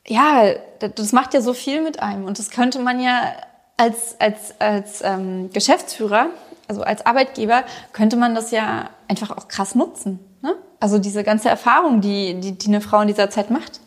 Ja, 0.06 0.52
das, 0.80 0.92
das 0.96 1.12
macht 1.12 1.34
ja 1.34 1.40
so 1.40 1.54
viel 1.54 1.82
mit 1.82 2.00
einem 2.00 2.24
und 2.24 2.38
das 2.38 2.50
könnte 2.50 2.80
man 2.80 3.00
ja 3.00 3.32
als 3.76 4.20
als 4.20 4.60
als 4.60 5.02
ähm, 5.02 5.50
Geschäftsführer, 5.52 6.28
also 6.68 6.82
als 6.82 7.06
Arbeitgeber, 7.06 7.64
könnte 7.92 8.16
man 8.16 8.34
das 8.34 8.50
ja 8.50 8.90
einfach 9.08 9.30
auch 9.36 9.48
krass 9.48 9.74
nutzen. 9.74 10.18
Ne? 10.42 10.54
Also 10.80 10.98
diese 10.98 11.24
ganze 11.24 11.48
Erfahrung, 11.48 12.00
die, 12.00 12.40
die 12.40 12.52
die 12.52 12.68
eine 12.68 12.80
Frau 12.80 13.00
in 13.00 13.08
dieser 13.08 13.30
Zeit 13.30 13.50
macht. 13.50 13.80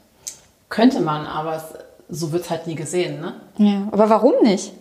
Könnte 0.69 0.99
man, 0.99 1.25
aber 1.25 1.55
es, 1.55 1.86
so 2.09 2.31
wird 2.31 2.43
es 2.43 2.49
halt 2.49 2.67
nie 2.67 2.75
gesehen. 2.75 3.19
Ne? 3.21 3.33
Ja, 3.57 3.87
aber 3.91 4.09
warum 4.09 4.33
nicht? 4.43 4.73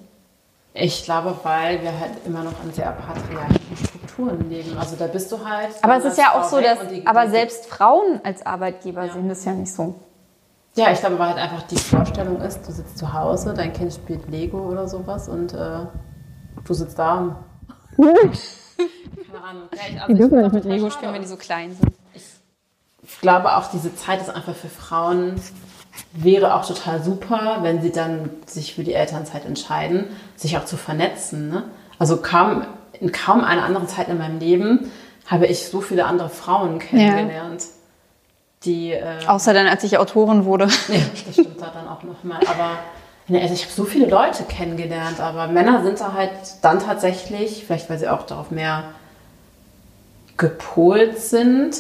Ich 0.74 1.04
glaube, 1.04 1.34
weil 1.42 1.82
wir 1.82 1.98
halt 1.98 2.12
immer 2.26 2.42
noch 2.42 2.52
in 2.64 2.72
sehr 2.72 2.92
patriarchischen 2.92 3.76
Strukturen 3.88 4.48
leben. 4.50 4.76
Also 4.78 4.94
da 4.96 5.06
bist 5.06 5.32
du 5.32 5.42
halt. 5.44 5.70
Aber 5.82 5.96
es 5.96 6.04
ist 6.04 6.18
ja 6.18 6.34
auch 6.34 6.42
Frau 6.44 6.56
so, 6.56 6.60
dass, 6.60 6.86
die- 6.88 7.06
aber 7.06 7.24
die- 7.24 7.30
selbst 7.30 7.66
Frauen 7.66 8.20
als 8.22 8.44
Arbeitgeber 8.44 9.04
Ja. 9.06 9.12
sehen 9.12 9.28
das 9.28 9.44
ja 9.44 9.52
nicht 9.52 9.72
so. 9.72 9.94
Ja, 10.74 10.92
ich 10.92 11.00
glaube, 11.00 11.18
weil 11.18 11.28
halt 11.28 11.38
einfach 11.38 11.62
die 11.62 11.76
Vorstellung 11.78 12.38
ist, 12.42 12.60
du 12.68 12.72
sitzt 12.72 12.98
zu 12.98 13.10
Hause, 13.14 13.54
dein 13.54 13.72
Kind 13.72 13.94
spielt 13.94 14.28
Lego 14.28 14.58
oder 14.58 14.86
sowas 14.86 15.26
und 15.30 15.54
äh, 15.54 15.86
du 16.64 16.74
sitzt 16.74 16.98
da. 16.98 17.36
Keine 17.96 18.10
Ahnung. 19.42 19.62
Ja, 19.72 19.80
ich, 19.88 20.00
also 20.02 20.12
ich 20.12 20.18
find's 20.28 20.34
auch 20.44 20.60
total 20.60 20.90
schade. 21.14 21.26
so 21.26 21.36
klein 21.36 21.74
sind. 21.74 21.92
Ich 23.02 23.20
glaube 23.20 23.56
auch, 23.56 23.70
diese 23.70 23.94
Zeit 23.96 24.20
ist 24.20 24.28
einfach 24.28 24.54
für 24.54 24.68
Frauen, 24.68 25.40
wäre 26.12 26.54
auch 26.54 26.66
total 26.66 27.02
super, 27.02 27.58
wenn 27.62 27.82
sie 27.82 27.92
dann 27.92 28.30
sich 28.46 28.74
für 28.74 28.84
die 28.84 28.94
Elternzeit 28.94 29.44
entscheiden, 29.44 30.04
sich 30.36 30.56
auch 30.58 30.64
zu 30.64 30.76
vernetzen. 30.76 31.48
Ne? 31.50 31.64
Also 31.98 32.18
kaum, 32.18 32.64
in 33.00 33.12
kaum 33.12 33.44
einer 33.44 33.64
anderen 33.64 33.88
Zeit 33.88 34.08
in 34.08 34.18
meinem 34.18 34.38
Leben 34.38 34.90
habe 35.26 35.46
ich 35.46 35.66
so 35.66 35.80
viele 35.80 36.06
andere 36.06 36.28
Frauen 36.28 36.78
kennengelernt, 36.78 37.64
die... 38.64 38.92
Äh, 38.92 39.26
Außer 39.26 39.52
dann, 39.54 39.66
als 39.66 39.84
ich 39.84 39.98
Autorin 39.98 40.44
wurde. 40.44 40.68
Nee, 40.88 41.02
das 41.26 41.34
stimmt 41.34 41.60
da 41.60 41.72
dann 41.74 41.88
auch 41.88 42.02
nochmal. 42.02 42.40
Aber 42.46 42.78
nee, 43.28 43.40
also 43.40 43.54
ich 43.54 43.62
habe 43.64 43.72
so 43.72 43.84
viele 43.84 44.06
Leute 44.06 44.44
kennengelernt, 44.44 45.20
aber 45.20 45.48
Männer 45.48 45.82
sind 45.82 46.00
da 46.00 46.12
halt 46.12 46.30
dann 46.62 46.80
tatsächlich, 46.80 47.64
vielleicht 47.66 47.90
weil 47.90 47.98
sie 47.98 48.08
auch 48.08 48.24
darauf 48.24 48.50
mehr 48.50 48.84
gepolt 50.36 51.18
sind, 51.18 51.76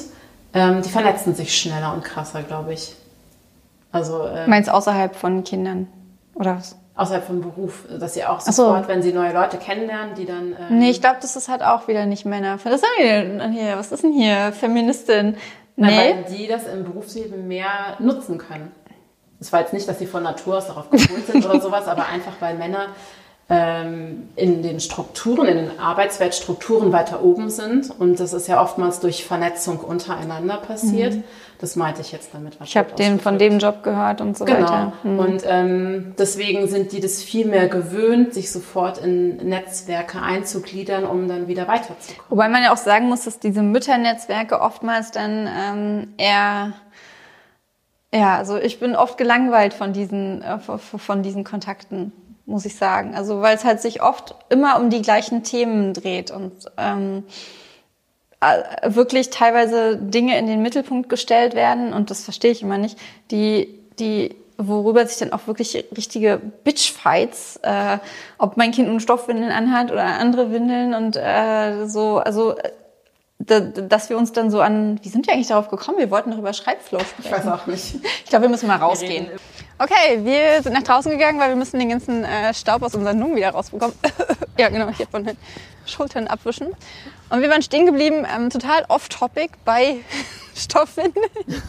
ähm, 0.54 0.82
die 0.82 0.88
vernetzen 0.88 1.34
sich 1.34 1.56
schneller 1.56 1.92
und 1.92 2.02
krasser, 2.02 2.42
glaube 2.42 2.72
ich. 2.72 2.94
Also 3.96 4.26
ähm, 4.28 4.48
Meinst 4.48 4.70
außerhalb 4.70 5.16
von 5.16 5.44
Kindern? 5.44 5.88
Oder 6.34 6.56
was? 6.56 6.76
außerhalb 6.96 7.24
vom 7.24 7.42
Beruf, 7.42 7.84
dass 8.00 8.14
sie 8.14 8.24
auch 8.24 8.40
so. 8.40 8.50
sofort, 8.52 8.88
wenn 8.88 9.02
sie 9.02 9.12
neue 9.12 9.32
Leute 9.32 9.58
kennenlernen, 9.58 10.14
die 10.14 10.24
dann... 10.24 10.56
Ähm, 10.58 10.78
Nee, 10.78 10.90
ich 10.90 11.00
glaube, 11.00 11.18
das 11.20 11.36
ist 11.36 11.48
halt 11.48 11.62
auch 11.62 11.88
wieder 11.88 12.06
nicht 12.06 12.24
Männer. 12.24 12.58
Das 12.64 12.80
sagen 12.80 12.92
wir 12.98 13.22
denn 13.22 13.52
hier. 13.52 13.76
Was 13.76 13.92
ist 13.92 14.02
denn 14.02 14.12
hier? 14.12 14.52
Feministin? 14.52 15.36
Na, 15.76 15.88
Nee. 15.88 15.96
Weil 15.96 16.24
die 16.34 16.46
das 16.46 16.66
im 16.66 16.84
Berufsleben 16.84 17.46
mehr 17.46 17.96
nutzen 17.98 18.38
können. 18.38 18.72
Es 19.38 19.52
war 19.52 19.60
jetzt 19.60 19.74
nicht, 19.74 19.86
dass 19.86 19.98
sie 19.98 20.06
von 20.06 20.22
Natur 20.22 20.56
aus 20.56 20.68
darauf 20.68 20.88
gepolt 20.90 21.26
sind 21.26 21.44
oder 21.44 21.60
sowas, 21.60 21.86
aber 21.86 22.08
einfach, 22.08 22.32
weil 22.40 22.56
Männer 22.56 22.86
ähm, 23.50 24.30
in 24.34 24.62
den 24.62 24.80
Strukturen, 24.80 25.46
in 25.46 25.56
den 25.58 25.78
Arbeitsweltstrukturen 25.78 26.92
weiter 26.92 27.22
oben 27.22 27.50
sind. 27.50 27.90
Und 27.98 28.18
das 28.18 28.32
ist 28.32 28.48
ja 28.48 28.62
oftmals 28.62 29.00
durch 29.00 29.26
Vernetzung 29.26 29.80
untereinander 29.80 30.56
passiert. 30.56 31.12
Das 31.58 31.74
meinte 31.74 32.02
ich 32.02 32.12
jetzt 32.12 32.34
damit. 32.34 32.58
Ich 32.62 32.76
habe 32.76 32.92
den 32.92 33.18
von 33.18 33.38
dem 33.38 33.58
Job 33.58 33.82
gehört 33.82 34.20
und 34.20 34.36
so 34.36 34.44
Genau. 34.44 34.60
weiter. 34.60 34.92
Hm. 35.02 35.18
Und 35.18 35.42
ähm, 35.46 36.14
deswegen 36.18 36.68
sind 36.68 36.92
die 36.92 37.00
das 37.00 37.22
viel 37.22 37.46
mehr 37.46 37.68
gewöhnt, 37.68 38.34
sich 38.34 38.50
sofort 38.52 38.98
in 38.98 39.36
Netzwerke 39.38 40.20
einzugliedern, 40.20 41.04
um 41.04 41.28
dann 41.28 41.48
wieder 41.48 41.66
weiterzukommen. 41.66 42.26
Wobei 42.28 42.48
man 42.48 42.62
ja 42.62 42.72
auch 42.72 42.76
sagen 42.76 43.08
muss, 43.08 43.24
dass 43.24 43.38
diese 43.38 43.62
Mütternetzwerke 43.62 44.60
oftmals 44.60 45.12
dann 45.12 45.48
ähm, 45.48 46.08
eher 46.18 46.72
ja, 48.14 48.36
also 48.36 48.56
ich 48.56 48.78
bin 48.78 48.94
oft 48.94 49.18
gelangweilt 49.18 49.74
von 49.74 49.92
diesen 49.92 50.40
äh, 50.42 50.58
von- 50.58 51.22
diesen 51.22 51.42
Kontakten, 51.44 52.12
muss 52.46 52.64
ich 52.64 52.76
sagen. 52.76 53.14
Also 53.14 53.40
weil 53.42 53.56
es 53.56 53.64
halt 53.64 53.80
sich 53.82 54.02
oft 54.02 54.34
immer 54.48 54.78
um 54.80 54.90
die 54.90 55.02
gleichen 55.02 55.42
Themen 55.42 55.92
dreht 55.92 56.30
und 56.30 56.52
ähm, 56.78 57.24
äh, 57.26 57.32
wirklich 58.84 59.30
teilweise 59.30 59.96
Dinge 59.96 60.38
in 60.38 60.46
den 60.46 60.62
Mittelpunkt 60.62 61.08
gestellt 61.08 61.54
werden 61.54 61.92
und 61.92 62.10
das 62.10 62.24
verstehe 62.24 62.52
ich 62.52 62.62
immer 62.62 62.78
nicht, 62.78 62.98
die 63.30 63.68
die 63.98 64.36
worüber 64.58 65.06
sich 65.06 65.18
dann 65.18 65.32
auch 65.32 65.46
wirklich 65.46 65.84
richtige 65.96 66.40
Bitchfights, 66.64 67.60
äh, 67.62 67.98
ob 68.38 68.56
mein 68.56 68.72
Kind 68.72 68.88
nun 68.88 69.00
Stoffwindeln 69.00 69.52
anhat 69.52 69.92
oder 69.92 70.04
andere 70.04 70.50
Windeln 70.50 70.94
und 70.94 71.16
äh, 71.16 71.86
so, 71.86 72.18
also 72.18 72.56
äh, 72.56 72.70
da, 73.46 73.60
dass 73.60 74.10
wir 74.10 74.18
uns 74.18 74.32
dann 74.32 74.50
so 74.50 74.60
an, 74.60 74.98
wie 75.02 75.08
sind 75.08 75.26
wir 75.26 75.34
eigentlich 75.34 75.48
darauf 75.48 75.68
gekommen? 75.68 75.98
Wir 75.98 76.10
wollten 76.10 76.30
doch 76.30 76.38
über 76.38 76.52
Schreibflow 76.52 76.98
Ich 77.18 77.24
weiß 77.24 77.38
sprechen. 77.42 77.52
auch 77.52 77.66
nicht. 77.66 77.96
Ich 78.24 78.30
glaube, 78.30 78.44
wir 78.44 78.48
müssen 78.48 78.66
mal 78.66 78.76
rausgehen. 78.76 79.28
Okay, 79.78 80.20
wir 80.22 80.62
sind 80.62 80.72
nach 80.72 80.82
draußen 80.82 81.10
gegangen, 81.10 81.38
weil 81.38 81.50
wir 81.50 81.56
müssen 81.56 81.78
den 81.78 81.90
ganzen 81.90 82.24
äh, 82.24 82.52
Staub 82.54 82.82
aus 82.82 82.94
unseren 82.94 83.18
Lungen 83.20 83.36
wieder 83.36 83.50
rausbekommen. 83.50 83.94
ja, 84.58 84.68
genau, 84.68 84.88
hier 84.88 85.06
von 85.06 85.24
den 85.24 85.36
Schultern 85.84 86.26
abwischen. 86.26 86.68
Und 87.28 87.42
wir 87.42 87.50
waren 87.50 87.62
stehen 87.62 87.86
geblieben, 87.86 88.26
ähm, 88.34 88.50
total 88.50 88.84
off-topic 88.88 89.50
bei 89.64 89.96
Stoffwindeln. 90.56 91.62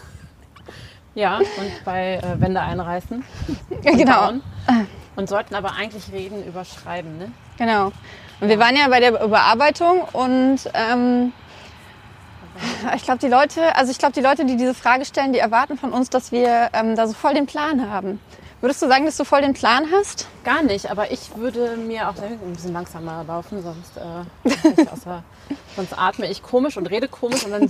Ja, 1.15 1.37
und 1.37 1.83
bei 1.83 2.15
äh, 2.15 2.39
Wände 2.41 2.61
einreißen. 2.61 3.23
Ja, 3.83 3.91
und 3.91 3.97
genau. 3.97 4.21
bauen. 4.21 4.43
Und 5.15 5.29
sollten 5.29 5.55
aber 5.55 5.73
eigentlich 5.73 6.11
reden 6.11 6.45
über 6.45 6.63
Schreiben, 6.63 7.17
ne? 7.17 7.31
Genau. 7.57 7.91
Und 8.39 8.49
wir 8.49 8.59
waren 8.59 8.75
ja 8.75 8.87
bei 8.87 8.99
der 8.99 9.21
Überarbeitung 9.21 10.01
und 10.13 10.59
ähm, 10.75 11.33
ich 12.95 13.03
glaube, 13.03 13.19
die 13.19 13.27
Leute, 13.27 13.75
also 13.75 13.91
ich 13.91 13.97
glaube, 13.97 14.13
die 14.13 14.21
Leute, 14.21 14.45
die 14.45 14.57
diese 14.57 14.73
Frage 14.73 15.05
stellen, 15.05 15.33
die 15.33 15.39
erwarten 15.39 15.77
von 15.77 15.93
uns, 15.93 16.09
dass 16.09 16.31
wir 16.31 16.69
ähm, 16.73 16.95
da 16.95 17.07
so 17.07 17.13
voll 17.13 17.33
den 17.33 17.45
Plan 17.45 17.89
haben. 17.89 18.19
Würdest 18.59 18.81
du 18.81 18.87
sagen, 18.87 19.05
dass 19.05 19.17
du 19.17 19.23
voll 19.23 19.41
den 19.41 19.53
Plan 19.53 19.85
hast? 19.93 20.27
Gar 20.43 20.63
nicht, 20.63 20.89
aber 20.89 21.11
ich 21.11 21.35
würde 21.35 21.77
mir 21.77 22.09
auch 22.09 22.15
ein 22.19 22.53
bisschen 22.53 22.73
langsamer 22.73 23.23
laufen, 23.27 23.61
sonst, 23.61 23.97
äh, 23.97 24.85
außer, 24.91 25.23
sonst 25.75 25.93
atme 25.95 26.27
ich 26.27 26.41
komisch 26.41 26.75
und 26.75 26.87
rede 26.89 27.07
komisch 27.07 27.45
und 27.45 27.51
dann 27.51 27.69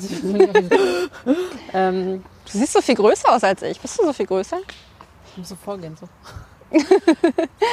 ähm, 1.73 2.23
Du 2.51 2.57
siehst 2.57 2.71
so 2.73 2.81
viel 2.81 2.95
größer 2.95 3.29
aus 3.33 3.43
als 3.43 3.61
ich. 3.63 3.79
Bist 3.81 3.99
du 3.99 4.05
so 4.05 4.13
viel 4.13 4.25
größer? 4.27 4.59
ich 5.31 5.37
muss 5.37 5.49
so 5.49 5.55
vorgehen. 5.55 5.97
So. 5.99 6.07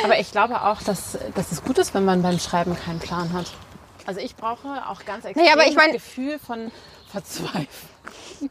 aber 0.05 0.19
ich 0.19 0.33
glaube 0.33 0.63
auch, 0.63 0.83
dass, 0.83 1.17
dass 1.37 1.53
es 1.53 1.63
gut 1.63 1.79
ist, 1.79 1.95
wenn 1.95 2.05
man 2.05 2.23
beim 2.23 2.39
Schreiben 2.39 2.77
keinen 2.77 2.99
Plan 2.99 3.33
hat. 3.33 3.47
Also 4.07 4.21
ich 4.21 4.37
brauche 4.37 4.69
auch 4.89 5.05
ganz 5.05 5.25
extrem 5.25 5.45
Naja, 5.47 5.57
ich 5.61 5.75
das 5.75 5.77
mein- 5.77 5.93
Gefühl 5.93 6.39
von 6.39 6.71
Verzweiflung. 7.15 8.51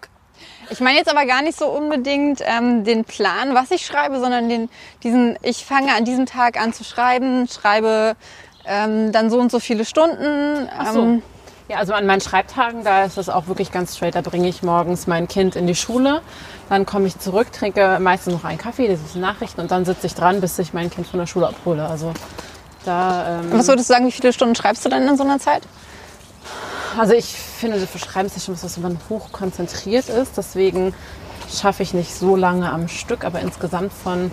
Ich 0.70 0.80
meine 0.80 0.98
jetzt 0.98 1.12
aber 1.12 1.26
gar 1.26 1.42
nicht 1.42 1.60
so 1.60 1.68
unbedingt 1.68 2.40
ähm, 2.46 2.86
den 2.86 3.04
Plan, 3.04 3.54
was 3.54 3.70
ich 3.72 3.86
schreibe, 3.86 4.20
sondern 4.20 4.48
den, 4.48 4.70
diesen, 5.04 5.38
ich 5.42 5.66
fange 5.66 5.94
an 5.94 6.06
diesem 6.06 6.26
Tag 6.26 6.60
an 6.60 6.72
zu 6.72 6.86
schreiben, 6.86 7.48
schreibe 7.50 8.16
ähm, 8.66 9.12
dann 9.12 9.30
so 9.30 9.40
und 9.40 9.52
so 9.52 9.60
viele 9.60 9.84
Stunden. 9.84 10.70
Ach 10.78 10.94
so. 10.94 11.02
Ähm, 11.02 11.22
Ja, 11.68 11.78
also 11.78 11.94
an 11.94 12.06
meinen 12.06 12.22
Schreibtagen, 12.22 12.84
da 12.84 13.04
ist 13.04 13.18
das 13.18 13.28
auch 13.30 13.48
wirklich 13.48 13.72
ganz 13.72 13.96
straight. 13.96 14.16
Da 14.16 14.22
bringe 14.22 14.48
ich 14.48 14.64
morgens 14.64 15.06
mein 15.06 15.28
Kind 15.28 15.56
in 15.56 15.68
die 15.68 15.76
Schule, 15.76 16.22
dann 16.70 16.86
komme 16.86 17.08
ich 17.08 17.20
zurück, 17.20 17.52
trinke 17.52 18.00
meistens 18.00 18.34
noch 18.34 18.46
einen 18.46 18.58
Kaffee, 18.58 18.88
das 18.88 19.00
ist 19.02 19.16
Nachrichten 19.16 19.62
und 19.62 19.70
dann 19.72 19.84
sitze 19.86 20.08
ich 20.08 20.16
dran, 20.16 20.40
bis 20.42 20.58
ich 20.60 20.74
mein 20.74 20.90
Kind 20.90 21.08
von 21.08 21.20
der 21.20 21.28
Schule 21.28 21.48
abhole. 21.48 21.86
Also 21.86 22.14
da, 22.86 23.40
ähm, 23.42 23.52
was 23.52 23.68
würdest 23.68 23.90
du 23.90 23.94
sagen, 23.94 24.08
wie 24.08 24.12
viele 24.12 24.34
Stunden 24.34 24.56
schreibst 24.56 24.84
du 24.86 24.90
dann 24.90 25.08
in 25.08 25.18
so 25.18 25.24
einer 25.24 25.40
Zeit? 25.40 25.64
Also 26.98 27.14
ich 27.14 27.26
finde, 27.26 27.80
für 27.88 28.00
Schreiben 28.00 28.28
ist 28.28 28.36
ja 28.36 28.42
schon 28.42 28.56
was, 28.56 28.64
was 28.64 28.78
man 28.78 28.98
hoch 29.10 29.32
konzentriert 29.32 30.10
ist. 30.10 30.38
Deswegen 30.38 30.94
schaffe 31.52 31.84
ich 31.84 31.94
nicht 31.94 32.14
so 32.14 32.36
lange 32.36 32.72
am 32.72 32.88
Stück, 32.88 33.26
aber 33.26 33.40
insgesamt 33.42 33.94
von, 33.94 34.32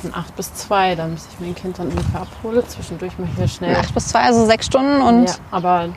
von 0.00 0.14
acht 0.14 0.34
bis 0.36 0.54
zwei, 0.54 0.94
dann 0.94 1.14
bis 1.14 1.26
ich 1.32 1.40
mein 1.40 1.54
Kind 1.54 1.78
dann 1.78 1.88
ungefähr 1.88 2.22
abhole. 2.22 2.66
Zwischendurch 2.66 3.18
mache 3.18 3.30
ich 3.32 3.38
mir 3.38 3.48
schnell 3.48 3.76
Acht 3.76 3.94
bis 3.94 4.08
zwei, 4.08 4.20
also 4.20 4.46
sechs 4.46 4.66
Stunden 4.66 5.00
und 5.00 5.26
Ja, 5.26 5.34
aber 5.50 5.88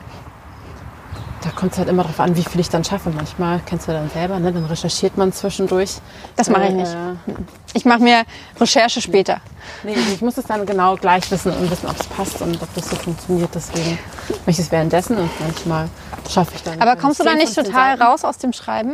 da 1.42 1.50
kommt 1.50 1.72
es 1.72 1.78
halt 1.78 1.88
immer 1.88 2.02
darauf 2.02 2.18
an, 2.20 2.36
wie 2.36 2.42
viel 2.42 2.60
ich 2.60 2.68
dann 2.70 2.84
schaffe. 2.84 3.10
Manchmal 3.10 3.60
kennst 3.66 3.88
du 3.88 3.92
dann 3.92 4.08
selber, 4.10 4.38
ne? 4.38 4.52
dann 4.52 4.64
recherchiert 4.64 5.16
man 5.16 5.32
zwischendurch. 5.32 5.96
Das 6.36 6.48
mache 6.48 6.64
ich 6.64 6.70
Äh, 6.70 6.72
nicht. 6.74 6.96
ich 7.74 7.84
mache 7.84 8.00
mir 8.00 8.22
Recherche 8.60 9.00
später. 9.00 9.40
Nee, 9.82 9.94
ich 10.12 10.20
muss 10.22 10.38
es 10.38 10.44
dann 10.46 10.64
genau 10.66 10.96
gleich 10.96 11.30
wissen 11.30 11.52
und 11.52 11.70
wissen, 11.70 11.86
ob 11.88 11.98
es 12.00 12.06
passt 12.06 12.40
und 12.42 12.60
ob 12.62 12.74
das 12.74 12.88
so 12.90 12.96
funktioniert. 12.96 13.50
Deswegen 13.54 13.98
mache 14.28 14.50
ich 14.50 14.58
es 14.58 14.70
währenddessen 14.72 15.16
und 15.18 15.30
manchmal 15.40 15.88
schaffe 16.30 16.52
ich 16.54 16.62
dann. 16.62 16.80
Aber 16.80 16.96
kommst 16.96 17.20
du 17.20 17.24
es 17.24 17.30
da 17.30 17.36
10 17.36 17.38
nicht 17.38 17.54
von 17.54 17.64
10 17.64 17.72
total 17.72 17.90
Seiten- 17.98 18.02
raus 18.02 18.24
aus 18.24 18.38
dem 18.38 18.52
Schreiben? 18.52 18.92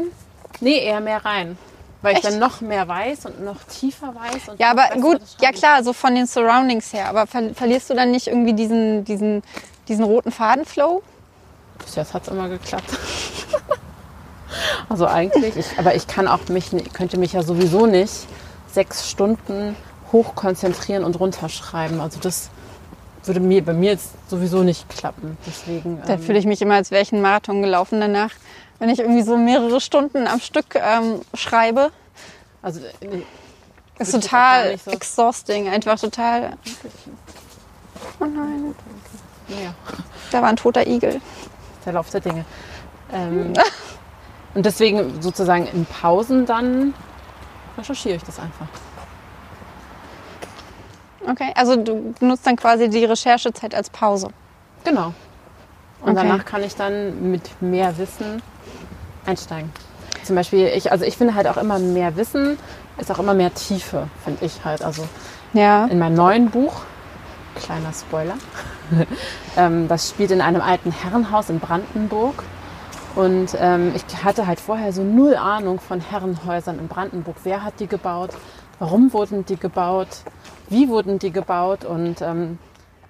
Nee, 0.61 0.79
eher 0.79 1.01
mehr 1.01 1.25
rein. 1.25 1.57
Weil 2.01 2.15
Echt? 2.15 2.25
ich 2.25 2.31
dann 2.31 2.39
noch 2.39 2.61
mehr 2.61 2.87
weiß 2.87 3.27
und 3.27 3.45
noch 3.45 3.57
tiefer 3.65 4.15
weiß. 4.15 4.57
Ja, 4.59 4.71
aber 4.71 4.89
gut, 5.01 5.21
ja 5.41 5.51
klar, 5.51 5.83
so 5.83 5.93
von 5.93 6.15
den 6.15 6.27
Surroundings 6.29 6.93
her. 6.93 7.09
Aber 7.09 7.27
ver 7.27 7.55
verlierst 7.55 7.91
du 7.91 7.95
dann 7.95 8.13
nicht 8.13 8.29
irgendwie 8.29 8.53
diesen, 8.55 9.05
diesen, 9.05 9.43
diesen 9.89 10.05
roten 10.05 10.31
Fadenflow? 10.31 11.03
Bis 11.85 11.95
jetzt 11.95 12.15
hat 12.15 12.23
es 12.23 12.29
immer 12.29 12.49
geklappt. 12.49 12.91
also 14.89 15.07
eigentlich, 15.07 15.57
ich, 15.57 15.79
aber 15.79 15.95
ich 15.95 16.07
kann 16.07 16.29
auch 16.29 16.49
mich, 16.49 16.71
könnte 16.93 17.19
mich 17.19 17.33
ja 17.33 17.43
sowieso 17.43 17.87
nicht 17.87 18.27
sechs 18.73 19.09
Stunden 19.09 19.77
hoch 20.13 20.35
konzentrieren 20.35 21.05
und 21.05 21.19
runterschreiben. 21.19 22.01
Also 22.01 22.19
das 22.21 22.51
würde 23.25 23.41
mir 23.41 23.65
bei 23.65 23.73
mir 23.73 23.93
jetzt 23.93 24.11
sowieso 24.29 24.63
nicht 24.63 24.89
klappen. 24.89 25.37
Deswegen. 25.47 26.03
Da 26.07 26.19
fühle 26.19 26.39
ich 26.39 26.47
mich 26.47 26.63
immer, 26.63 26.75
als 26.75 26.91
wäre 26.91 27.03
ich 27.03 27.13
einen 27.13 27.23
Marathon 27.23 27.63
gelaufen 27.63 28.01
danach. 28.01 28.31
Wenn 28.79 28.89
ich 28.91 29.01
irgendwie 29.01 29.23
so 29.23 29.37
mehrere 29.37 29.81
Stunden 29.81 30.27
am 30.27 30.41
Stück 30.41 30.77
ähm, 30.77 31.21
schreibe, 31.35 31.91
also 32.63 32.81
nee, 33.01 33.25
ist 33.99 34.13
total 34.13 34.79
so- 34.79 34.91
exhausting. 34.91 35.69
Einfach 35.69 35.99
total. 35.99 36.57
Oh 38.21 38.25
nein, 38.25 38.75
naja, 39.49 39.75
da 40.31 40.43
war 40.43 40.49
ein 40.49 40.57
toter 40.57 40.87
Igel. 40.87 41.21
Der 41.85 41.93
Lauf 41.95 42.11
der 42.11 42.21
Dinge. 42.21 42.45
Ähm, 43.13 43.53
und 44.55 44.67
deswegen 44.67 45.21
sozusagen 45.23 45.67
in 45.67 45.87
Pausen 45.87 46.47
dann 46.47 46.95
recherchiere 47.77 48.17
ich 48.17 48.23
das 48.25 48.39
einfach. 48.39 48.67
Okay, 51.29 51.53
also 51.55 51.77
du 51.77 52.15
nutzt 52.21 52.47
dann 52.47 52.57
quasi 52.57 52.89
die 52.89 53.05
Recherchezeit 53.05 53.75
als 53.75 53.91
Pause. 53.91 54.29
Genau. 54.85 55.13
Und 56.01 56.13
Okay. 56.13 56.15
danach 56.29 56.45
kann 56.45 56.63
ich 56.63 56.75
dann 56.77 57.31
mit 57.31 57.61
mehr 57.61 57.97
Wissen 57.99 58.41
einsteigen. 59.27 59.71
Zum 60.25 60.37
Beispiel, 60.37 60.69
ich, 60.69 60.91
also 60.93 61.05
ich 61.05 61.17
finde 61.17 61.35
halt 61.35 61.47
auch 61.47 61.57
immer 61.57 61.79
mehr 61.79 62.17
Wissen 62.17 62.59
ist 62.99 63.11
auch 63.13 63.19
immer 63.19 63.35
mehr 63.35 63.55
Tiefe, 63.55 64.09
finde 64.25 64.45
ich 64.45 64.65
halt. 64.65 64.83
Also 64.83 65.07
Ja. 65.53 65.87
in 65.87 65.99
meinem 65.99 66.15
neuen 66.15 66.51
Buch, 66.51 66.83
kleiner 67.59 67.93
Spoiler, 67.93 68.35
ähm, 69.57 69.89
das 69.89 70.09
spielt 70.11 70.31
in 70.31 70.41
einem 70.41 70.61
alten 70.63 70.93
Herrenhaus 70.93 71.51
in 71.51 71.59
Brandenburg. 71.61 72.43
Und 73.15 73.57
ähm, 73.59 73.93
ich 73.97 74.25
hatte 74.25 74.47
halt 74.47 74.61
vorher 74.61 74.93
so 74.93 75.03
null 75.03 75.35
Ahnung 75.35 75.81
von 75.81 76.01
Herrenhäusern 76.01 76.79
in 76.79 76.89
Brandenburg. 76.89 77.37
Wer 77.43 77.65
hat 77.65 77.81
die 77.81 77.87
gebaut? 77.89 78.31
Warum 78.79 79.13
wurden 79.13 79.45
die 79.45 79.57
gebaut? 79.57 80.09
Wie 80.69 80.89
wurden 80.89 81.19
die 81.19 81.33
gebaut? 81.33 81.85
Und 81.85 82.21
ähm, 82.23 82.59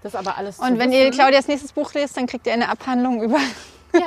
das 0.02 0.14
aber 0.14 0.38
alles 0.38 0.58
Und 0.60 0.78
wenn 0.78 0.92
ihr 0.92 1.00
wissen- 1.06 1.12
Claudias 1.12 1.46
nächstes 1.48 1.72
Buch 1.72 1.92
lest, 1.92 2.16
dann 2.16 2.26
kriegt 2.26 2.46
ihr 2.46 2.54
eine 2.54 2.70
Abhandlung 2.70 3.22
über 3.22 3.36
Ja, 3.92 4.00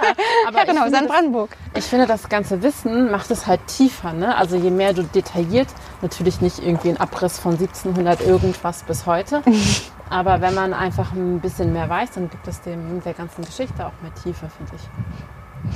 aber 0.48 0.58
ja, 0.60 0.64
genau, 0.66 0.86
ich, 0.86 0.92
San 0.92 0.94
finde 0.94 1.08
das, 1.08 1.08
Brandenburg. 1.08 1.50
ich 1.76 1.84
finde, 1.86 2.08
das 2.08 2.30
ganze 2.30 2.62
Wissen 2.64 3.12
macht 3.12 3.32
es 3.32 3.48
halt 3.48 3.66
tiefer. 3.68 4.14
Ne? 4.14 4.36
Also 4.36 4.56
je 4.56 4.70
mehr 4.70 4.94
du 4.94 5.04
detailliert, 5.04 5.68
natürlich 6.02 6.42
nicht 6.42 6.60
irgendwie 6.60 6.90
ein 6.90 6.98
Abriss 6.98 7.40
von 7.40 7.54
1700 7.54 8.22
irgendwas 8.22 8.84
bis 8.84 9.06
heute, 9.06 9.42
aber 10.10 10.42
wenn 10.42 10.54
man 10.54 10.74
einfach 10.74 11.14
ein 11.14 11.40
bisschen 11.40 11.74
mehr 11.74 11.90
weiß, 11.90 12.12
dann 12.12 12.30
gibt 12.30 12.48
es 12.48 12.62
dem 12.62 13.02
der 13.04 13.14
ganzen 13.14 13.44
Geschichte 13.44 13.86
auch 13.86 13.94
mehr 14.02 14.14
Tiefe, 14.16 14.50
finde 14.50 14.74
ich. 14.76 14.82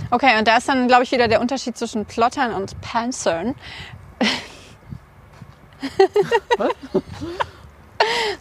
Okay, 0.09 0.37
und 0.39 0.47
da 0.47 0.57
ist 0.57 0.67
dann, 0.67 0.87
glaube 0.87 1.03
ich, 1.03 1.11
wieder 1.11 1.27
der 1.27 1.41
Unterschied 1.41 1.77
zwischen 1.77 2.05
Plottern 2.05 2.53
und 2.53 2.79
Panzern. 2.81 3.53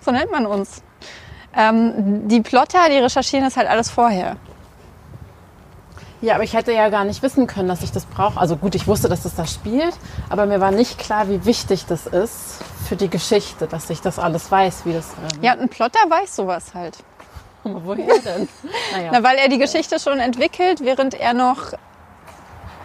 so 0.01 0.11
nennt 0.11 0.31
man 0.31 0.47
uns. 0.47 0.83
Ähm, 1.57 2.27
die 2.29 2.41
Plotter, 2.41 2.89
die 2.89 2.97
recherchieren 2.99 3.45
das 3.45 3.57
halt 3.57 3.69
alles 3.69 3.91
vorher. 3.91 4.37
Ja, 6.25 6.37
aber 6.37 6.45
ich 6.45 6.55
hätte 6.55 6.73
ja 6.73 6.89
gar 6.89 7.05
nicht 7.05 7.23
wissen 7.23 7.47
können, 7.47 7.69
dass 7.69 7.83
ich 7.83 7.93
das 7.93 8.07
brauche. 8.07 8.41
Also 8.41 8.57
gut, 8.57 8.75
ich 8.75 8.87
wusste, 8.87 9.11
dass 9.11 9.25
das 9.25 9.35
da 9.35 9.47
spielt, 9.47 9.95
aber 10.31 10.47
mir 10.47 10.59
war 10.59 10.71
nicht 10.71 10.99
klar, 10.99 11.29
wie 11.29 11.45
wichtig 11.45 11.85
das 11.85 12.07
ist 12.07 12.65
für 12.89 12.97
die 12.97 13.11
Geschichte, 13.11 13.67
dass 13.67 13.91
ich 13.91 14.01
das 14.01 14.19
alles 14.19 14.51
weiß, 14.51 14.87
wie 14.87 14.95
das. 14.95 15.09
Ähm, 15.35 15.43
Ja, 15.43 15.53
ein 15.53 15.69
Plotter 15.69 15.99
weiß 16.09 16.35
sowas 16.35 16.73
halt. 16.73 16.97
aber 17.63 17.85
woher 17.85 18.19
denn? 18.25 18.49
Naja. 18.95 19.11
Na, 19.13 19.23
weil 19.23 19.37
er 19.37 19.49
die 19.51 19.59
Geschichte 19.59 20.01
schon 20.01 20.19
entwickelt, 20.19 20.81
während 20.83 21.13
er 21.13 21.35
noch. 21.35 21.75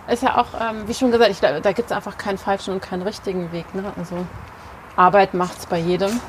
Ist 0.09 0.23
ja 0.23 0.37
auch, 0.37 0.47
ähm, 0.59 0.85
wie 0.87 0.93
schon 0.93 1.09
gesagt, 1.09 1.31
ich, 1.31 1.39
glaub, 1.39 1.63
da 1.63 1.71
gibt 1.71 1.91
es 1.91 1.95
einfach 1.95 2.17
keinen 2.17 2.37
falschen 2.37 2.73
und 2.73 2.81
keinen 2.81 3.03
richtigen 3.03 3.53
Weg. 3.53 3.73
Ne? 3.73 3.85
Also 3.97 4.15
Arbeit 4.97 5.33
macht 5.33 5.59
es 5.59 5.65
bei 5.65 5.77
jedem. 5.77 6.19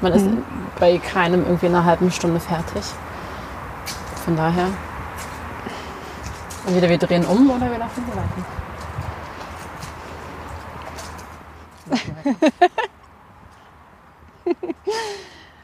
Man 0.00 0.12
ist 0.12 0.26
bei 0.78 0.98
keinem 0.98 1.44
irgendwie 1.44 1.66
in 1.66 1.74
einer 1.74 1.84
halben 1.84 2.12
Stunde 2.12 2.38
fertig. 2.38 2.84
Von 4.24 4.36
daher. 4.36 4.68
Entweder 6.66 6.88
wir 6.88 6.98
drehen 6.98 7.24
um 7.24 7.50
oder 7.50 7.70
wir 7.70 7.78
lassen 7.78 8.04
sie 8.04 8.16
weiter. 8.16 8.44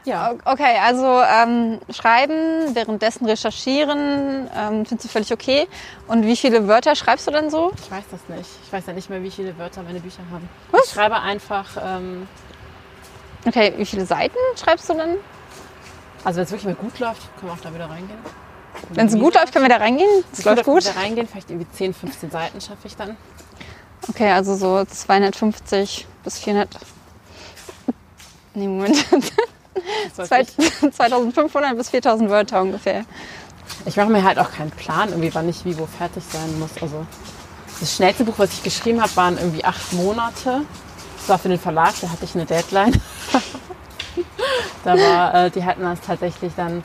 Ja, 0.05 0.33
Okay, 0.43 0.77
also 0.83 1.05
ähm, 1.21 1.79
schreiben, 1.89 2.75
währenddessen 2.75 3.25
recherchieren, 3.25 4.49
ähm, 4.53 4.85
findest 4.85 5.05
du 5.05 5.07
völlig 5.07 5.31
okay. 5.31 5.65
Und 6.07 6.25
wie 6.25 6.35
viele 6.35 6.67
Wörter 6.67 6.93
schreibst 6.95 7.25
du 7.25 7.31
dann 7.31 7.49
so? 7.49 7.71
ich 7.81 7.89
weiß 7.89 8.03
das 8.11 8.19
nicht. 8.27 8.49
Ich 8.65 8.73
weiß 8.73 8.85
ja 8.87 8.91
nicht 8.93 9.09
mehr, 9.09 9.23
wie 9.23 9.31
viele 9.31 9.57
Wörter 9.57 9.81
meine 9.81 10.01
Bücher 10.01 10.21
haben. 10.29 10.49
Was? 10.71 10.87
Ich 10.87 10.91
schreibe 10.91 11.21
einfach, 11.21 11.77
ähm, 11.81 12.27
Okay, 13.45 13.73
wie 13.77 13.85
viele 13.85 14.05
Seiten 14.05 14.35
schreibst 14.61 14.89
du 14.89 14.93
dann? 14.93 15.15
also 16.25 16.37
wenn 16.37 16.43
es 16.45 16.51
wirklich 16.51 16.65
mal 16.65 16.75
gut 16.75 16.99
läuft, 16.99 17.21
können 17.37 17.51
wir 17.51 17.53
auch 17.53 17.61
da 17.61 17.73
wieder 17.73 17.89
reingehen. 17.89 18.19
Wenn 18.89 19.07
es 19.07 19.13
gut 19.13 19.35
läuft, 19.35 19.53
können 19.53 19.65
wir 19.65 19.69
da 19.69 19.77
reingehen. 19.77 20.23
Es 20.31 20.43
läuft 20.45 20.63
gut. 20.63 20.83
Wieder 20.83 20.95
reingehen, 20.95 21.27
vielleicht 21.27 21.49
irgendwie 21.49 21.69
10, 21.71 21.93
15 21.93 22.31
Seiten 22.31 22.61
schaffe 22.61 22.85
ich 22.87 22.95
dann. 22.95 23.15
Okay, 24.09 24.31
also 24.31 24.55
so 24.55 24.83
250 24.85 26.07
bis 26.23 26.39
400. 26.39 26.69
Nee, 28.53 28.67
Moment. 28.67 29.05
Das 30.15 30.29
sollte 30.29 30.53
ich- 30.59 30.91
2500 30.93 31.75
bis 31.75 31.89
4000 31.89 32.29
Wörter 32.29 32.61
ungefähr. 32.61 33.05
Ich 33.85 33.97
mache 33.97 34.09
mir 34.09 34.23
halt 34.23 34.37
auch 34.37 34.51
keinen 34.51 34.69
Plan, 34.69 35.09
irgendwie, 35.09 35.33
wann 35.33 35.49
ich 35.49 35.65
wie 35.65 35.77
wo 35.79 35.87
fertig 35.87 36.23
sein 36.31 36.59
muss. 36.59 36.69
Also 36.79 37.05
das 37.79 37.95
schnellste 37.95 38.23
Buch, 38.23 38.35
was 38.37 38.51
ich 38.53 38.61
geschrieben 38.63 39.01
habe, 39.01 39.13
waren 39.15 39.37
irgendwie 39.37 39.65
acht 39.65 39.91
Monate. 39.93 40.61
Das 41.17 41.29
war 41.29 41.39
für 41.39 41.49
den 41.49 41.59
Verlag, 41.59 41.93
da 42.01 42.09
hatte 42.09 42.23
ich 42.23 42.35
eine 42.35 42.45
Deadline. 42.45 42.93
da 44.83 44.97
war, 44.97 45.33
äh, 45.45 45.49
die 45.49 45.63
hatten 45.65 45.81
das 45.81 45.99
tatsächlich 46.01 46.53
dann, 46.55 46.83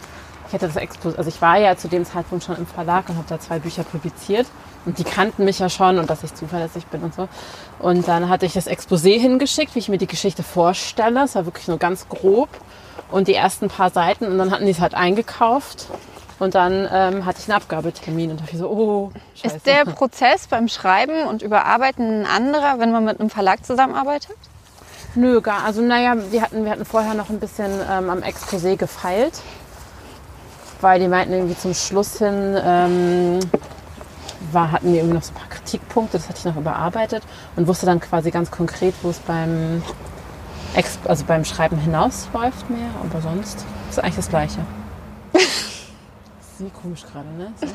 ich 0.48 0.54
hätte 0.54 0.66
das 0.66 0.76
Expo, 0.76 1.10
also 1.10 1.28
ich 1.28 1.40
war 1.42 1.58
ja 1.58 1.76
zu 1.76 1.88
dem 1.88 2.06
Zeitpunkt 2.06 2.44
schon 2.44 2.56
im 2.56 2.66
Verlag 2.66 3.08
und 3.10 3.16
habe 3.16 3.28
da 3.28 3.38
zwei 3.38 3.58
Bücher 3.58 3.84
publiziert. 3.84 4.46
Und 4.86 4.98
die 4.98 5.04
kannten 5.04 5.44
mich 5.44 5.58
ja 5.58 5.68
schon 5.68 5.98
und 5.98 6.08
dass 6.08 6.24
ich 6.24 6.34
zuverlässig 6.34 6.86
bin 6.86 7.02
und 7.02 7.14
so. 7.14 7.28
Und 7.78 8.08
dann 8.08 8.30
hatte 8.30 8.46
ich 8.46 8.54
das 8.54 8.66
Exposé 8.66 9.20
hingeschickt, 9.20 9.74
wie 9.74 9.80
ich 9.80 9.90
mir 9.90 9.98
die 9.98 10.06
Geschichte 10.06 10.42
vorstelle. 10.42 11.24
Es 11.24 11.34
war 11.34 11.44
wirklich 11.44 11.68
nur 11.68 11.76
ganz 11.76 12.08
grob. 12.08 12.48
Und 13.10 13.28
die 13.28 13.34
ersten 13.34 13.68
paar 13.68 13.90
Seiten 13.90 14.26
und 14.26 14.38
dann 14.38 14.50
hatten 14.50 14.64
die 14.64 14.70
es 14.70 14.80
halt 14.80 14.94
eingekauft. 14.94 15.88
Und 16.38 16.54
dann 16.54 16.88
ähm, 16.90 17.26
hatte 17.26 17.40
ich 17.40 17.48
einen 17.50 17.60
Abgabetermin 17.60 18.30
und 18.30 18.40
dachte 18.40 18.52
ich 18.52 18.58
so, 18.58 18.68
oh, 18.70 19.12
scheiße. 19.34 19.56
Ist 19.56 19.66
der 19.66 19.84
Prozess 19.84 20.46
beim 20.46 20.68
Schreiben 20.68 21.26
und 21.26 21.42
Überarbeiten 21.42 22.22
ein 22.22 22.26
anderer, 22.26 22.78
wenn 22.78 22.92
man 22.92 23.04
mit 23.04 23.20
einem 23.20 23.28
Verlag 23.28 23.66
zusammenarbeitet? 23.66 24.36
Nö, 25.14 25.40
gar, 25.40 25.64
also 25.64 25.82
naja, 25.82 26.14
wir 26.30 26.42
hatten, 26.42 26.64
wir 26.64 26.70
hatten 26.70 26.84
vorher 26.84 27.14
noch 27.14 27.28
ein 27.28 27.40
bisschen 27.40 27.70
ähm, 27.90 28.08
am 28.08 28.20
Exposé 28.20 28.76
gefeilt, 28.76 29.40
weil 30.80 31.00
die 31.00 31.08
meinten 31.08 31.32
irgendwie 31.32 31.56
zum 31.56 31.74
Schluss 31.74 32.18
hin, 32.18 32.56
ähm, 32.62 33.40
war, 34.52 34.70
hatten 34.72 34.92
die 34.92 34.98
irgendwie 34.98 35.16
noch 35.16 35.22
so 35.22 35.32
ein 35.32 35.36
paar 35.36 35.48
Kritikpunkte, 35.48 36.18
das 36.18 36.28
hatte 36.28 36.38
ich 36.38 36.44
noch 36.44 36.56
überarbeitet 36.56 37.22
und 37.56 37.66
wusste 37.66 37.86
dann 37.86 38.00
quasi 38.00 38.30
ganz 38.30 38.50
konkret, 38.50 38.94
wo 39.02 39.10
es 39.10 39.18
beim, 39.18 39.82
Ex 40.74 40.98
also 41.04 41.24
beim 41.24 41.44
Schreiben 41.44 41.78
hinausläuft 41.78 42.70
mehr, 42.70 42.88
aber 43.02 43.20
sonst 43.20 43.64
ist 43.90 43.98
eigentlich 43.98 44.16
das 44.16 44.28
Gleiche. 44.28 44.60
Wie 46.58 46.70
komisch 46.70 47.02
gerade, 47.04 47.28
ne? 47.28 47.52
So. 47.60 47.66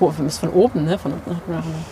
Hoch- 0.00 0.18
muss 0.18 0.38
von 0.38 0.48
oben, 0.50 0.84
ne? 0.84 0.98
Von 0.98 1.12
unten 1.12 1.30
nach 1.48 1.64
oben. 1.64 1.84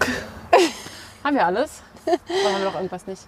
haben 1.24 1.34
wir 1.36 1.46
alles? 1.46 1.82
Oder 2.06 2.52
haben 2.52 2.58
wir 2.60 2.64
noch 2.66 2.74
irgendwas 2.74 3.06
nicht? 3.06 3.22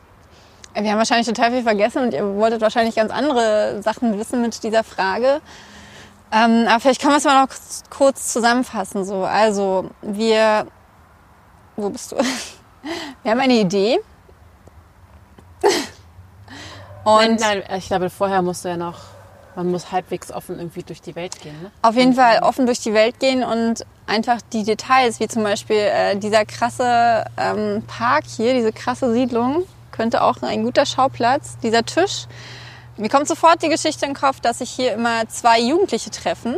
Wir 0.74 0.90
haben 0.90 0.98
wahrscheinlich 0.98 1.26
total 1.26 1.50
viel 1.50 1.62
vergessen 1.62 2.02
und 2.02 2.14
ihr 2.14 2.24
wolltet 2.36 2.60
wahrscheinlich 2.60 2.94
ganz 2.94 3.10
andere 3.10 3.82
Sachen 3.82 4.18
wissen 4.18 4.42
mit 4.42 4.62
dieser 4.62 4.84
Frage. 4.84 5.40
Ähm, 6.30 6.66
aber 6.68 6.78
vielleicht 6.80 7.00
können 7.00 7.14
wir 7.14 7.18
es 7.18 7.24
mal 7.24 7.42
noch 7.42 7.48
kurz- 7.90 8.32
zusammenfassen. 8.32 9.04
So. 9.04 9.24
Also, 9.24 9.90
wir. 10.02 10.66
Wo 11.76 11.88
bist 11.90 12.12
du? 12.12 12.16
Wir 13.22 13.32
haben 13.32 13.40
eine 13.40 13.54
Idee. 13.54 13.98
Und 17.04 17.40
nein, 17.40 17.62
nein, 17.68 17.78
ich 17.78 17.86
glaube, 17.88 18.08
vorher 18.10 18.42
musst 18.42 18.64
du 18.64 18.68
ja 18.68 18.76
noch, 18.76 18.98
man 19.58 19.72
muss 19.72 19.90
halbwegs 19.90 20.30
offen 20.30 20.56
irgendwie 20.56 20.84
durch 20.84 21.02
die 21.02 21.16
Welt 21.16 21.40
gehen. 21.40 21.60
Ne? 21.60 21.72
auf 21.82 21.96
jeden 21.96 22.14
Fall 22.14 22.38
offen 22.42 22.66
durch 22.66 22.78
die 22.78 22.94
Welt 22.94 23.18
gehen 23.18 23.42
und 23.42 23.84
einfach 24.06 24.38
die 24.52 24.62
Details, 24.62 25.18
wie 25.18 25.26
zum 25.26 25.42
Beispiel 25.42 25.76
äh, 25.76 26.16
dieser 26.16 26.44
krasse 26.44 27.24
ähm, 27.36 27.82
Park 27.88 28.22
hier, 28.24 28.54
diese 28.54 28.72
krasse 28.72 29.12
Siedlung, 29.12 29.64
könnte 29.90 30.22
auch 30.22 30.42
ein 30.42 30.62
guter 30.62 30.86
Schauplatz. 30.86 31.58
Dieser 31.60 31.84
Tisch. 31.84 32.26
Mir 32.96 33.08
kommt 33.08 33.26
sofort 33.26 33.60
die 33.60 33.68
Geschichte 33.68 34.06
in 34.06 34.12
den 34.12 34.20
Kopf, 34.20 34.38
dass 34.38 34.58
sich 34.58 34.70
hier 34.70 34.92
immer 34.92 35.28
zwei 35.28 35.60
Jugendliche 35.60 36.10
treffen, 36.10 36.54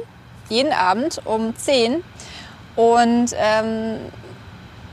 jeden 0.50 0.72
Abend 0.72 1.22
um 1.24 1.56
10. 1.56 2.04
Und 2.76 3.34
ähm, 3.34 3.96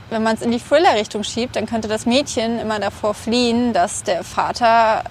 wenn 0.08 0.22
man 0.22 0.34
es 0.34 0.40
in 0.40 0.50
die 0.50 0.60
Thriller-Richtung 0.60 1.24
schiebt, 1.24 1.56
dann 1.56 1.66
könnte 1.66 1.88
das 1.88 2.06
Mädchen 2.06 2.58
immer 2.58 2.78
davor 2.80 3.12
fliehen, 3.12 3.74
dass 3.74 4.02
der 4.02 4.24
Vater 4.24 5.04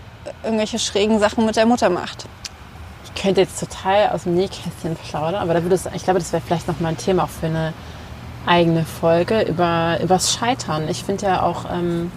irgendwelche 0.44 0.80
schrägen 0.80 1.20
Sachen 1.20 1.46
mit 1.46 1.56
der 1.56 1.68
Mutter 1.68 1.92
macht. 1.92 2.26
Ich 3.18 3.24
könnte 3.24 3.42
jetzt 3.42 3.60
total 3.60 4.10
aus 4.10 4.24
dem 4.24 4.36
Nähkästchen 4.36 4.96
plaudern, 4.96 5.42
aber 5.42 5.56
da 5.56 5.64
würde 5.64 5.74
es, 5.74 5.88
ich 5.88 6.04
glaube, 6.04 6.20
das 6.20 6.32
wäre 6.32 6.44
vielleicht 6.46 6.68
noch 6.68 6.80
mal 6.80 6.90
ein 6.90 6.98
Thema 6.98 7.24
auch 7.24 7.30
für 7.30 7.48
eine 7.48 7.74
eigene 8.46 8.86
Folge 8.86 9.42
über 9.42 9.98
übers 10.04 10.34
Scheitern. 10.34 10.88
Ich 10.88 11.04
finde 11.04 11.26
ja 11.26 11.42
auch, 11.42 11.66
ähm, 11.74 12.12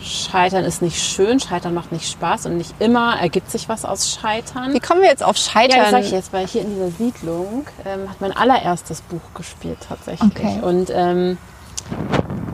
Scheitern 0.00 0.64
ist 0.64 0.82
nicht 0.82 1.02
schön, 1.02 1.40
Scheitern 1.40 1.74
macht 1.74 1.90
nicht 1.90 2.08
Spaß 2.08 2.46
und 2.46 2.58
nicht 2.58 2.74
immer 2.78 3.18
ergibt 3.20 3.50
sich 3.50 3.68
was 3.68 3.84
aus 3.84 4.08
Scheitern. 4.08 4.72
Wie 4.72 4.78
kommen 4.78 5.00
wir 5.00 5.08
jetzt 5.08 5.24
auf 5.24 5.36
Scheitern? 5.36 5.78
Ja, 5.78 5.82
das 5.82 5.90
sag 5.90 6.04
ich 6.04 6.12
jetzt, 6.12 6.32
weil 6.32 6.46
hier 6.46 6.62
in 6.62 6.72
dieser 6.72 6.90
Siedlung 6.92 7.66
ähm, 7.84 8.08
hat 8.08 8.20
mein 8.20 8.36
allererstes 8.36 9.00
Buch 9.00 9.34
gespielt 9.34 9.78
tatsächlich. 9.88 10.30
Okay. 10.30 10.60
Und 10.62 10.90
ähm, 10.94 11.38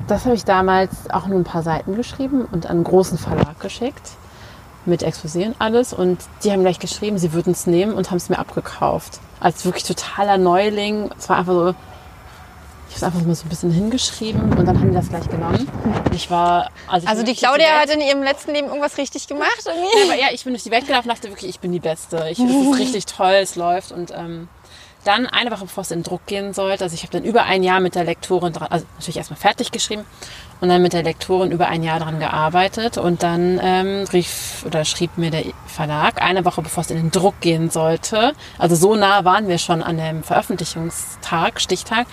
das 0.08 0.24
habe 0.24 0.34
ich 0.34 0.46
damals 0.46 1.10
auch 1.10 1.26
nur 1.26 1.38
ein 1.38 1.44
paar 1.44 1.62
Seiten 1.62 1.94
geschrieben 1.94 2.46
und 2.50 2.64
an 2.64 2.76
einen 2.76 2.84
großen 2.84 3.18
Verlag 3.18 3.60
geschickt. 3.60 4.12
Mit 4.84 5.04
Exposé 5.04 5.46
und 5.46 5.56
alles. 5.58 5.92
Und 5.92 6.18
die 6.42 6.50
haben 6.50 6.62
gleich 6.62 6.78
geschrieben, 6.78 7.18
sie 7.18 7.32
würden 7.32 7.52
es 7.52 7.66
nehmen 7.66 7.94
und 7.94 8.10
haben 8.10 8.16
es 8.16 8.28
mir 8.28 8.38
abgekauft. 8.38 9.20
Als 9.40 9.64
wirklich 9.64 9.84
totaler 9.84 10.38
Neuling. 10.38 11.10
Es 11.18 11.28
war 11.28 11.38
einfach 11.38 11.52
so, 11.52 11.74
ich 12.88 12.96
habe 12.96 12.96
es 12.96 13.02
einfach 13.04 13.26
mal 13.26 13.34
so 13.34 13.44
ein 13.46 13.48
bisschen 13.48 13.70
hingeschrieben 13.70 14.52
und 14.52 14.66
dann 14.66 14.78
haben 14.78 14.88
die 14.88 14.94
das 14.94 15.08
gleich 15.08 15.28
genommen. 15.28 15.68
Und 16.04 16.14
ich 16.14 16.30
war, 16.30 16.70
also, 16.88 17.04
ich 17.04 17.10
also 17.10 17.22
die 17.22 17.34
Claudia 17.34 17.80
hat 17.80 17.90
in 17.90 18.00
ihrem 18.00 18.22
letzten 18.22 18.52
Leben 18.52 18.68
irgendwas 18.68 18.98
richtig 18.98 19.28
gemacht 19.28 19.62
irgendwie. 19.64 19.98
Ja, 19.98 20.04
aber 20.04 20.20
ja, 20.20 20.26
ich 20.32 20.44
bin 20.44 20.52
durch 20.52 20.64
die 20.64 20.70
Welt 20.70 20.86
gelaufen 20.86 21.08
und 21.08 21.16
dachte 21.16 21.28
wirklich, 21.28 21.48
ich 21.48 21.60
bin 21.60 21.72
die 21.72 21.80
Beste. 21.80 22.28
Ich, 22.30 22.38
es 22.38 22.50
ist 22.50 22.78
richtig 22.78 23.06
toll, 23.06 23.34
es 23.40 23.56
läuft 23.56 23.92
und 23.92 24.10
ähm, 24.10 24.48
dann 25.04 25.26
eine 25.26 25.50
Woche 25.50 25.64
bevor 25.64 25.82
es 25.82 25.90
in 25.90 26.02
Druck 26.02 26.26
gehen 26.26 26.52
sollte, 26.52 26.84
also 26.84 26.94
ich 26.94 27.02
habe 27.02 27.12
dann 27.12 27.24
über 27.24 27.44
ein 27.44 27.62
Jahr 27.62 27.80
mit 27.80 27.94
der 27.94 28.04
Lektorin, 28.04 28.56
also 28.56 28.86
natürlich 28.96 29.16
erstmal 29.16 29.40
fertig 29.40 29.72
geschrieben 29.72 30.04
und 30.62 30.68
dann 30.68 30.80
mit 30.80 30.92
der 30.92 31.02
Lektorin 31.02 31.50
über 31.50 31.66
ein 31.66 31.82
Jahr 31.82 31.98
daran 31.98 32.20
gearbeitet 32.20 32.96
und 32.96 33.24
dann 33.24 33.58
ähm, 33.60 34.04
rief 34.12 34.62
oder 34.64 34.84
schrieb 34.84 35.18
mir 35.18 35.32
der 35.32 35.42
Verlag 35.66 36.22
eine 36.22 36.44
Woche 36.44 36.62
bevor 36.62 36.82
es 36.82 36.90
in 36.92 36.98
den 36.98 37.10
Druck 37.10 37.40
gehen 37.40 37.68
sollte, 37.68 38.32
also 38.58 38.76
so 38.76 38.94
nah 38.94 39.24
waren 39.24 39.48
wir 39.48 39.58
schon 39.58 39.82
an 39.82 39.96
dem 39.96 40.22
Veröffentlichungstag, 40.22 41.60
Stichtag, 41.60 42.06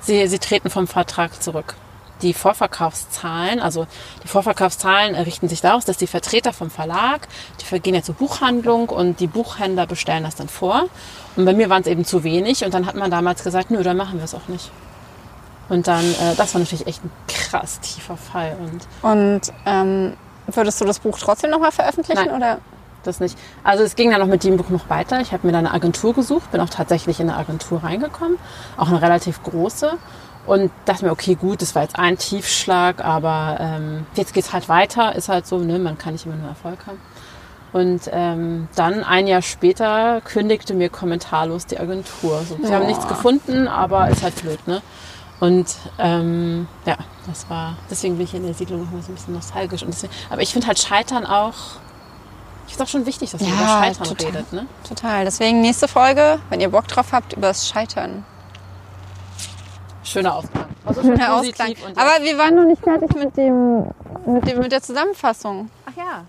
sie, 0.00 0.26
sie 0.28 0.38
treten 0.38 0.68
vom 0.68 0.86
Vertrag 0.86 1.42
zurück 1.42 1.76
die 2.20 2.34
Vorverkaufszahlen, 2.34 3.60
also 3.60 3.86
die 4.22 4.28
Vorverkaufszahlen 4.28 5.14
richten 5.14 5.48
sich 5.48 5.60
daraus, 5.60 5.84
dass 5.84 5.96
die 5.96 6.06
Vertreter 6.06 6.52
vom 6.52 6.70
Verlag, 6.70 7.26
die 7.60 7.80
gehen 7.80 7.94
ja 7.94 8.02
zur 8.02 8.14
Buchhandlung 8.14 8.88
und 8.88 9.20
die 9.20 9.26
Buchhändler 9.26 9.86
bestellen 9.86 10.22
das 10.22 10.36
dann 10.36 10.48
vor. 10.48 10.88
Und 11.36 11.44
bei 11.44 11.52
mir 11.52 11.68
waren 11.70 11.82
es 11.82 11.88
eben 11.88 12.04
zu 12.04 12.22
wenig 12.22 12.64
und 12.64 12.72
dann 12.72 12.86
hat 12.86 12.94
man 12.94 13.10
damals 13.10 13.42
gesagt, 13.42 13.70
nö, 13.70 13.82
dann 13.82 13.96
machen 13.96 14.18
wir 14.18 14.24
es 14.24 14.34
auch 14.34 14.48
nicht. 14.48 14.70
Und 15.68 15.86
dann, 15.86 16.04
äh, 16.04 16.34
das 16.36 16.54
war 16.54 16.60
natürlich 16.60 16.86
echt 16.86 17.04
ein 17.04 17.10
krass 17.28 17.80
tiefer 17.80 18.16
Fall. 18.16 18.56
Und, 18.60 19.10
und 19.10 19.40
ähm, 19.66 20.14
würdest 20.46 20.80
du 20.80 20.84
das 20.84 20.98
Buch 20.98 21.18
trotzdem 21.18 21.50
nochmal 21.50 21.72
veröffentlichen? 21.72 22.26
Nein, 22.26 22.36
oder? 22.36 22.58
Das 23.02 23.20
nicht. 23.20 23.38
Also 23.62 23.84
es 23.84 23.96
ging 23.96 24.10
dann 24.10 24.20
noch 24.20 24.26
mit 24.26 24.44
dem 24.44 24.56
Buch 24.56 24.70
noch 24.70 24.88
weiter. 24.88 25.20
Ich 25.20 25.32
habe 25.32 25.46
mir 25.46 25.52
dann 25.52 25.66
eine 25.66 25.74
Agentur 25.74 26.14
gesucht, 26.14 26.50
bin 26.50 26.60
auch 26.60 26.70
tatsächlich 26.70 27.20
in 27.20 27.28
eine 27.28 27.38
Agentur 27.38 27.84
reingekommen, 27.84 28.38
auch 28.76 28.88
eine 28.88 29.00
relativ 29.02 29.42
große. 29.42 29.92
Und 30.46 30.70
dachte 30.84 31.06
mir, 31.06 31.10
okay, 31.10 31.36
gut, 31.36 31.62
das 31.62 31.74
war 31.74 31.82
jetzt 31.82 31.98
ein 31.98 32.18
Tiefschlag, 32.18 33.02
aber 33.02 33.56
ähm, 33.60 34.06
jetzt 34.14 34.34
geht's 34.34 34.52
halt 34.52 34.68
weiter. 34.68 35.14
Ist 35.14 35.30
halt 35.30 35.46
so, 35.46 35.58
ne, 35.58 35.78
man 35.78 35.96
kann 35.96 36.12
nicht 36.12 36.26
immer 36.26 36.36
nur 36.36 36.48
Erfolg 36.48 36.86
haben. 36.86 37.00
Und 37.72 38.08
ähm, 38.12 38.68
dann 38.76 39.02
ein 39.02 39.26
Jahr 39.26 39.42
später 39.42 40.20
kündigte 40.20 40.74
mir 40.74 40.90
kommentarlos 40.90 41.66
die 41.66 41.80
Agentur. 41.80 42.42
So, 42.48 42.56
sie 42.62 42.72
haben 42.72 42.86
nichts 42.86 43.08
gefunden, 43.08 43.66
aber 43.68 44.08
ist 44.10 44.22
halt 44.22 44.40
blöd, 44.40 44.66
ne? 44.68 44.80
Und 45.44 45.76
ähm, 45.98 46.66
ja, 46.86 46.96
das 47.26 47.50
war, 47.50 47.76
deswegen 47.90 48.16
bin 48.16 48.24
ich 48.24 48.32
in 48.32 48.44
der 48.44 48.54
Siedlung 48.54 48.80
noch 48.80 49.02
so 49.02 49.12
ein 49.12 49.14
bisschen 49.14 49.34
nostalgisch. 49.34 49.82
Und 49.82 49.92
deswegen, 49.92 50.10
aber 50.30 50.40
ich 50.40 50.50
finde 50.50 50.66
halt 50.68 50.78
Scheitern 50.78 51.26
auch, 51.26 51.52
ich 52.66 52.72
finde 52.72 52.84
es 52.84 52.88
auch 52.88 52.88
schon 52.88 53.04
wichtig, 53.04 53.30
dass 53.30 53.42
man 53.42 53.50
ja, 53.50 53.56
über 53.56 53.66
Scheitern 53.68 54.04
total, 54.04 54.26
redet. 54.26 54.52
Ne? 54.54 54.66
Total. 54.88 55.24
Deswegen 55.26 55.60
nächste 55.60 55.86
Folge, 55.86 56.38
wenn 56.48 56.62
ihr 56.62 56.70
Bock 56.70 56.88
drauf 56.88 57.12
habt, 57.12 57.34
über 57.34 57.48
das 57.48 57.68
Scheitern. 57.68 58.24
Schöner 60.02 60.34
Ausklang. 60.36 60.64
Also 60.86 61.02
Schöner 61.02 61.34
Ausklang. 61.34 61.74
Aber 61.94 62.24
wir 62.24 62.38
waren 62.38 62.54
noch 62.54 62.64
nicht 62.64 62.82
fertig 62.82 63.14
mit 63.14 63.36
dem, 63.36 63.84
mit 64.24 64.48
dem, 64.48 64.60
mit 64.60 64.72
der 64.72 64.80
Zusammenfassung. 64.80 65.68
Ach 65.84 65.94
ja. 65.94 66.24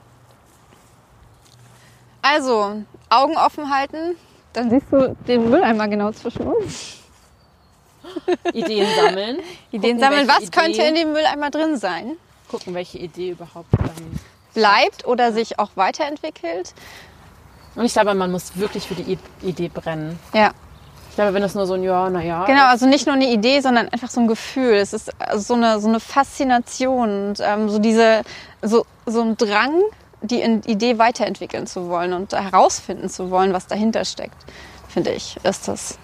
Also, 2.22 2.84
Augen 3.10 3.38
offen 3.38 3.74
halten, 3.74 4.18
dann 4.52 4.70
siehst 4.70 4.88
du 4.92 5.16
den 5.26 5.50
Mülleimer 5.50 5.88
genau 5.88 6.12
zwischen 6.12 6.48
uns. 6.48 7.05
Ideen 8.54 8.88
sammeln. 8.96 9.40
Ideen 9.72 9.82
Gucken, 9.82 10.00
sammeln. 10.00 10.28
Was 10.28 10.42
Idee, 10.42 10.52
könnte 10.52 10.82
in 10.84 10.96
dem 10.96 11.14
Mülleimer 11.14 11.50
drin 11.50 11.78
sein? 11.78 12.18
Gucken, 12.50 12.74
welche 12.74 12.98
Idee 12.98 13.32
überhaupt 13.32 13.70
bleibt 14.54 15.06
oder 15.06 15.32
sich 15.32 15.60
auch 15.60 15.72
weiterentwickelt. 15.76 16.74
Und 17.76 17.86
ich 17.86 17.94
glaube, 17.94 18.14
man 18.14 18.32
muss 18.32 18.58
wirklich 18.58 18.88
für 18.88 18.96
die 18.96 19.18
Idee 19.42 19.70
brennen. 19.70 20.18
Ja. 20.34 20.52
Ich 21.10 21.16
glaube, 21.16 21.34
wenn 21.34 21.42
das 21.42 21.56
nur 21.56 21.66
so 21.66 21.76
ein 21.76 21.84
Ja, 21.84 22.10
naja. 22.10 22.46
Genau, 22.46 22.66
also 22.66 22.86
nicht 22.88 23.06
nur 23.06 23.16
eine 23.16 23.30
Idee, 23.32 23.62
sondern 23.62 23.88
einfach 23.90 24.10
so 24.10 24.20
ein 24.20 24.28
Gefühl. 24.28 24.74
Es 24.74 24.92
ist 24.92 25.12
so 25.36 25.54
eine, 25.54 25.80
so 25.80 25.88
eine 25.88 26.00
Faszination 26.00 27.30
und 27.30 27.40
ähm, 27.42 27.70
so 27.70 27.80
diese, 27.80 28.24
so, 28.62 28.86
so 29.06 29.22
ein 29.22 29.38
Drang, 29.38 29.82
die 30.22 30.42
Idee 30.42 30.98
weiterentwickeln 30.98 31.68
zu 31.68 31.88
wollen 31.88 32.14
und 32.14 32.34
herausfinden 32.34 33.10
zu 33.10 33.30
wollen, 33.32 33.54
was 33.54 33.68
dahinter 33.68 34.04
steckt, 34.04 34.36
finde 34.90 35.12
ich, 35.12 35.38
ist 35.44 35.68
das, 35.68 35.98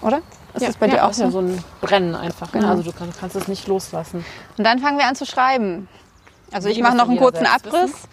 oder? 0.00 0.22
Ist 0.54 0.62
ja, 0.62 0.68
das 0.68 0.76
bei 0.76 0.86
ja, 0.86 0.94
dir 0.94 1.04
auch 1.06 1.12
so? 1.12 1.24
Ja, 1.24 1.30
so 1.30 1.40
ein 1.40 1.64
Brennen 1.80 2.14
einfach. 2.14 2.52
Ne? 2.52 2.60
Genau. 2.60 2.72
Also 2.72 2.82
du 2.82 2.92
kannst, 2.92 3.18
kannst 3.18 3.36
es 3.36 3.48
nicht 3.48 3.66
loslassen. 3.66 4.24
Und 4.58 4.64
dann 4.64 4.78
fangen 4.80 4.98
wir 4.98 5.06
an 5.06 5.14
zu 5.14 5.24
schreiben. 5.24 5.88
Also 6.50 6.68
wie 6.68 6.72
ich 6.72 6.80
mache 6.80 6.96
noch 6.96 7.08
einen 7.08 7.18
kurzen 7.18 7.46
Abriss. 7.46 7.72
Wissen? 7.72 8.08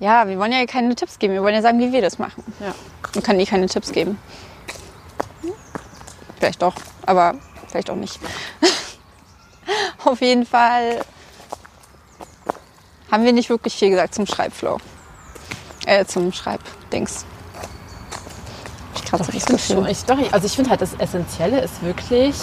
Ja, 0.00 0.28
wir 0.28 0.38
wollen 0.38 0.52
ja 0.52 0.64
keine 0.66 0.94
Tipps 0.94 1.18
geben. 1.18 1.34
Wir 1.34 1.42
wollen 1.42 1.54
ja 1.54 1.62
sagen, 1.62 1.78
wie 1.80 1.92
wir 1.92 2.00
das 2.00 2.18
machen. 2.18 2.44
Ja. 2.60 2.74
Und 3.14 3.24
kann 3.24 3.36
nie 3.36 3.46
keine 3.46 3.66
Tipps 3.66 3.92
geben. 3.92 4.18
Vielleicht 6.38 6.62
doch, 6.62 6.74
aber 7.04 7.34
vielleicht 7.66 7.90
auch 7.90 7.96
nicht. 7.96 8.18
Auf 10.04 10.20
jeden 10.20 10.46
Fall 10.46 11.04
haben 13.10 13.24
wir 13.24 13.32
nicht 13.32 13.50
wirklich 13.50 13.74
viel 13.74 13.90
gesagt 13.90 14.14
zum 14.14 14.26
Schreibflow. 14.26 14.78
Äh, 15.84 16.04
zum 16.04 16.32
Schreibdings. 16.32 17.26
Ich 19.08 19.10
gerade 19.10 19.24
so 19.24 19.32
das 19.32 19.46
Gefühl. 19.46 19.88
Ich, 19.88 20.04
doch, 20.04 20.18
also 20.32 20.46
ich 20.46 20.52
finde 20.52 20.68
halt, 20.68 20.82
das 20.82 20.92
Essentielle 20.92 21.62
ist 21.62 21.82
wirklich, 21.82 22.34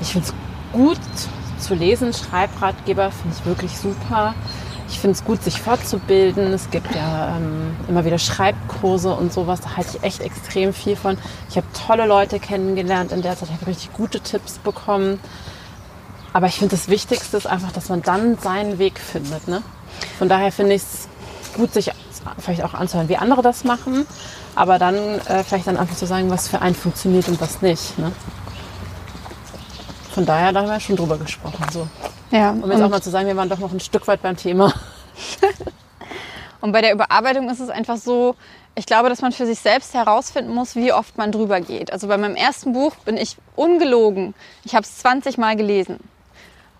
ich 0.00 0.12
finde 0.12 0.28
es 0.28 0.34
gut 0.72 1.00
zu 1.58 1.74
lesen. 1.74 2.12
Schreibratgeber 2.12 3.10
finde 3.10 3.36
ich 3.36 3.44
wirklich 3.44 3.76
super. 3.76 4.36
Ich 4.88 5.00
finde 5.00 5.16
es 5.16 5.24
gut, 5.24 5.42
sich 5.42 5.60
fortzubilden. 5.60 6.52
Es 6.52 6.70
gibt 6.70 6.94
ja 6.94 7.36
ähm, 7.36 7.74
immer 7.88 8.04
wieder 8.04 8.18
Schreibkurse 8.18 9.12
und 9.12 9.32
sowas. 9.32 9.60
Da 9.60 9.76
halte 9.76 9.96
ich 9.96 10.02
echt 10.04 10.20
extrem 10.20 10.72
viel 10.72 10.94
von. 10.94 11.18
Ich 11.48 11.56
habe 11.56 11.66
tolle 11.84 12.06
Leute 12.06 12.38
kennengelernt 12.38 13.10
in 13.10 13.20
der 13.20 13.36
Zeit. 13.36 13.48
Ich 13.48 13.56
habe 13.56 13.66
richtig 13.66 13.92
gute 13.92 14.20
Tipps 14.20 14.58
bekommen. 14.58 15.18
Aber 16.32 16.46
ich 16.46 16.54
finde, 16.54 16.76
das 16.76 16.86
Wichtigste 16.86 17.36
ist 17.36 17.48
einfach, 17.48 17.72
dass 17.72 17.88
man 17.88 18.02
dann 18.02 18.38
seinen 18.38 18.78
Weg 18.78 19.00
findet. 19.00 19.48
Ne? 19.48 19.62
Von 20.16 20.28
daher 20.28 20.52
finde 20.52 20.76
ich 20.76 20.82
es 20.82 21.08
gut, 21.56 21.72
sich 21.72 21.90
vielleicht 22.38 22.62
auch 22.64 22.74
anzuhören, 22.74 23.08
wie 23.08 23.16
andere 23.16 23.42
das 23.42 23.64
machen. 23.64 24.06
Aber 24.54 24.78
dann 24.78 24.96
äh, 24.96 25.44
vielleicht 25.44 25.66
dann 25.66 25.76
einfach 25.76 25.96
zu 25.96 26.06
sagen, 26.06 26.30
was 26.30 26.48
für 26.48 26.60
einen 26.60 26.74
funktioniert 26.74 27.28
und 27.28 27.40
was 27.40 27.62
nicht. 27.62 27.98
Ne? 27.98 28.12
Von 30.10 30.26
daher, 30.26 30.52
da 30.52 30.60
haben 30.60 30.68
wir 30.68 30.80
schon 30.80 30.96
drüber 30.96 31.18
gesprochen. 31.18 31.64
So. 31.72 31.86
Ja, 32.30 32.50
um 32.50 32.70
jetzt 32.70 32.82
auch 32.82 32.88
mal 32.88 33.02
zu 33.02 33.10
sagen, 33.10 33.26
wir 33.26 33.36
waren 33.36 33.48
doch 33.48 33.58
noch 33.58 33.72
ein 33.72 33.80
Stück 33.80 34.06
weit 34.08 34.22
beim 34.22 34.36
Thema. 34.36 34.72
und 36.60 36.72
bei 36.72 36.80
der 36.80 36.92
Überarbeitung 36.92 37.48
ist 37.48 37.60
es 37.60 37.70
einfach 37.70 37.96
so, 37.96 38.34
ich 38.74 38.86
glaube, 38.86 39.08
dass 39.08 39.22
man 39.22 39.32
für 39.32 39.46
sich 39.46 39.58
selbst 39.58 39.94
herausfinden 39.94 40.52
muss, 40.52 40.76
wie 40.76 40.92
oft 40.92 41.16
man 41.18 41.32
drüber 41.32 41.60
geht. 41.60 41.92
Also 41.92 42.08
bei 42.08 42.16
meinem 42.16 42.36
ersten 42.36 42.72
Buch 42.72 42.94
bin 43.04 43.16
ich 43.16 43.36
ungelogen. 43.56 44.34
Ich 44.64 44.74
habe 44.74 44.84
es 44.84 44.98
20 44.98 45.38
Mal 45.38 45.56
gelesen. 45.56 45.98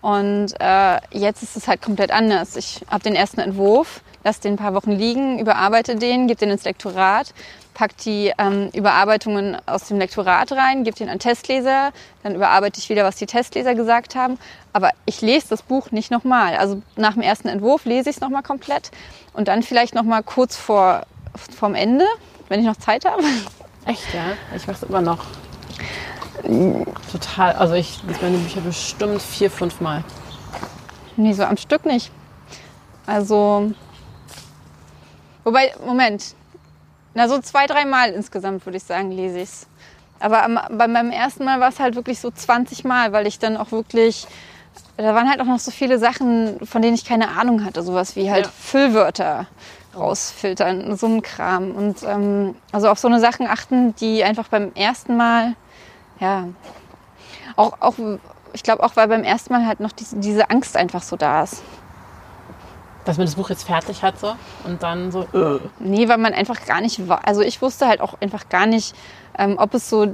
Und 0.01 0.53
äh, 0.59 0.99
jetzt 1.11 1.43
ist 1.43 1.55
es 1.55 1.67
halt 1.67 1.81
komplett 1.81 2.11
anders. 2.11 2.55
Ich 2.55 2.81
habe 2.89 3.03
den 3.03 3.15
ersten 3.15 3.39
Entwurf, 3.39 4.01
lasse 4.23 4.41
den 4.41 4.53
ein 4.53 4.57
paar 4.57 4.73
Wochen 4.73 4.91
liegen, 4.91 5.39
überarbeite 5.39 5.95
den, 5.95 6.27
gebe 6.27 6.39
den 6.39 6.49
ins 6.49 6.63
Lektorat, 6.63 7.33
pack 7.73 7.95
die 7.97 8.33
ähm, 8.37 8.69
Überarbeitungen 8.73 9.57
aus 9.67 9.87
dem 9.87 9.99
Lektorat 9.99 10.51
rein, 10.51 10.83
gebe 10.83 10.97
den 10.97 11.09
an 11.09 11.19
Testleser, 11.19 11.91
dann 12.23 12.35
überarbeite 12.35 12.79
ich 12.79 12.89
wieder, 12.89 13.03
was 13.03 13.15
die 13.15 13.27
Testleser 13.27 13.75
gesagt 13.75 14.15
haben. 14.15 14.39
Aber 14.73 14.89
ich 15.05 15.21
lese 15.21 15.49
das 15.49 15.61
Buch 15.61 15.91
nicht 15.91 16.09
nochmal. 16.09 16.55
Also 16.57 16.81
nach 16.95 17.13
dem 17.13 17.21
ersten 17.21 17.47
Entwurf 17.47 17.85
lese 17.85 18.09
ich 18.09 18.15
es 18.17 18.21
nochmal 18.21 18.43
komplett 18.43 18.91
und 19.33 19.47
dann 19.47 19.61
vielleicht 19.63 19.93
nochmal 19.93 20.23
kurz 20.23 20.55
vor 20.57 21.03
vom 21.55 21.75
Ende, 21.75 22.05
wenn 22.49 22.59
ich 22.59 22.65
noch 22.65 22.75
Zeit 22.77 23.05
habe. 23.05 23.23
Echt, 23.85 24.13
ja? 24.13 24.33
Ich 24.55 24.67
mache 24.67 24.77
es 24.83 24.89
immer 24.89 25.01
noch. 25.01 25.25
Total. 27.11 27.53
Also 27.53 27.73
ich 27.75 28.01
lese 28.03 28.19
meine 28.21 28.37
Bücher 28.37 28.61
bestimmt 28.61 29.21
vier, 29.21 29.51
fünf 29.51 29.81
Mal. 29.81 30.03
Nee, 31.17 31.33
so 31.33 31.43
am 31.43 31.57
Stück 31.57 31.85
nicht. 31.85 32.11
Also. 33.05 33.71
Wobei, 35.43 35.73
Moment, 35.85 36.35
na, 37.13 37.27
so 37.27 37.39
zwei, 37.39 37.65
drei 37.65 37.85
Mal 37.85 38.11
insgesamt, 38.11 38.65
würde 38.65 38.77
ich 38.77 38.83
sagen, 38.83 39.11
lese 39.11 39.37
ich 39.37 39.49
es. 39.49 39.67
Aber 40.19 40.43
am, 40.43 40.59
bei 40.77 40.87
meinem 40.87 41.11
ersten 41.11 41.43
Mal 41.43 41.59
war 41.59 41.69
es 41.69 41.79
halt 41.79 41.95
wirklich 41.95 42.19
so 42.19 42.29
20 42.29 42.83
Mal, 42.83 43.11
weil 43.11 43.25
ich 43.25 43.39
dann 43.39 43.57
auch 43.57 43.71
wirklich, 43.71 44.27
da 44.97 45.15
waren 45.15 45.29
halt 45.29 45.41
auch 45.41 45.45
noch 45.45 45.59
so 45.59 45.71
viele 45.71 45.97
Sachen, 45.97 46.65
von 46.65 46.81
denen 46.81 46.93
ich 46.93 47.05
keine 47.05 47.29
Ahnung 47.29 47.65
hatte. 47.65 47.81
Sowas 47.81 48.15
wie 48.15 48.29
halt 48.29 48.45
ja. 48.45 48.51
Füllwörter 48.51 49.47
rausfiltern, 49.95 50.95
so 50.95 51.07
ein 51.07 51.21
Kram. 51.21 51.71
Und 51.71 52.03
ähm, 52.03 52.55
also 52.71 52.89
auf 52.89 52.99
so 52.99 53.07
eine 53.07 53.19
Sachen 53.19 53.47
achten, 53.47 53.95
die 53.95 54.23
einfach 54.23 54.47
beim 54.47 54.71
ersten 54.73 55.17
Mal, 55.17 55.55
ja, 56.21 56.47
auch, 57.57 57.73
auch 57.81 57.95
ich 58.53 58.63
glaube 58.63 58.83
auch, 58.83 58.95
weil 58.95 59.07
beim 59.07 59.23
ersten 59.23 59.53
Mal 59.53 59.65
halt 59.65 59.79
noch 59.79 59.91
diese, 59.91 60.17
diese 60.17 60.49
Angst 60.49 60.77
einfach 60.77 61.03
so 61.03 61.15
da 61.15 61.43
ist. 61.43 61.61
Dass 63.05 63.17
man 63.17 63.25
das 63.25 63.35
Buch 63.35 63.49
jetzt 63.49 63.63
fertig 63.63 64.03
hat 64.03 64.19
so 64.19 64.35
und 64.63 64.83
dann 64.83 65.11
so. 65.11 65.23
Äh. 65.33 65.59
Nee, 65.79 66.07
weil 66.07 66.19
man 66.19 66.33
einfach 66.33 66.65
gar 66.65 66.81
nicht 66.81 67.07
war. 67.09 67.27
Also 67.27 67.41
ich 67.41 67.61
wusste 67.61 67.87
halt 67.87 67.99
auch 67.99 68.21
einfach 68.21 68.47
gar 68.49 68.67
nicht, 68.67 68.95
ähm, 69.37 69.55
ob 69.57 69.73
es 69.73 69.89
so 69.89 70.07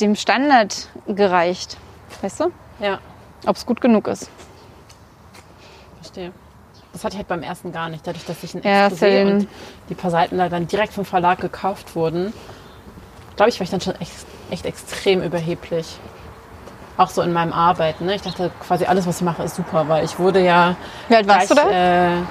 dem 0.00 0.16
Standard 0.16 0.88
gereicht. 1.06 1.76
Weißt 2.20 2.40
du? 2.40 2.52
Ja. 2.80 2.98
Ob 3.46 3.56
es 3.56 3.64
gut 3.64 3.80
genug 3.80 4.08
ist. 4.08 4.28
Verstehe. 6.00 6.32
Das 6.92 7.04
hatte 7.04 7.14
ich 7.14 7.18
halt 7.18 7.28
beim 7.28 7.42
ersten 7.42 7.70
gar 7.70 7.88
nicht, 7.88 8.04
dadurch, 8.04 8.24
dass 8.24 8.42
ich 8.42 8.54
ein 8.54 8.62
ja, 8.64 8.88
Exposé 8.88 9.24
und 9.24 9.48
die 9.88 9.94
paar 9.94 10.10
Seiten 10.10 10.38
da 10.38 10.48
dann 10.48 10.66
direkt 10.66 10.92
vom 10.92 11.04
Verlag 11.04 11.40
gekauft 11.40 11.94
wurden. 11.94 12.32
Glaube 13.36 13.50
ich, 13.50 13.60
war 13.60 13.64
ich 13.64 13.70
dann 13.70 13.80
schon 13.80 13.94
echt, 14.00 14.12
echt 14.50 14.66
extrem 14.66 15.22
überheblich. 15.22 15.98
auch 16.96 17.08
so 17.08 17.22
in 17.22 17.32
meinem 17.32 17.52
Arbeiten. 17.52 18.06
Ne? 18.06 18.14
Ich 18.14 18.22
dachte 18.22 18.50
quasi 18.60 18.84
alles, 18.84 19.06
was 19.06 19.16
ich 19.16 19.22
mache, 19.22 19.42
ist 19.42 19.56
super, 19.56 19.88
weil 19.88 20.04
ich 20.04 20.18
wurde 20.18 20.44
ja. 20.44 20.76
Wie 21.08 21.16
alt 21.16 21.26
warst 21.26 21.50
gleich, 21.50 21.64
du 21.64 21.70
da? 21.70 22.18
Äh, 22.18 22.22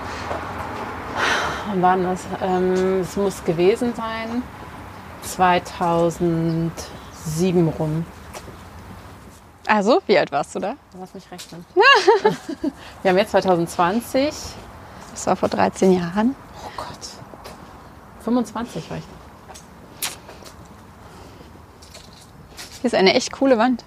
wann 1.79 1.81
war 1.81 1.97
das? 2.11 2.21
Ähm, 2.41 3.01
es 3.01 3.17
muss 3.17 3.43
gewesen 3.43 3.93
sein 3.95 4.43
2007 5.23 6.71
rum. 7.79 8.05
Also, 9.67 10.01
wie 10.07 10.17
alt 10.17 10.31
warst 10.31 10.55
du 10.55 10.59
da? 10.59 10.75
Lass 10.99 11.13
mich 11.13 11.29
rechnen. 11.31 11.63
Wir 13.03 13.11
haben 13.11 13.17
jetzt 13.17 13.31
2020. 13.31 14.33
Das 15.11 15.27
war 15.27 15.35
vor 15.35 15.49
13 15.49 15.93
Jahren. 15.93 16.35
Oh 16.63 16.69
Gott. 16.77 16.87
25 18.23 18.89
war 18.89 18.97
ich. 18.97 19.03
Hier 22.81 22.87
ist 22.87 22.95
eine 22.95 23.13
echt 23.13 23.31
coole 23.31 23.57
Wand. 23.57 23.83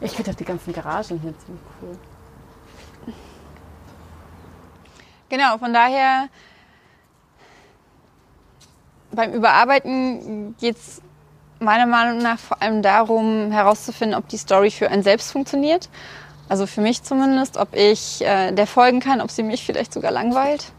Ich 0.00 0.12
finde 0.12 0.30
auch 0.30 0.34
die 0.34 0.44
ganzen 0.44 0.72
Garagen 0.72 1.20
hier 1.20 1.34
ziemlich 1.38 1.62
cool. 1.82 1.98
Genau, 5.28 5.58
von 5.58 5.72
daher 5.72 6.28
beim 9.12 9.32
Überarbeiten 9.32 10.56
geht 10.58 10.76
es 10.76 11.02
meiner 11.58 11.86
Meinung 11.86 12.18
nach 12.18 12.38
vor 12.38 12.60
allem 12.60 12.82
darum, 12.82 13.50
herauszufinden, 13.50 14.18
ob 14.18 14.28
die 14.28 14.36
Story 14.36 14.70
für 14.70 14.90
einen 14.90 15.02
selbst 15.02 15.32
funktioniert. 15.32 15.88
Also 16.48 16.66
für 16.66 16.80
mich 16.80 17.02
zumindest, 17.02 17.56
ob 17.56 17.74
ich 17.74 18.22
äh, 18.22 18.52
der 18.52 18.66
folgen 18.66 19.00
kann, 19.00 19.20
ob 19.20 19.30
sie 19.30 19.42
mich 19.42 19.64
vielleicht 19.64 19.92
sogar 19.92 20.10
langweilt. 20.10 20.72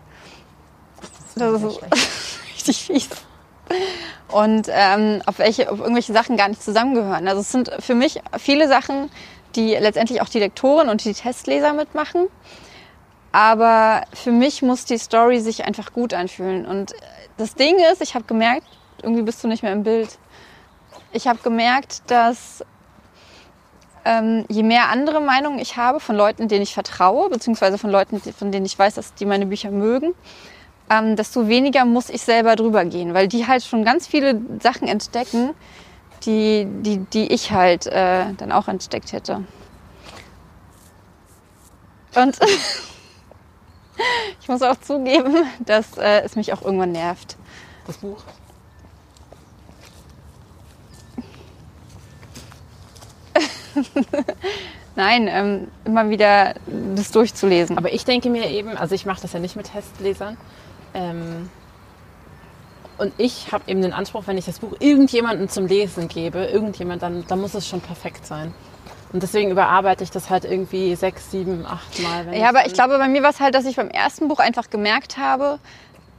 Das 1.35 1.61
ist 1.61 1.81
richtig 2.53 2.77
fies. 2.85 3.09
Und 4.31 4.67
ähm, 4.69 5.21
auf 5.25 5.39
welche, 5.39 5.71
auf 5.71 5.79
irgendwelche 5.79 6.13
Sachen 6.13 6.37
gar 6.37 6.49
nicht 6.49 6.61
zusammengehören. 6.61 7.27
Also 7.27 7.41
es 7.41 7.51
sind 7.51 7.71
für 7.79 7.95
mich 7.95 8.21
viele 8.37 8.67
Sachen, 8.67 9.09
die 9.55 9.75
letztendlich 9.75 10.21
auch 10.21 10.29
die 10.29 10.39
Lektoren 10.39 10.89
und 10.89 11.03
die 11.05 11.13
Testleser 11.13 11.73
mitmachen. 11.73 12.27
Aber 13.31 14.03
für 14.13 14.31
mich 14.31 14.61
muss 14.61 14.85
die 14.85 14.97
Story 14.97 15.39
sich 15.39 15.65
einfach 15.65 15.93
gut 15.93 16.13
anfühlen. 16.13 16.65
Und 16.65 16.93
das 17.37 17.55
Ding 17.55 17.77
ist, 17.91 18.01
ich 18.01 18.15
habe 18.15 18.25
gemerkt, 18.25 18.67
irgendwie 19.01 19.23
bist 19.23 19.43
du 19.43 19.47
nicht 19.47 19.63
mehr 19.63 19.73
im 19.73 19.83
Bild. 19.83 20.17
Ich 21.11 21.27
habe 21.27 21.39
gemerkt, 21.43 22.03
dass 22.07 22.63
ähm, 24.05 24.45
je 24.47 24.63
mehr 24.63 24.89
andere 24.89 25.19
Meinungen 25.19 25.59
ich 25.59 25.77
habe 25.77 25.99
von 25.99 26.15
Leuten, 26.15 26.47
denen 26.47 26.61
ich 26.61 26.73
vertraue, 26.73 27.29
beziehungsweise 27.29 27.77
von 27.77 27.89
Leuten, 27.89 28.21
von 28.21 28.51
denen 28.51 28.65
ich 28.65 28.77
weiß, 28.77 28.95
dass 28.95 29.13
die 29.15 29.25
meine 29.25 29.47
Bücher 29.47 29.71
mögen, 29.71 30.13
ähm, 30.89 31.15
desto 31.15 31.47
weniger 31.47 31.85
muss 31.85 32.09
ich 32.09 32.21
selber 32.21 32.55
drüber 32.55 32.85
gehen, 32.85 33.13
weil 33.13 33.27
die 33.27 33.47
halt 33.47 33.63
schon 33.63 33.83
ganz 33.83 34.07
viele 34.07 34.39
Sachen 34.61 34.87
entdecken, 34.87 35.51
die, 36.25 36.67
die, 36.81 36.97
die 36.97 37.33
ich 37.33 37.51
halt 37.51 37.87
äh, 37.87 38.25
dann 38.37 38.51
auch 38.51 38.67
entdeckt 38.67 39.11
hätte. 39.11 39.43
Und 42.15 42.37
ich 44.41 44.47
muss 44.47 44.61
auch 44.61 44.79
zugeben, 44.79 45.45
dass 45.59 45.97
äh, 45.97 46.21
es 46.21 46.35
mich 46.35 46.53
auch 46.53 46.61
irgendwann 46.61 46.91
nervt. 46.91 47.35
Das 47.87 47.97
Buch. 47.97 48.23
Nein, 54.95 55.27
ähm, 55.29 55.67
immer 55.83 56.09
wieder 56.09 56.53
das 56.95 57.11
durchzulesen. 57.11 57.77
Aber 57.77 57.91
ich 57.91 58.05
denke 58.05 58.29
mir 58.29 58.49
eben, 58.49 58.77
also 58.77 58.95
ich 58.95 59.05
mache 59.05 59.21
das 59.21 59.33
ja 59.33 59.39
nicht 59.39 59.57
mit 59.57 59.71
Testlesern. 59.71 60.37
Ähm, 60.95 61.49
und 62.97 63.11
ich 63.17 63.51
habe 63.51 63.65
eben 63.67 63.81
den 63.81 63.91
Anspruch, 63.93 64.23
wenn 64.25 64.37
ich 64.37 64.45
das 64.45 64.59
Buch 64.59 64.73
irgendjemandem 64.79 65.49
zum 65.49 65.67
Lesen 65.67 66.07
gebe, 66.07 66.45
irgendjemand, 66.45 67.03
dann, 67.03 67.25
dann 67.27 67.41
muss 67.41 67.53
es 67.53 67.67
schon 67.67 67.81
perfekt 67.81 68.25
sein. 68.25 68.53
Und 69.11 69.21
deswegen 69.21 69.51
überarbeite 69.51 70.03
ich 70.03 70.11
das 70.11 70.29
halt 70.29 70.45
irgendwie 70.45 70.95
sechs, 70.95 71.29
sieben, 71.31 71.65
acht 71.65 72.01
Mal. 72.01 72.35
Ja, 72.35 72.49
aber 72.49 72.59
dann- 72.59 72.67
ich 72.67 72.73
glaube, 72.73 72.97
bei 72.97 73.07
mir 73.09 73.21
war 73.21 73.29
es 73.31 73.39
halt, 73.39 73.53
dass 73.53 73.65
ich 73.65 73.75
beim 73.75 73.89
ersten 73.89 74.27
Buch 74.29 74.39
einfach 74.39 74.69
gemerkt 74.69 75.17
habe, 75.17 75.59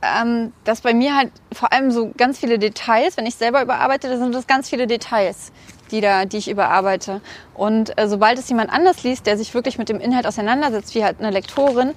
ähm, 0.03 0.53
dass 0.65 0.83
bei 0.83 0.93
mir 0.93 1.17
halt 1.17 1.33
vor 1.53 1.73
allem 1.73 1.91
so 1.91 2.13
ganz 2.17 2.39
viele 2.39 2.59
Details, 2.59 3.17
wenn 3.17 3.25
ich 3.27 3.35
selber 3.37 3.63
überarbeite, 3.63 4.09
dann 4.11 4.19
sind 4.19 4.35
das 4.35 4.47
ganz 4.47 4.69
viele 4.69 4.87
Details, 4.87 5.53
die, 5.91 6.03
da, 6.03 6.27
die 6.27 6.37
ich 6.37 6.49
überarbeite. 6.51 7.23
Und 7.55 7.99
äh, 7.99 8.07
sobald 8.07 8.39
es 8.39 8.49
jemand 8.51 8.71
anders 8.71 9.03
liest, 9.03 9.27
der 9.27 9.39
sich 9.39 9.55
wirklich 9.55 9.79
mit 9.79 9.89
dem 9.89 9.99
Inhalt 10.01 10.27
auseinandersetzt, 10.27 10.95
wie 10.95 11.03
halt 11.05 11.19
eine 11.21 11.31
Lektorin, 11.31 11.95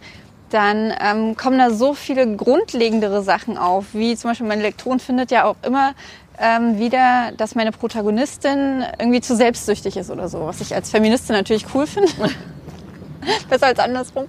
dann 0.49 0.93
ähm, 0.99 1.37
kommen 1.37 1.57
da 1.57 1.71
so 1.71 1.93
viele 1.93 2.35
grundlegendere 2.35 3.21
Sachen 3.23 3.57
auf, 3.57 3.85
wie 3.93 4.15
zum 4.15 4.31
Beispiel 4.31 4.47
meine 4.47 4.61
Lektorin 4.61 4.99
findet 4.99 5.31
ja 5.31 5.45
auch 5.45 5.55
immer 5.63 5.93
ähm, 6.39 6.79
wieder, 6.79 7.31
dass 7.37 7.55
meine 7.55 7.71
Protagonistin 7.71 8.83
irgendwie 8.97 9.21
zu 9.21 9.35
selbstsüchtig 9.35 9.97
ist 9.97 10.09
oder 10.09 10.29
so, 10.29 10.45
was 10.45 10.61
ich 10.61 10.73
als 10.73 10.89
Feministin 10.89 11.35
natürlich 11.35 11.65
cool 11.73 11.85
finde. 11.85 12.09
Besser 13.49 13.67
als 13.67 13.79
andersrum. 13.79 14.25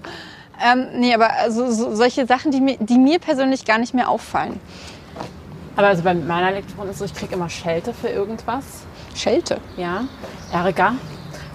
Ähm, 0.63 0.89
nee, 0.95 1.15
aber 1.15 1.33
also, 1.35 1.71
so, 1.71 1.95
solche 1.95 2.27
Sachen, 2.27 2.51
die 2.51 2.61
mir, 2.61 2.77
die 2.79 2.99
mir 2.99 3.19
persönlich 3.19 3.65
gar 3.65 3.79
nicht 3.79 3.95
mehr 3.95 4.09
auffallen. 4.09 4.61
Aber 5.77 5.87
also 5.87 6.03
bei 6.03 6.13
meiner 6.13 6.51
Lektorin 6.51 6.91
ist 6.91 6.95
es 6.95 6.99
so, 6.99 7.05
ich 7.07 7.15
kriege 7.15 7.35
immer 7.35 7.49
Schelte 7.49 7.95
für 7.95 8.09
irgendwas. 8.09 8.65
Schelte. 9.15 9.59
Ja, 9.77 10.05
Ärger. 10.53 10.95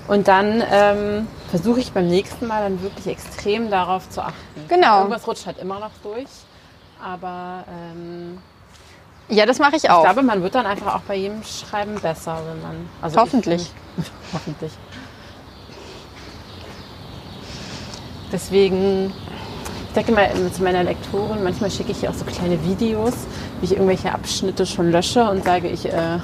Und 0.07 0.27
dann 0.27 0.63
ähm, 0.71 1.27
versuche 1.49 1.79
ich 1.79 1.91
beim 1.91 2.07
nächsten 2.07 2.45
Mal 2.47 2.61
dann 2.69 2.81
wirklich 2.81 3.07
extrem 3.07 3.71
darauf 3.71 4.07
zu 4.09 4.21
achten. 4.21 4.35
Genau. 4.67 4.99
Irgendwas 4.99 5.25
rutscht 5.27 5.45
halt 5.47 5.57
immer 5.57 5.79
noch 5.79 5.91
durch. 6.03 6.27
Aber 7.03 7.63
ähm, 7.67 8.37
Ja, 9.29 9.45
das 9.47 9.57
mache 9.59 9.75
ich 9.77 9.85
ich 9.85 9.89
auch. 9.89 10.03
glaube, 10.03 10.21
man 10.21 10.43
wird 10.43 10.53
dann 10.55 10.65
einfach 10.67 10.95
auch 10.95 11.01
bei 11.01 11.15
jedem 11.15 11.43
Schreiben 11.43 11.95
besser, 11.95 12.37
wenn 12.47 12.61
man. 12.61 12.89
Also 13.01 13.19
Hoffentlich. 13.19 13.71
Ich, 13.97 14.03
hoffentlich. 14.33 14.71
Deswegen, 18.31 19.13
ich 19.87 19.93
denke 19.95 20.11
mal 20.11 20.29
zu 20.51 20.63
meiner 20.63 20.83
Lektorin, 20.83 21.43
manchmal 21.43 21.71
schicke 21.71 21.91
ich 21.91 22.03
ihr 22.03 22.09
auch 22.09 22.13
so 22.15 22.25
kleine 22.25 22.63
Videos, 22.65 23.13
wie 23.59 23.65
ich 23.65 23.71
irgendwelche 23.73 24.11
Abschnitte 24.13 24.65
schon 24.65 24.91
lösche 24.91 25.29
und 25.29 25.43
sage 25.45 25.67
ich, 25.69 25.85
äh, 25.85 26.19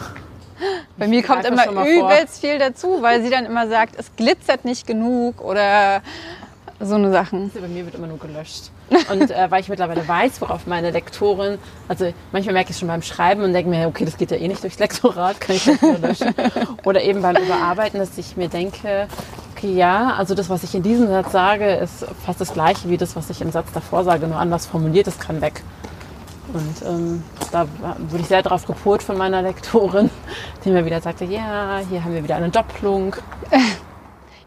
Bei 0.98 1.08
mir 1.08 1.24
kommt 1.24 1.46
immer 1.46 1.72
mal 1.72 1.86
vor. 1.86 2.12
übelst 2.12 2.42
viel 2.42 2.58
dazu, 2.60 3.02
weil 3.02 3.22
sie 3.24 3.30
dann 3.30 3.46
immer 3.46 3.68
sagt, 3.68 3.96
es 3.98 4.16
glitzert 4.16 4.66
nicht 4.66 4.88
genug 4.88 5.42
oder 5.42 6.02
so 6.80 6.96
eine 6.96 7.12
Sachen. 7.12 7.52
bei 7.54 7.68
mir 7.68 7.86
wird 7.86 7.96
immer 7.96 8.08
nur 8.08 8.18
gelöscht. 8.18 8.72
Und 9.12 9.32
äh, 9.32 9.50
weil 9.50 9.62
ich 9.62 9.70
mittlerweile 9.70 10.08
weiß, 10.08 10.42
worauf 10.42 10.68
meine 10.68 10.92
Lektorin, 10.92 11.58
also 11.88 12.12
manchmal 12.32 12.54
merke 12.54 12.70
ich 12.70 12.76
es 12.76 12.80
schon 12.80 12.88
beim 12.88 13.02
Schreiben 13.02 13.44
und 13.44 13.54
denke 13.54 13.70
mir, 13.70 13.88
okay, 13.88 14.04
das 14.04 14.18
geht 14.18 14.32
ja 14.32 14.38
eh 14.38 14.48
nicht 14.48 14.64
durchs 14.64 14.80
Lektorat, 14.80 15.40
kann 15.40 15.56
ich 15.56 15.66
das 15.66 15.82
nur 15.82 15.98
löschen. 16.00 16.34
Oder 16.84 17.02
eben 17.04 17.22
beim 17.22 17.36
Überarbeiten, 17.38 18.00
dass 18.00 18.18
ich 18.18 18.36
mir 18.36 18.50
denke, 18.50 19.08
okay, 19.56 19.74
ja, 19.74 20.16
also 20.16 20.36
das, 20.36 20.50
was 20.50 20.64
ich 20.64 20.76
in 20.76 20.84
diesem 20.84 21.08
Satz 21.08 21.32
sage, 21.32 21.76
ist 21.76 22.06
fast 22.26 22.42
das 22.42 22.54
gleiche 22.54 22.90
wie 22.90 22.98
das, 22.98 23.16
was 23.16 23.30
ich 23.30 23.42
im 23.42 23.52
Satz 23.52 23.72
davor 23.74 24.04
sage, 24.04 24.28
nur 24.28 24.38
anders 24.38 24.66
formuliert, 24.66 25.08
das 25.08 25.20
kann 25.20 25.42
weg. 25.42 25.62
Und 26.54 26.86
ähm, 26.86 27.24
da 27.52 27.66
wurde 28.10 28.22
ich 28.22 28.28
sehr 28.28 28.42
darauf 28.42 28.66
gepolt 28.66 29.02
von 29.04 29.18
meiner 29.18 29.42
Lektorin, 29.42 30.10
die 30.64 30.70
mir 30.70 30.86
wieder 30.86 31.02
sagte, 31.02 31.26
ja, 31.26 31.80
hier 31.90 32.04
haben 32.04 32.14
wir 32.14 32.24
wieder 32.24 32.36
eine 32.36 32.50
Doppelung. 32.50 33.16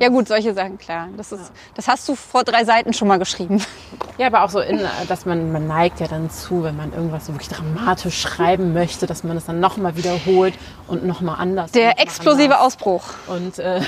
Ja 0.00 0.08
gut, 0.08 0.26
solche 0.26 0.52
Sachen, 0.54 0.76
klar. 0.76 1.08
Das, 1.16 1.30
ist, 1.30 1.52
das 1.74 1.86
hast 1.86 2.08
du 2.08 2.16
vor 2.16 2.42
drei 2.42 2.64
Seiten 2.64 2.92
schon 2.92 3.08
mal 3.08 3.18
geschrieben. 3.18 3.62
Ja, 4.16 4.28
aber 4.28 4.44
auch 4.44 4.50
so, 4.50 4.60
in, 4.60 4.80
dass 5.08 5.26
man, 5.26 5.50
man 5.50 5.66
neigt 5.66 5.98
ja 5.98 6.06
dann 6.06 6.30
zu, 6.30 6.62
wenn 6.62 6.76
man 6.76 6.92
irgendwas 6.92 7.26
so 7.26 7.32
wirklich 7.32 7.48
dramatisch 7.48 8.20
schreiben 8.20 8.72
möchte, 8.72 9.06
dass 9.08 9.24
man 9.24 9.36
es 9.36 9.46
dann 9.46 9.58
nochmal 9.58 9.96
wiederholt 9.96 10.54
und 10.86 11.04
nochmal 11.04 11.40
anders. 11.40 11.66
noch 11.66 11.72
Der 11.72 11.86
mal 11.86 12.02
explosive 12.02 12.44
anders. 12.54 12.60
Ausbruch. 12.60 13.02
Und, 13.26 13.58
äh, 13.58 13.80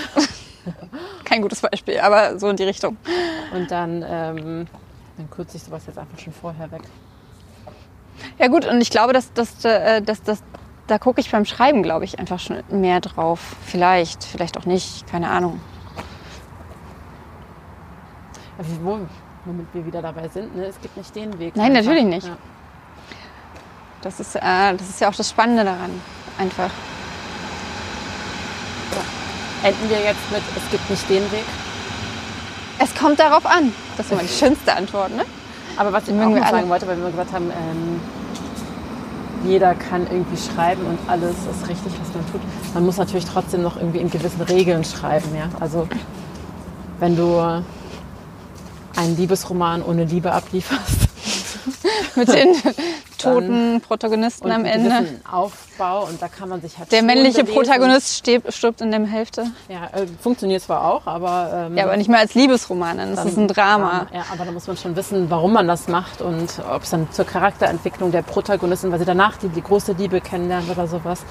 Kein 1.24 1.42
gutes 1.42 1.60
Beispiel, 1.60 2.00
aber 2.00 2.40
so 2.40 2.48
in 2.48 2.56
die 2.56 2.64
Richtung. 2.64 2.96
und 3.54 3.70
dann, 3.70 4.04
ähm, 4.08 4.66
dann 5.16 5.30
kürze 5.30 5.58
ich 5.58 5.62
sowas 5.62 5.84
jetzt 5.86 5.98
einfach 5.98 6.18
schon 6.18 6.32
vorher 6.32 6.72
weg. 6.72 6.82
Ja 8.38 8.48
gut, 8.48 8.66
und 8.66 8.80
ich 8.80 8.90
glaube, 8.90 9.12
dass, 9.12 9.32
dass, 9.32 9.64
äh, 9.64 10.02
dass, 10.02 10.22
dass 10.22 10.42
da 10.86 10.98
gucke 10.98 11.20
ich 11.20 11.30
beim 11.30 11.44
Schreiben, 11.44 11.82
glaube 11.82 12.04
ich, 12.04 12.18
einfach 12.18 12.38
schon 12.38 12.62
mehr 12.70 13.00
drauf. 13.00 13.56
Vielleicht, 13.64 14.24
vielleicht 14.24 14.56
auch 14.56 14.66
nicht, 14.66 15.06
keine 15.06 15.28
Ahnung. 15.30 15.60
Also, 18.58 18.70
wo, 18.82 18.98
womit 19.44 19.66
wir 19.72 19.86
wieder 19.86 20.02
dabei 20.02 20.28
sind, 20.28 20.54
ne? 20.56 20.66
es 20.66 20.80
gibt 20.80 20.96
nicht 20.96 21.14
den 21.14 21.38
Weg. 21.38 21.56
Nein, 21.56 21.76
einfach. 21.76 21.90
natürlich 21.90 22.04
nicht. 22.04 22.26
Ja. 22.26 22.36
Das 24.02 24.20
ist, 24.20 24.36
äh, 24.36 24.40
das 24.76 24.88
ist 24.88 25.00
ja 25.00 25.08
auch 25.08 25.14
das 25.14 25.28
Spannende 25.28 25.64
daran. 25.64 25.90
Einfach. 26.38 26.70
Enden 29.62 29.90
wir 29.90 30.00
jetzt 30.00 30.30
mit, 30.30 30.42
es 30.56 30.70
gibt 30.70 30.88
nicht 30.88 31.08
den 31.08 31.32
Weg. 31.32 31.44
Es 32.78 32.94
kommt 32.94 33.18
darauf 33.18 33.46
an. 33.46 33.72
Das 33.96 34.06
ist 34.06 34.12
immer 34.12 34.22
die 34.22 34.28
schönste 34.28 34.76
Antwort, 34.76 35.10
ne? 35.16 35.24
Aber 35.76 35.92
was 35.92 36.08
ich 36.08 36.14
auch 36.14 36.28
noch 36.28 36.48
sagen 36.48 36.68
wollte, 36.68 36.86
weil 36.86 36.98
wir 36.98 37.10
gesagt 37.10 37.32
haben, 37.32 37.50
ähm, 37.50 38.00
jeder 39.44 39.74
kann 39.74 40.06
irgendwie 40.10 40.36
schreiben 40.36 40.82
und 40.86 40.98
alles 41.08 41.30
ist 41.32 41.68
richtig, 41.68 41.92
was 42.00 42.14
man 42.14 42.32
tut. 42.32 42.40
Man 42.74 42.84
muss 42.84 42.96
natürlich 42.96 43.26
trotzdem 43.26 43.62
noch 43.62 43.76
irgendwie 43.76 43.98
in 43.98 44.10
gewissen 44.10 44.40
Regeln 44.42 44.84
schreiben. 44.84 45.28
Ja? 45.36 45.48
Also 45.60 45.86
wenn 46.98 47.16
du 47.16 47.62
einen 48.96 49.16
Liebesroman 49.16 49.82
ohne 49.82 50.04
Liebe 50.04 50.32
ablieferst, 50.32 51.05
Mit 52.16 52.28
den 52.28 52.54
toten 53.18 53.80
Protagonisten 53.80 54.50
am 54.50 54.64
Ende. 54.64 55.20
Aufbau 55.30 56.04
und 56.06 56.20
da 56.20 56.28
kann 56.28 56.48
man 56.48 56.60
sich 56.60 56.78
halt 56.78 56.92
Der 56.92 57.02
männliche 57.02 57.44
belesen. 57.44 57.54
Protagonist 57.54 58.16
stirbt, 58.18 58.52
stirbt 58.52 58.80
in 58.80 58.90
der 58.90 59.04
Hälfte. 59.06 59.46
Ja, 59.68 59.86
äh, 59.98 60.06
funktioniert 60.20 60.62
zwar 60.62 60.84
auch, 60.84 61.06
aber 61.06 61.66
ähm, 61.68 61.76
Ja, 61.76 61.84
aber 61.84 61.96
nicht 61.96 62.08
mehr 62.08 62.20
als 62.20 62.34
Liebesroman. 62.34 62.98
Das 62.98 63.16
dann- 63.16 63.28
ist 63.28 63.36
ein 63.38 63.48
Drama. 63.48 64.06
Ja, 64.12 64.24
aber 64.32 64.44
da 64.44 64.52
muss 64.52 64.66
man 64.66 64.76
schon 64.76 64.96
wissen, 64.96 65.30
warum 65.30 65.52
man 65.52 65.66
das 65.68 65.88
macht 65.88 66.20
und 66.20 66.50
ob 66.70 66.82
es 66.82 66.90
dann 66.90 67.10
zur 67.10 67.24
Charakterentwicklung 67.24 68.12
der 68.12 68.22
Protagonistin, 68.22 68.90
weil 68.92 68.98
sie 68.98 69.04
danach 69.04 69.36
die, 69.36 69.48
die 69.48 69.62
große 69.62 69.92
Liebe 69.92 70.20
kennenlernt 70.20 70.70
oder 70.70 70.86
sowas. 70.86 71.24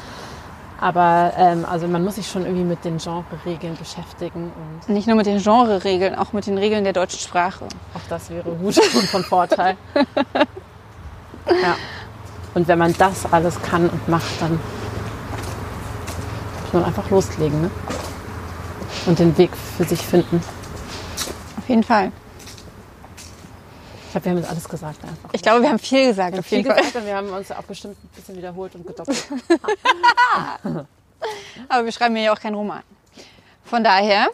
Aber 0.80 1.34
ähm, 1.38 1.66
also 1.66 1.88
man 1.88 2.04
muss 2.04 2.16
sich 2.16 2.28
schon 2.28 2.44
irgendwie 2.44 2.66
mit 2.66 2.84
den 2.84 2.98
Genre-Regeln 2.98 3.78
beschäftigen 3.78 4.52
und 4.56 4.94
Nicht 4.94 5.08
nur 5.08 5.16
mit 5.16 5.26
den 5.26 5.42
Genre-Regeln, 5.42 6.16
auch 6.16 6.34
mit 6.34 6.48
den 6.48 6.58
Regeln 6.58 6.84
der 6.84 6.94
deutschen 6.94 7.20
Sprache. 7.20 7.66
auch 7.94 8.02
das 8.10 8.30
wäre 8.30 8.50
gut 8.52 8.78
und 8.96 9.10
von 9.10 9.24
Vorteil. 9.24 9.78
ja. 11.48 11.76
Und 12.54 12.68
wenn 12.68 12.80
man 12.80 12.94
das 12.98 13.32
alles 13.32 13.62
kann 13.62 13.90
und 13.90 14.08
macht, 14.08 14.42
dann 14.42 14.60
muss 16.64 16.74
man 16.74 16.86
einfach 16.86 17.10
loslegen 17.10 17.62
ne? 17.62 17.72
und 19.06 19.20
den 19.20 19.38
Weg 19.38 19.52
für 19.78 19.84
sich 19.86 20.02
finden. 20.02 20.42
Auf 21.58 21.70
jeden 21.70 21.84
Fall. 21.84 22.12
Ich 24.16 24.22
glaube, 24.22 24.26
wir 24.26 24.32
haben 24.32 24.38
jetzt 24.38 24.50
alles 24.50 24.70
gesagt 24.70 25.04
einfach. 25.04 25.30
Ich 25.34 25.42
glaube, 25.42 25.62
wir 25.62 25.70
haben 25.70 25.80
viel 25.80 26.08
gesagt, 26.08 26.32
Wir 26.32 26.38
haben 26.38 26.40
auf 26.40 26.46
viel 26.46 26.58
jeden 26.60 26.70
Fall. 26.70 26.78
gesagt 26.78 26.96
und 26.96 27.06
wir 27.06 27.16
haben 27.16 27.30
uns 27.32 27.52
auch 27.52 27.64
bestimmt 27.64 27.98
ein 28.02 28.10
bisschen 28.16 28.38
wiederholt 28.38 28.74
und 28.76 28.88
gedoppelt. 28.88 29.28
Aber 31.70 31.86
wir 31.86 31.92
schreiben 31.92 32.16
ja 32.16 32.32
auch 32.34 32.40
keinen 32.40 32.56
Roman. 32.56 32.82
Von 33.66 33.84
daher, 33.84 34.28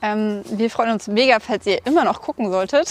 ähm, 0.00 0.42
wir 0.46 0.70
freuen 0.70 0.92
uns 0.92 1.08
mega, 1.08 1.38
falls 1.40 1.66
ihr 1.66 1.84
immer 1.86 2.04
noch 2.04 2.20
gucken 2.20 2.50
solltet. 2.52 2.88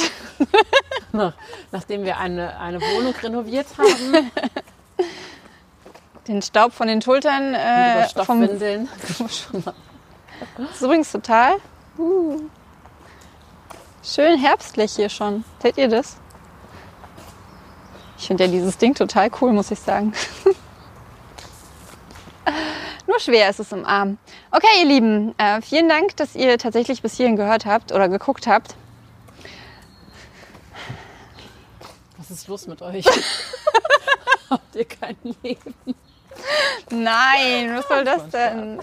Nach- 1.13 1.33
Nachdem 1.71 2.03
wir 2.03 2.17
eine, 2.17 2.59
eine 2.59 2.81
Wohnung 2.81 3.13
renoviert 3.21 3.67
haben, 3.77 4.31
Den 6.27 6.41
Staub 6.43 6.71
von 6.73 6.87
den 6.87 7.01
Schultern 7.01 7.49
über 7.49 7.57
äh, 7.59 8.01
vom 8.03 8.09
Stoffwindeln. 8.09 8.89
Das 10.57 10.71
ist 10.75 10.81
übrigens 10.81 11.11
total 11.11 11.55
uh, 11.97 12.41
schön 14.03 14.39
herbstlich 14.39 14.93
hier 14.93 15.09
schon. 15.09 15.43
Seht 15.61 15.77
ihr 15.77 15.87
das? 15.87 16.17
Ich 18.17 18.27
finde 18.27 18.45
ja 18.45 18.51
dieses 18.51 18.77
Ding 18.77 18.93
total 18.93 19.31
cool, 19.41 19.51
muss 19.51 19.71
ich 19.71 19.79
sagen. 19.79 20.13
Nur 23.07 23.19
schwer 23.19 23.49
ist 23.49 23.59
es 23.59 23.71
im 23.71 23.83
Arm. 23.85 24.17
Okay, 24.51 24.67
ihr 24.79 24.85
Lieben, 24.85 25.33
äh, 25.37 25.61
vielen 25.61 25.89
Dank, 25.89 26.15
dass 26.17 26.35
ihr 26.35 26.57
tatsächlich 26.57 27.01
bis 27.01 27.17
hierhin 27.17 27.35
gehört 27.35 27.65
habt 27.65 27.91
oder 27.91 28.07
geguckt 28.09 28.47
habt. 28.47 28.75
Was 32.17 32.29
ist 32.29 32.47
los 32.47 32.67
mit 32.67 32.81
euch? 32.81 33.05
Habt 34.49 34.75
ihr 34.75 34.85
kein 34.85 35.17
Leben? 35.41 35.73
Nein, 36.89 37.75
was 37.75 37.87
soll 37.87 38.03
das 38.03 38.29
denn? 38.29 38.79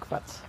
Quatsch. 0.00 0.45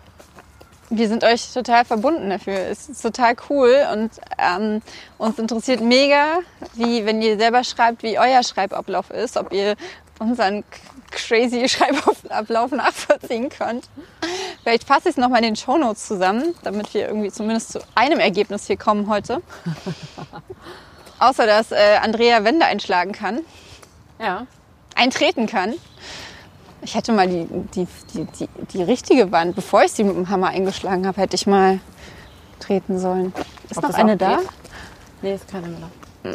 Wir 0.90 1.08
sind 1.08 1.24
euch 1.24 1.54
total 1.54 1.86
verbunden 1.86 2.30
dafür. 2.30 2.54
Es 2.54 2.88
ist 2.90 3.02
total 3.02 3.36
cool 3.50 3.76
und 3.94 4.12
ähm, 4.38 4.82
uns 5.18 5.38
interessiert 5.38 5.82
mega, 5.82 6.40
wie 6.76 7.06
wenn 7.06 7.22
ihr 7.22 7.38
selber 7.38 7.64
schreibt, 7.64 8.04
wie 8.04 8.18
euer 8.18 8.44
Schreibablauf 8.44 9.10
ist, 9.10 9.38
ob 9.38 9.52
ihr 9.52 9.76
unseren 10.20 10.64
crazy 11.12 11.68
Schreibablauf 11.70 12.72
nachvollziehen 12.72 13.50
könnt. 13.50 13.90
Vielleicht 14.64 14.86
fasse 14.86 15.10
ich 15.10 15.16
es 15.16 15.18
nochmal 15.18 15.40
in 15.40 15.46
den 15.46 15.56
Shownotes 15.56 16.08
zusammen, 16.08 16.56
damit 16.64 16.94
wir 16.94 17.08
irgendwie 17.08 17.32
zumindest 17.32 17.74
zu 17.74 17.80
einem 17.96 18.20
Ergebnis 18.20 18.68
hier 18.68 18.78
kommen 18.78 19.10
heute. 19.10 19.42
Außer 21.20 21.46
dass 21.46 21.72
äh, 21.72 21.98
Andrea 22.02 22.44
Wände 22.44 22.66
einschlagen 22.66 23.12
kann, 23.12 23.40
Ja, 24.20 24.46
eintreten 24.96 25.48
kann. 25.48 25.74
Ich 26.88 26.96
hätte 26.96 27.12
mal 27.12 27.28
die, 27.28 27.46
die, 27.76 27.86
die, 28.14 28.24
die, 28.24 28.48
die 28.72 28.82
richtige 28.82 29.30
Wand, 29.34 29.58
bevor 29.58 29.84
ich 29.84 29.92
sie 29.92 30.06
mit 30.06 30.16
dem 30.16 30.30
Hammer 30.30 30.48
eingeschlagen 30.48 31.06
habe, 31.06 31.20
hätte 31.20 31.36
ich 31.36 31.46
mal 31.46 31.82
treten 32.62 32.98
sollen. 32.98 33.34
Ist 33.70 33.80
Ob 33.80 33.90
noch 33.90 33.94
eine 33.94 34.16
da? 34.16 34.38
geht? 34.38 34.48
nee, 35.22 35.36
ist 35.36 35.50
keine 35.50 35.68
mehr 35.68 35.80
da. 36.24 36.32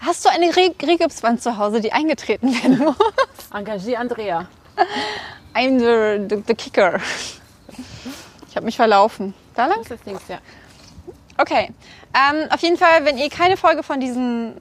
Hast 0.00 0.26
du 0.26 0.28
eine 0.28 0.54
Re 0.54 0.74
Regipswand 0.82 1.42
zu 1.42 1.56
Hause, 1.56 1.80
die 1.80 1.90
eingetreten 1.90 2.52
werden 2.52 2.80
muss? 2.80 2.96
Engagier 3.54 3.98
Andrea. 3.98 4.46
I'm 5.54 5.78
the, 5.78 6.28
the, 6.28 6.42
the 6.46 6.54
kicker. 6.54 7.00
Ich 8.50 8.56
habe 8.56 8.66
mich 8.66 8.76
verlaufen. 8.76 9.32
Da 9.54 9.68
lang? 9.68 9.78
Das 9.78 9.90
ist 9.92 10.04
links, 10.04 10.24
ja. 10.28 10.36
Okay. 11.38 11.70
Ähm, 12.12 12.46
auf 12.50 12.60
jeden 12.60 12.76
Fall, 12.76 13.06
wenn 13.06 13.16
ihr 13.16 13.30
keine 13.30 13.56
Folge 13.56 13.82
von 13.82 14.00
diesen 14.00 14.52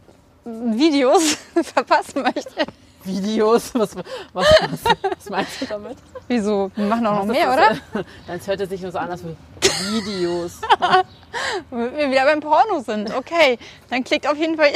Videos 0.45 1.35
verpassen 1.61 2.21
möchtet. 2.21 2.69
Videos, 3.05 3.71
was, 3.75 3.95
was, 3.95 4.05
was, 4.33 4.47
was 4.83 5.29
meinst 5.29 5.61
du 5.61 5.65
damit? 5.65 5.97
Wieso? 6.27 6.71
Wir 6.75 6.85
machen 6.85 7.07
auch 7.07 7.15
noch 7.15 7.27
Was 7.27 7.35
mehr, 7.35 7.49
ist 7.49 7.53
oder? 7.53 7.69
das? 7.93 8.05
Dann 8.27 8.47
hört 8.47 8.61
es 8.61 8.69
sich 8.69 8.81
nur 8.81 8.91
so 8.91 8.97
an, 8.99 9.11
als 9.11 9.23
wie 9.23 9.35
Videos. 9.91 10.61
Wenn 11.69 11.97
wir 11.97 12.11
wieder 12.11 12.25
beim 12.25 12.39
Porno 12.39 12.79
sind. 12.79 13.13
Okay. 13.15 13.57
Dann 13.89 14.03
klickt 14.03 14.27
auf 14.27 14.37
jeden 14.37 14.57
Fall 14.57 14.71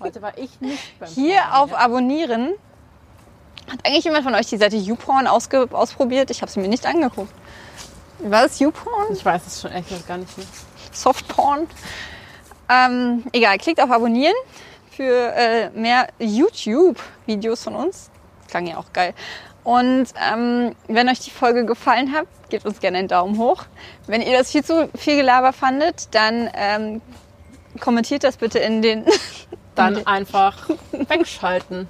Heute 0.00 0.20
war 0.20 0.36
ich 0.36 0.60
nicht 0.60 0.98
beim 0.98 1.08
hier 1.08 1.40
Porno, 1.40 1.62
auf 1.62 1.70
ja. 1.70 1.78
Abonnieren. 1.78 2.54
Hat 3.70 3.86
eigentlich 3.86 4.04
jemand 4.04 4.24
von 4.24 4.34
euch 4.34 4.46
die 4.46 4.58
Seite 4.58 4.76
YouPorn 4.76 5.26
ausprobiert? 5.26 6.30
Ich 6.30 6.42
habe 6.42 6.50
sie 6.52 6.60
mir 6.60 6.68
nicht 6.68 6.84
angeguckt. 6.84 7.32
War 8.18 8.42
das 8.42 8.58
YouPorn? 8.58 9.12
Ich 9.12 9.24
weiß 9.24 9.42
es 9.46 9.60
schon 9.62 9.72
echt 9.72 10.06
gar 10.06 10.18
nicht 10.18 10.36
mehr. 10.36 10.46
Softporn? 10.92 11.66
Ähm, 12.68 13.24
egal, 13.32 13.58
klickt 13.58 13.80
auf 13.80 13.90
Abonnieren 13.90 14.34
für 14.96 15.32
äh, 15.34 15.70
mehr 15.70 16.08
YouTube-Videos 16.18 17.64
von 17.64 17.74
uns. 17.74 18.10
Klang 18.48 18.66
ja 18.66 18.76
auch 18.76 18.92
geil. 18.92 19.14
Und 19.64 20.08
ähm, 20.30 20.74
wenn 20.88 21.08
euch 21.08 21.20
die 21.20 21.30
Folge 21.30 21.64
gefallen 21.64 22.12
hat, 22.12 22.26
gebt 22.50 22.66
uns 22.66 22.80
gerne 22.80 22.98
einen 22.98 23.08
Daumen 23.08 23.38
hoch. 23.38 23.64
Wenn 24.06 24.20
ihr 24.20 24.36
das 24.36 24.50
viel 24.52 24.62
zu 24.62 24.88
viel 24.94 25.16
Gelaber 25.16 25.52
fandet, 25.52 26.14
dann 26.14 26.50
ähm, 26.54 27.00
kommentiert 27.80 28.24
das 28.24 28.36
bitte 28.36 28.58
in 28.58 28.82
den. 28.82 29.04
Dann 29.74 30.06
einfach 30.06 30.68
wegschalten 30.92 31.88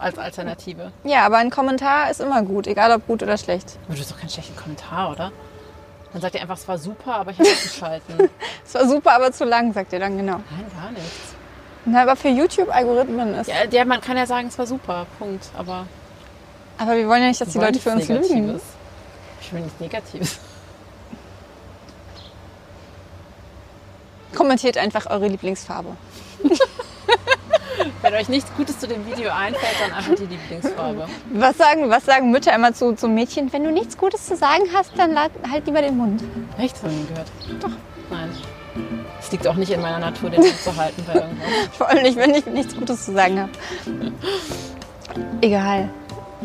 als 0.00 0.18
Alternative. 0.18 0.90
ja, 1.04 1.24
aber 1.24 1.36
ein 1.36 1.50
Kommentar 1.50 2.10
ist 2.10 2.20
immer 2.20 2.42
gut, 2.42 2.66
egal 2.66 2.90
ob 2.90 3.06
gut 3.06 3.22
oder 3.22 3.38
schlecht. 3.38 3.78
Aber 3.86 3.94
du 3.94 4.00
hast 4.00 4.10
doch 4.10 4.18
keinen 4.18 4.30
schlechten 4.30 4.56
Kommentar, 4.56 5.12
oder? 5.12 5.30
Dann 6.12 6.22
sagt 6.22 6.34
ihr 6.34 6.40
einfach, 6.40 6.56
es 6.56 6.66
war 6.66 6.76
super, 6.76 7.14
aber 7.14 7.30
ich 7.30 7.38
habe 7.38 7.48
abgeschalten. 7.48 8.30
Es 8.66 8.74
war 8.74 8.88
super, 8.88 9.12
aber 9.12 9.30
zu 9.30 9.44
lang, 9.44 9.72
sagt 9.72 9.92
ihr 9.92 10.00
dann 10.00 10.16
genau. 10.16 10.40
Nein, 10.50 10.66
gar 10.76 10.90
nichts. 10.90 11.33
Na, 11.86 12.02
aber 12.02 12.16
für 12.16 12.28
YouTube-Algorithmen 12.28 13.34
ist. 13.34 13.48
Ja, 13.48 13.64
ja, 13.70 13.84
man 13.84 14.00
kann 14.00 14.16
ja 14.16 14.26
sagen, 14.26 14.48
es 14.48 14.58
war 14.58 14.66
super, 14.66 15.06
Punkt. 15.18 15.44
Aber 15.56 15.86
Aber 16.78 16.96
wir 16.96 17.06
wollen 17.08 17.22
ja 17.22 17.28
nicht, 17.28 17.40
dass 17.40 17.48
die 17.50 17.60
wir 17.60 17.66
Leute 17.66 17.78
für 17.78 17.90
uns 17.90 18.08
nichts 18.08 18.28
lügen. 18.28 18.46
Negatives. 18.46 18.62
Ich 19.42 19.52
will 19.52 19.60
nichts 19.60 19.80
Negatives. 19.80 20.38
Kommentiert 24.34 24.78
einfach 24.78 25.06
eure 25.10 25.28
Lieblingsfarbe. 25.28 25.96
Wenn 28.02 28.14
euch 28.14 28.28
nichts 28.28 28.50
Gutes 28.56 28.78
zu 28.78 28.88
dem 28.88 29.06
Video 29.06 29.30
einfällt, 29.30 29.74
dann 29.80 29.92
einfach 29.92 30.14
die 30.14 30.26
Lieblingsfarbe. 30.26 31.06
Was 31.32 31.56
sagen, 31.56 31.90
was 31.90 32.04
sagen 32.04 32.30
Mütter 32.30 32.54
immer 32.54 32.72
zu, 32.72 32.94
zu 32.94 33.08
Mädchen? 33.08 33.52
Wenn 33.52 33.64
du 33.64 33.70
nichts 33.70 33.96
Gutes 33.96 34.26
zu 34.26 34.36
sagen 34.36 34.64
hast, 34.74 34.92
dann 34.96 35.18
halt 35.18 35.66
lieber 35.66 35.82
den 35.82 35.96
Mund. 35.96 36.22
Echt 36.58 36.76
von 36.78 36.90
ihm 36.90 37.06
gehört? 37.08 37.28
Doch. 37.60 37.70
Nein. 38.10 38.30
Es 39.34 39.38
liegt 39.38 39.48
auch 39.48 39.56
nicht 39.56 39.72
in 39.72 39.80
meiner 39.80 39.98
Natur, 39.98 40.30
den 40.30 40.42
Mund 40.42 40.56
zu 40.62 40.76
halten 40.76 41.02
bei 41.08 41.14
irgendwas. 41.14 41.48
Vor 41.76 41.88
allem 41.88 42.04
nicht, 42.04 42.16
wenn 42.16 42.34
ich 42.34 42.46
nichts 42.46 42.76
Gutes 42.76 43.04
zu 43.04 43.12
sagen 43.12 43.40
habe. 43.40 43.50
Egal. 45.40 45.88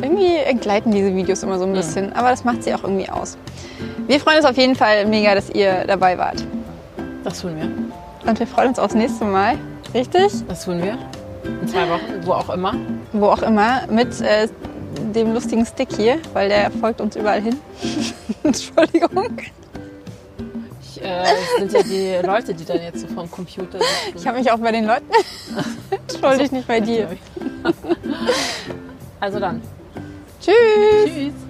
Irgendwie 0.01 0.37
entgleiten 0.37 0.91
diese 0.91 1.13
Videos 1.15 1.43
immer 1.43 1.59
so 1.59 1.65
ein 1.65 1.73
bisschen, 1.73 2.11
aber 2.13 2.31
das 2.31 2.43
macht 2.43 2.63
sie 2.63 2.73
auch 2.73 2.81
irgendwie 2.81 3.07
aus. 3.07 3.37
Wir 4.07 4.19
freuen 4.19 4.37
uns 4.37 4.47
auf 4.47 4.57
jeden 4.57 4.73
Fall 4.73 5.05
mega, 5.05 5.35
dass 5.35 5.51
ihr 5.51 5.83
dabei 5.85 6.17
wart. 6.17 6.43
Das 7.23 7.41
tun 7.41 7.57
wir. 7.57 8.27
Und 8.27 8.39
wir 8.39 8.47
freuen 8.47 8.69
uns 8.69 8.79
aufs 8.79 8.95
nächste 8.95 9.25
Mal. 9.25 9.59
Richtig? 9.93 10.31
Das 10.47 10.65
tun 10.65 10.81
wir. 10.81 10.97
In 11.61 11.67
zwei 11.67 11.87
Wochen, 11.89 12.25
wo 12.25 12.31
auch 12.31 12.49
immer. 12.49 12.73
Wo 13.13 13.27
auch 13.27 13.43
immer. 13.43 13.81
Mit 13.87 14.19
äh, 14.19 14.47
dem 15.13 15.35
lustigen 15.35 15.63
Stick 15.63 15.89
hier, 15.95 16.17
weil 16.33 16.49
der 16.49 16.71
folgt 16.71 17.01
uns 17.01 17.15
überall 17.15 17.41
hin. 17.41 17.55
Entschuldigung. 18.43 19.37
Ich, 20.99 21.05
äh, 21.05 21.25
sind 21.59 21.73
ja 21.73 21.83
die 21.83 22.25
Leute, 22.25 22.53
die 22.53 22.65
dann 22.65 22.81
jetzt 22.81 23.01
so 23.01 23.07
vom 23.07 23.29
Computer 23.29 23.79
sitzen. 23.79 24.17
Ich 24.17 24.27
habe 24.27 24.37
mich 24.39 24.51
auch 24.51 24.59
bei 24.59 24.71
den 24.71 24.85
Leuten 24.85 25.05
entschuldigt, 26.07 26.51
nicht 26.51 26.67
bei 26.67 26.79
dir. 26.79 27.09
Also 29.21 29.37
dann. 29.37 29.61
Tschüss. 30.39 30.53
Tschüss. 31.05 31.48